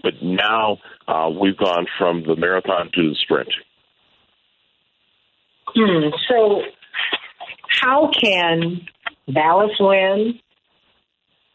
[0.02, 3.50] But now uh, we've gone from the marathon to the sprint.
[5.74, 6.08] Hmm.
[6.28, 6.62] So,
[7.80, 8.80] how can
[9.28, 10.40] Vallas win?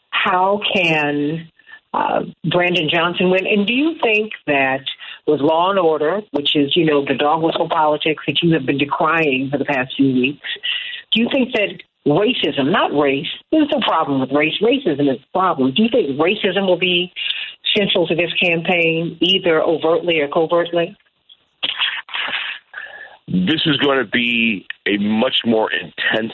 [0.09, 1.49] How can
[1.93, 3.47] uh, Brandon Johnson win?
[3.47, 4.81] And do you think that
[5.25, 8.65] with law and order, which is, you know, the dog whistle politics that you have
[8.65, 10.47] been decrying for the past few weeks,
[11.13, 15.31] do you think that racism, not race, there's no problem with race, racism is the
[15.33, 15.73] problem.
[15.73, 17.11] Do you think racism will be
[17.75, 20.97] central to this campaign, either overtly or covertly?
[23.31, 26.33] This is going to be a much more intense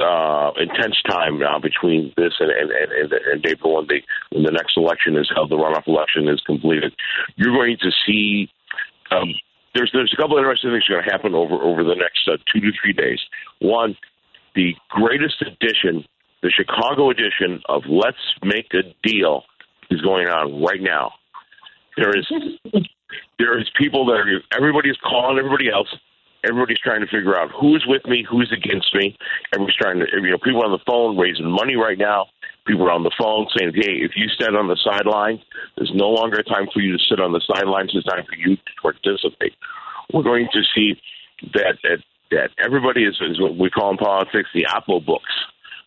[0.00, 4.50] uh, intense time now between this and and, and, and April when the when the
[4.50, 6.94] next election is held, the runoff election is completed.
[7.36, 8.48] You're going to see
[9.10, 9.34] um,
[9.74, 12.38] there's there's a couple of interesting things going to happen over over the next uh,
[12.52, 13.20] two to three days.
[13.60, 13.96] One,
[14.54, 16.06] the greatest edition,
[16.42, 19.44] the Chicago edition of Let's Make a Deal,
[19.90, 21.12] is going on right now.
[21.98, 22.26] There is
[23.38, 25.88] there is people that are everybody's calling everybody else.
[26.44, 29.16] Everybody's trying to figure out who's with me, who's against me.
[29.52, 32.26] Everybody's trying to, you know, people on the phone raising money right now.
[32.66, 35.42] People are on the phone saying, "Hey, if you stand on the sideline,
[35.76, 37.92] there's no longer a time for you to sit on the sidelines.
[37.94, 39.54] It's time for you to participate."
[40.12, 41.00] We're going to see
[41.54, 41.98] that that
[42.30, 45.32] that everybody is, is what we call in politics the oppo books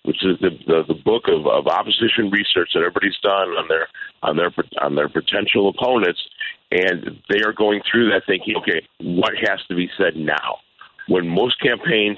[0.10, 3.88] which is the the, the book of, of opposition research that everybody's done on their
[4.23, 6.19] on their on their potential opponents,
[6.72, 10.57] and they are going through that thinking, okay, what has to be said now?
[11.07, 12.18] When most campaigns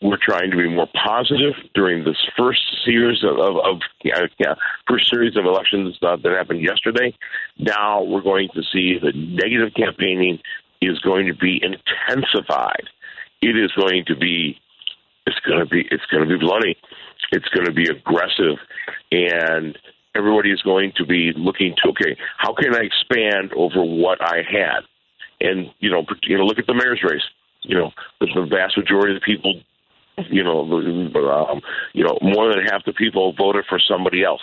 [0.00, 4.54] we're trying to be more positive during this first series of, of, of yeah,
[4.88, 7.14] first series of elections uh, that happened yesterday.
[7.58, 10.40] Now we're going to see the negative campaigning
[10.80, 12.88] is going to be intensified.
[13.42, 14.58] It is going to be
[15.26, 16.76] it's going to be it's going to be bloody.
[17.30, 18.58] It's going to be aggressive,
[19.10, 19.78] and
[20.14, 24.42] everybody is going to be looking to okay, how can I expand over what I
[24.48, 24.80] had?
[25.40, 27.22] And you know, you know, look at the mayor's race.
[27.62, 27.90] You know,
[28.20, 29.54] the, vast majority of the people,
[30.28, 31.60] you know, um,
[31.92, 34.42] you know, more than half the people voted for somebody else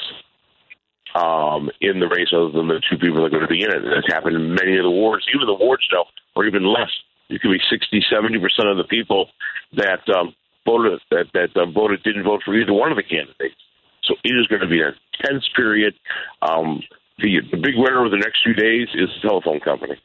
[1.16, 3.72] um, in the race other than the two people that are going to be in
[3.72, 3.84] it.
[3.84, 6.92] That's happened in many of the wards, even the wards now, or even less.
[7.30, 9.28] It could be 60, 70 percent of the people
[9.74, 10.34] that um,
[10.66, 13.56] voted that that uh, voted didn't vote for either one of the candidates.
[14.04, 15.94] So it is going to be an intense period.
[16.42, 16.82] Um,
[17.20, 20.00] the the big winner of the next few days is the telephone company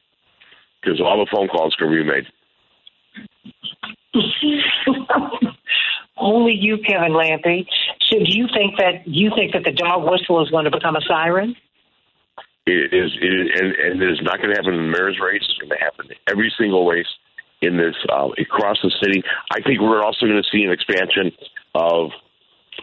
[0.81, 2.27] because all the phone calls can be made.
[6.17, 7.67] Only you, Kevin Lampe.
[8.11, 10.95] So do you think that you think that the dog whistle is going to become
[10.95, 11.57] a siren?
[12.67, 15.19] It is, it is and, and it is not going to happen in the mayor's
[15.21, 15.43] race.
[15.43, 17.09] It's going to happen in every single race
[17.65, 19.23] in this uh, across the city.
[19.53, 21.33] I think we're also going to see an expansion
[21.75, 22.11] of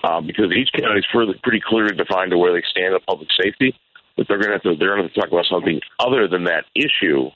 [0.04, 3.76] uh, because each county is pretty clearly defined to where they stand on public safety,
[4.18, 6.66] but they're going to have to they're going to talk about something other than that
[6.76, 7.30] issue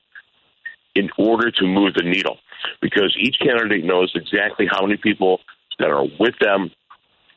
[0.95, 2.37] in order to move the needle,
[2.81, 5.39] because each candidate knows exactly how many people
[5.79, 6.71] that are with them.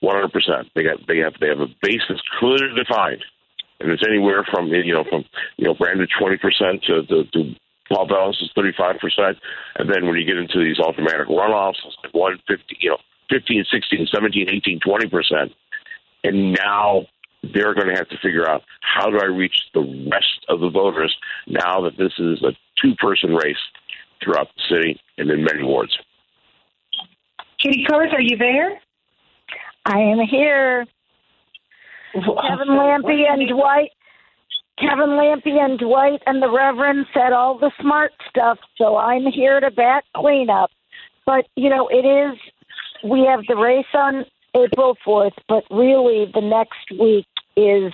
[0.00, 0.70] One hundred percent.
[0.76, 3.24] They got they have they have a base that's clearly defined,
[3.80, 5.24] and it's anywhere from you know from
[5.56, 7.54] you know Brandon twenty percent to, to, to
[7.88, 9.36] Paul Vallas is 35%.
[9.76, 12.98] And then when you get into these automatic runoffs, it's like 150, you know,
[13.30, 15.54] 15, 16, 17, 18, 20%.
[16.24, 17.06] And now
[17.42, 20.70] they're going to have to figure out how do I reach the rest of the
[20.70, 21.14] voters
[21.46, 22.52] now that this is a
[22.82, 23.56] two person race
[24.22, 25.96] throughout the city and in many wards.
[27.62, 28.80] Kitty Kurth, are you there?
[29.84, 30.86] I am here.
[32.12, 33.90] Kevin Lampe and Dwight
[34.80, 39.60] Kevin Lampe and Dwight and the Reverend said all the smart stuff, so I'm here
[39.60, 40.70] to back cleanup.
[41.26, 42.38] But, you know, it is,
[43.02, 44.24] we have the race on
[44.54, 47.26] April 4th, but really the next week
[47.56, 47.92] is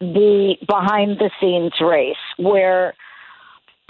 [0.00, 2.94] the behind the scenes race where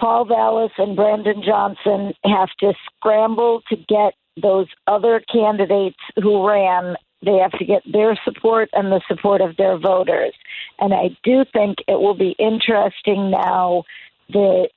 [0.01, 6.97] Paul Vallas and Brandon Johnson have to scramble to get those other candidates who ran
[7.25, 10.35] they have to get their support and the support of their voters.
[10.79, 13.85] And I do think it will be interesting now.
[14.31, 14.69] The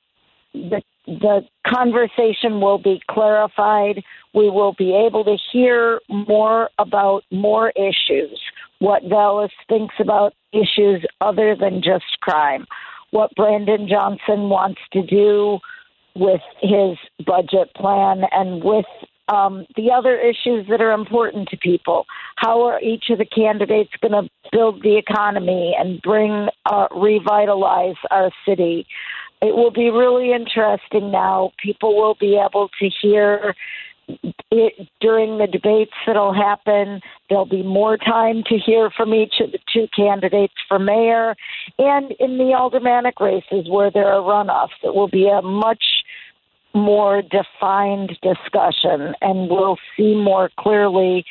[0.54, 4.02] the the conversation will be clarified.
[4.34, 8.40] We will be able to hear more about more issues.
[8.78, 12.66] What Vallas thinks about issues other than just crime.
[13.10, 15.58] What Brandon Johnson wants to do
[16.14, 18.86] with his budget plan and with
[19.28, 22.06] um, the other issues that are important to people.
[22.36, 27.96] How are each of the candidates going to build the economy and bring, uh, revitalize
[28.10, 28.86] our city?
[29.40, 31.52] It will be really interesting now.
[31.62, 33.54] People will be able to hear
[34.50, 37.00] it during the debates that'll happen.
[37.28, 41.34] There'll be more time to hear from each of the two candidates for mayor,
[41.78, 45.84] and in the aldermanic races where there are runoffs, it will be a much
[46.74, 51.24] more defined discussion and we'll see more clearly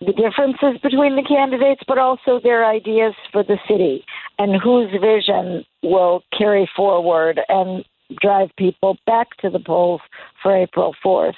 [0.00, 4.04] the differences between the candidates, but also their ideas for the city
[4.38, 7.84] and whose vision will carry forward and
[8.20, 10.00] drive people back to the polls
[10.42, 11.34] for April 4th.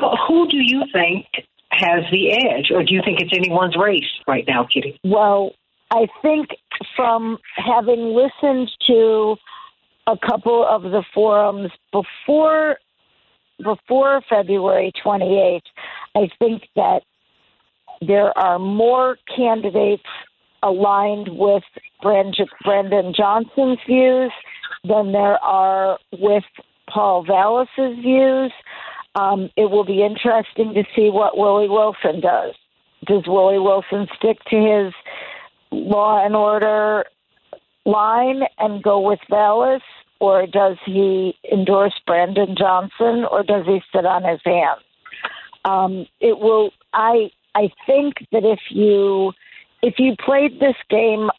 [0.00, 1.26] Well, who do you think
[1.70, 4.98] has the edge, or do you think it's anyone's race right now, Kitty?
[5.04, 5.52] Well,
[5.90, 6.50] I think
[6.96, 9.36] from having listened to
[10.08, 12.78] a couple of the forums before
[13.62, 15.60] before February 28th,
[16.14, 17.02] I think that
[18.00, 20.04] there are more candidates
[20.62, 21.64] aligned with
[22.00, 24.32] Brandon Johnson's views
[24.84, 26.44] than there are with
[26.88, 28.52] Paul Vallas's views.
[29.16, 32.54] Um, it will be interesting to see what Willie Wilson does.
[33.06, 34.94] Does Willie Wilson stick to his
[35.72, 37.04] law and order
[37.88, 39.82] line and go with Vallas,
[40.20, 44.82] or does he endorse Brandon Johnson, or does he sit on his hands?
[45.64, 46.70] Um, it will.
[46.92, 49.32] I I think that if you
[49.82, 51.30] if you played this game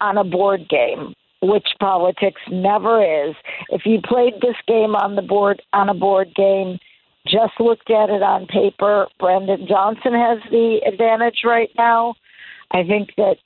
[0.00, 3.34] on a board game, which politics never is,
[3.70, 6.78] if you played this game on the board on a board game,
[7.26, 9.06] just looked at it on paper.
[9.18, 12.14] Brandon Johnson has the advantage right now.
[12.70, 13.36] I think that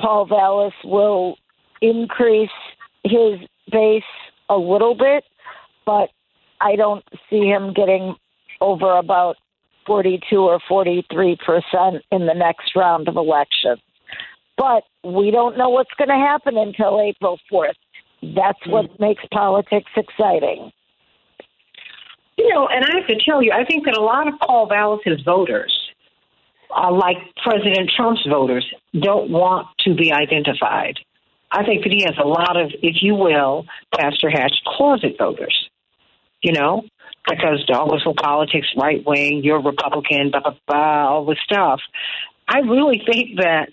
[0.00, 1.36] Paul Vallas will
[1.80, 2.50] increase
[3.04, 3.40] his
[3.70, 4.02] base
[4.48, 5.24] a little bit,
[5.86, 6.10] but
[6.60, 8.16] I don't see him getting
[8.60, 9.36] over about
[9.86, 13.80] 42 or 43 percent in the next round of elections.
[14.56, 17.72] But we don't know what's going to happen until April 4th.
[18.22, 20.70] That's what makes politics exciting.
[22.36, 24.66] You know, and I have to tell you, I think that a lot of Paul
[24.66, 25.74] Vallas's voters,
[26.76, 28.66] uh, like President Trump's voters,
[28.98, 30.98] don't want to be identified.
[31.50, 33.66] I think that he has a lot of, if you will,
[33.98, 35.68] Pastor Hatch, closet voters.
[36.42, 36.84] You know,
[37.28, 41.80] because dog whistle politics, right wing, you're Republican, blah blah blah, all this stuff.
[42.48, 43.68] I really think that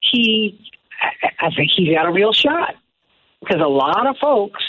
[0.00, 0.60] he,
[1.02, 2.76] I I think he's got a real shot
[3.40, 4.62] because a lot of folks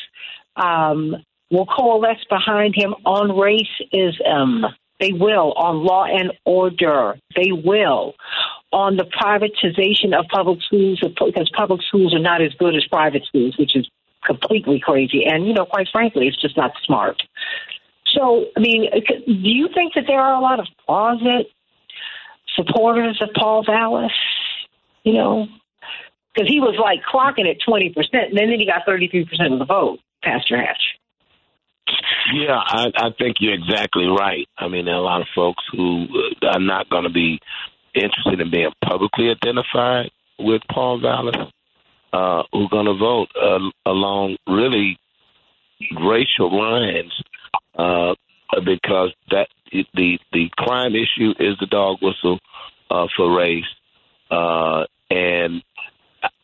[0.56, 1.16] um,
[1.52, 4.64] will coalesce behind him on racism.
[5.00, 7.20] They will on law and order.
[7.36, 8.16] They will
[8.72, 13.24] on the privatization of public schools because public schools are not as good as private
[13.26, 13.90] schools, which is
[14.26, 15.26] completely crazy.
[15.26, 17.22] And you know, quite frankly, it's just not smart.
[18.14, 21.48] So, I mean, do you think that there are a lot of closet
[22.56, 24.12] supporters of Paul Vallas?
[25.04, 25.48] You know,
[26.34, 29.54] because he was like clocking at twenty percent, and then he got thirty three percent
[29.54, 30.00] of the vote.
[30.24, 30.82] Pastor Hatch.
[32.34, 34.48] Yeah, I, I think you're exactly right.
[34.58, 36.06] I mean, there are a lot of folks who
[36.44, 37.40] uh, are not going to be
[37.94, 41.36] interested in being publicly identified with Paul Vallas,
[42.14, 44.98] uh, who are going to vote uh, along really
[46.00, 47.14] racial lines,
[47.78, 48.16] uh,
[48.66, 49.48] because that
[49.94, 52.40] the the crime issue is the dog whistle
[52.90, 53.64] uh, for race,
[54.32, 55.62] uh, and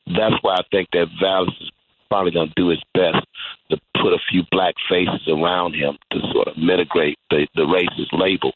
[0.08, 1.72] that's why I think that Vallas is
[2.10, 3.26] probably going to do his best
[3.72, 8.18] to put a few black faces around him to sort of mitigate the, the racist
[8.18, 8.54] label.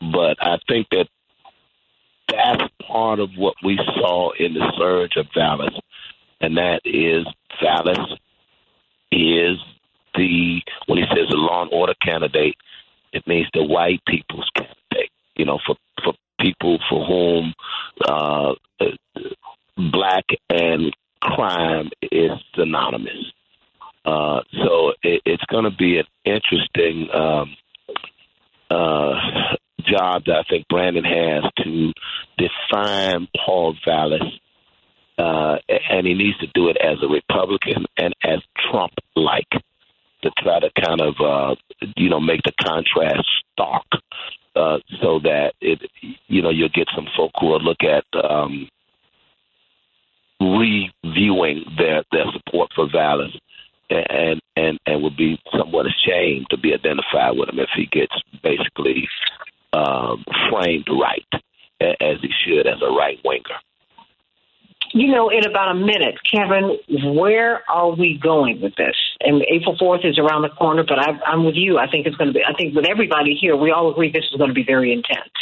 [0.00, 1.06] But I think that
[2.28, 5.78] that's part of what we saw in the surge of Vallas,
[6.40, 7.26] and that is
[7.62, 8.18] Vallas
[9.10, 9.58] is
[10.14, 12.56] the when he says the law and order candidate,
[13.12, 15.10] it means the white people's candidate.
[15.36, 17.54] You know, for for people for whom
[18.06, 18.54] uh,
[19.76, 23.32] black and crime is synonymous.
[24.04, 27.56] Uh, so it, it's going to be an interesting um,
[28.70, 29.14] uh,
[29.92, 31.92] job that I think Brandon has to
[32.38, 34.22] define Paul Vallas,
[35.18, 38.40] uh, and he needs to do it as a Republican and as
[38.70, 39.50] Trump like
[40.22, 41.54] to try to kind of uh,
[41.96, 43.86] you know make the contrast stark,
[44.56, 45.80] uh, so that it
[46.28, 48.68] you know you'll get some folk who will look at um,
[50.40, 53.32] reviewing their their support for Vallas
[53.90, 58.14] and and and would be somewhat ashamed to be identified with him if he gets
[58.42, 59.08] basically
[59.72, 61.42] um, framed right
[61.80, 63.58] as he should as a right winger.
[64.94, 66.76] You know, in about a minute, Kevin,
[67.16, 68.94] where are we going with this?
[69.20, 71.78] And April 4th is around the corner, but I, I'm with you.
[71.78, 74.24] I think it's going to be, I think with everybody here, we all agree this
[74.30, 75.32] is going to be very intense.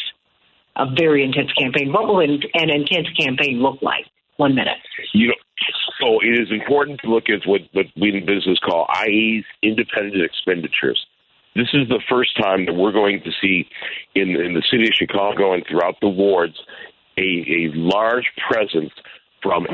[0.76, 1.92] A very intense campaign.
[1.92, 4.06] What will an, an intense campaign look like?
[4.36, 4.78] One minute.
[5.12, 5.34] You know,
[6.00, 10.22] so it is important to look at what, what we in business call IE's independent
[10.22, 11.04] expenditures.
[11.54, 13.68] This is the first time that we're going to see
[14.14, 16.56] in, in the city of Chicago and throughout the wards
[17.18, 18.92] a, a large presence
[19.42, 19.66] from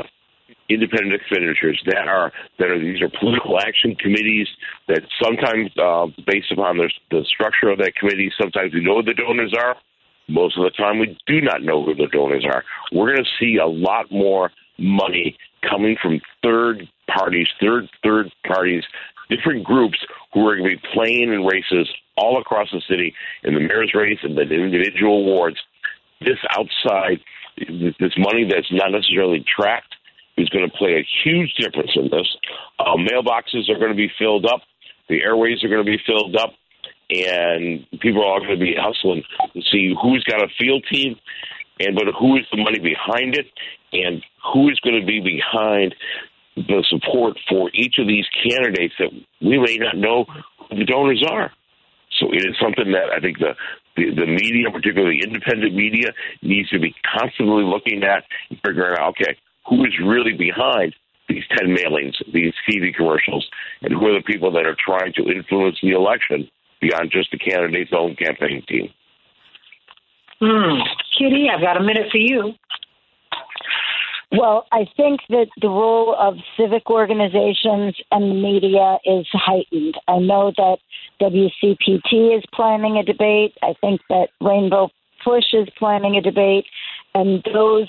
[0.69, 4.47] independent expenditures that are that are these are political action committees
[4.87, 9.03] that sometimes uh, based upon the, the structure of that committee sometimes we know who
[9.03, 9.75] the donors are.
[10.29, 12.65] Most of the time we do not know who the donors are.
[12.91, 18.83] We're going to see a lot more money coming from third parties third third parties
[19.29, 19.97] different groups
[20.33, 23.13] who are going to be playing in races all across the city
[23.43, 25.57] in the mayor's race and the individual wards.
[26.21, 27.19] This outside
[27.57, 29.95] this money that's not necessarily tracked
[30.37, 32.27] is going to play a huge difference in this.
[32.79, 34.61] Uh, mailboxes are going to be filled up,
[35.09, 36.53] the airways are going to be filled up,
[37.09, 39.23] and people are all going to be hustling
[39.53, 41.15] to see who's got a field team
[41.79, 43.45] and but who is the money behind it
[43.93, 44.23] and
[44.53, 45.95] who is going to be behind
[46.57, 49.11] the support for each of these candidates that
[49.41, 50.25] we may not know
[50.69, 51.51] who the donors are.
[52.19, 53.53] So it is something that I think the
[53.95, 56.13] the, the media, particularly independent media,
[56.43, 59.35] needs to be constantly looking at and figuring out, okay,
[59.67, 60.93] who is really behind
[61.27, 63.49] these 10 mailings, these TV commercials,
[63.81, 66.47] and who are the people that are trying to influence the election
[66.79, 68.89] beyond just the candidate's own campaign team.
[70.39, 70.79] Hmm.
[71.17, 72.53] Kitty, I've got a minute for you.
[74.31, 79.95] Well, I think that the role of civic organizations and the media is heightened.
[80.07, 80.79] I know that
[81.21, 83.53] WCPT is planning a debate.
[83.63, 84.89] I think that Rainbow
[85.23, 86.65] Push is planning a debate,
[87.15, 87.87] and those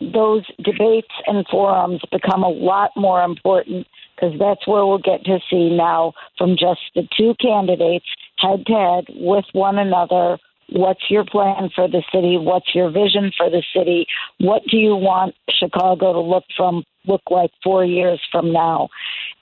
[0.00, 3.84] those debates and forums become a lot more important
[4.14, 8.06] because that's where we'll get to see now from just the two candidates
[8.38, 10.38] head to head with one another
[10.70, 12.36] What's your plan for the city?
[12.36, 14.06] What's your vision for the city?
[14.38, 18.88] What do you want Chicago to look from look like four years from now?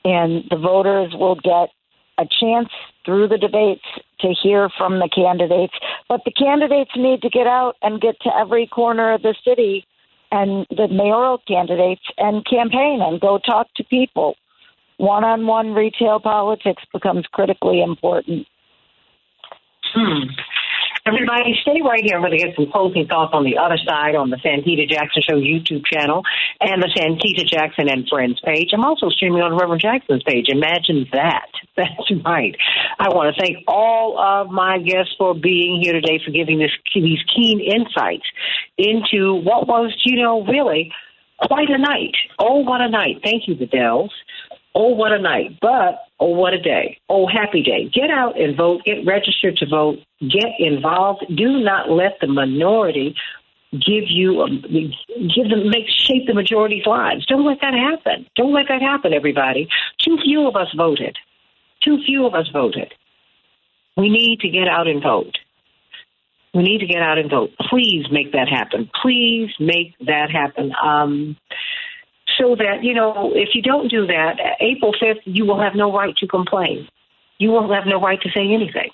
[0.05, 1.70] And the voters will get
[2.19, 2.69] a chance
[3.05, 3.85] through the debates
[4.20, 5.74] to hear from the candidates.
[6.09, 9.85] But the candidates need to get out and get to every corner of the city
[10.31, 14.36] and the mayoral candidates and campaign and go talk to people.
[14.98, 18.47] One on one retail politics becomes critically important.
[19.93, 20.24] Hmm.
[21.07, 22.16] Everybody, stay right here.
[22.16, 25.23] I'm going to get some closing thoughts on the other side on the Santita Jackson
[25.23, 26.24] Show YouTube channel
[26.61, 28.70] and the Santita Jackson and Friends page.
[28.74, 30.47] I'm also streaming on Reverend Jackson's page.
[30.49, 31.47] Imagine that.
[31.77, 32.57] That's right.
[32.99, 36.73] I want to thank all of my guests for being here today, for giving this,
[36.93, 38.27] these keen insights
[38.77, 40.91] into what was, you know, really
[41.39, 42.16] quite a night.
[42.41, 43.20] Oh, what a night.
[43.23, 44.12] Thank you, the Dells.
[44.78, 45.59] Oh, what a night.
[45.62, 46.98] But, oh, what a day.
[47.09, 47.89] Oh, happy day.
[47.89, 48.85] Get out and vote.
[48.85, 49.97] Get registered to vote.
[50.20, 51.24] Get involved.
[51.35, 53.16] Do not let the minority
[53.73, 54.62] give you, um,
[55.35, 57.24] give them, make, shape the majority's lives.
[57.24, 58.27] Don't let that happen.
[58.36, 59.66] Don't let that happen, everybody.
[59.98, 61.16] Too few of us voted.
[61.82, 62.93] Too few of us voted.
[63.97, 65.39] We need to get out and vote.
[66.53, 67.51] We need to get out and vote.
[67.70, 68.90] Please make that happen.
[69.01, 70.73] Please make that happen.
[70.82, 71.36] Um,
[72.38, 75.92] so that, you know, if you don't do that, April 5th, you will have no
[75.92, 76.88] right to complain.
[77.38, 78.90] You will have no right to say anything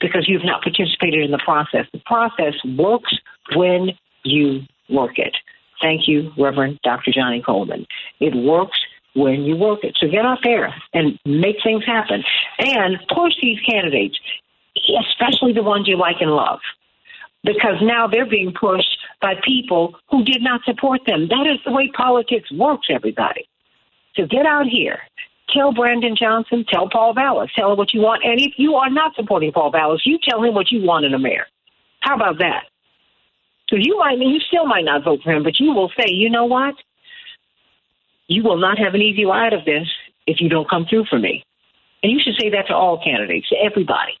[0.00, 1.86] because you've not participated in the process.
[1.92, 3.16] The process works
[3.54, 3.90] when
[4.24, 5.36] you work it.
[5.82, 7.12] Thank you, Reverend Dr.
[7.12, 7.86] Johnnie Colemon.
[8.20, 8.78] It works
[9.14, 9.96] when you work it.
[9.98, 12.22] So get out there and make things happen
[12.58, 14.18] and push these candidates,
[15.10, 16.60] especially the ones you like and love
[17.44, 21.28] because now they're being pushed by people who did not support them.
[21.28, 23.48] That is the way politics works, everybody.
[24.14, 25.00] So get out here.
[25.50, 28.22] Tell Brandon Johnson, tell Paul Vallas, tell him what you want.
[28.22, 31.14] And if you are not supporting Paul Vallas, you tell him what you want in
[31.14, 31.46] a mayor.
[32.00, 32.64] How about that?
[33.70, 36.28] So you might, you still might not vote for him, but you will say, you
[36.28, 36.74] know what?
[38.26, 39.88] You will not have an easy ride of this
[40.26, 41.44] if you don't come through for me.
[42.02, 44.12] And you should say that to all candidates, to everybody.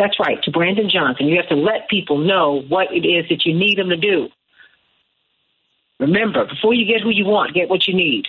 [0.00, 1.26] That's right, to Brandon Johnson.
[1.26, 4.30] You have to let people know what it is that you need them to do.
[5.98, 8.26] Remember, before you get who you want, get what you need.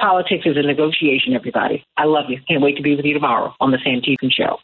[0.00, 1.84] Politics is a negotiation, everybody.
[1.96, 2.40] I love you.
[2.48, 4.58] Can't wait to be with you tomorrow on the Santita Show.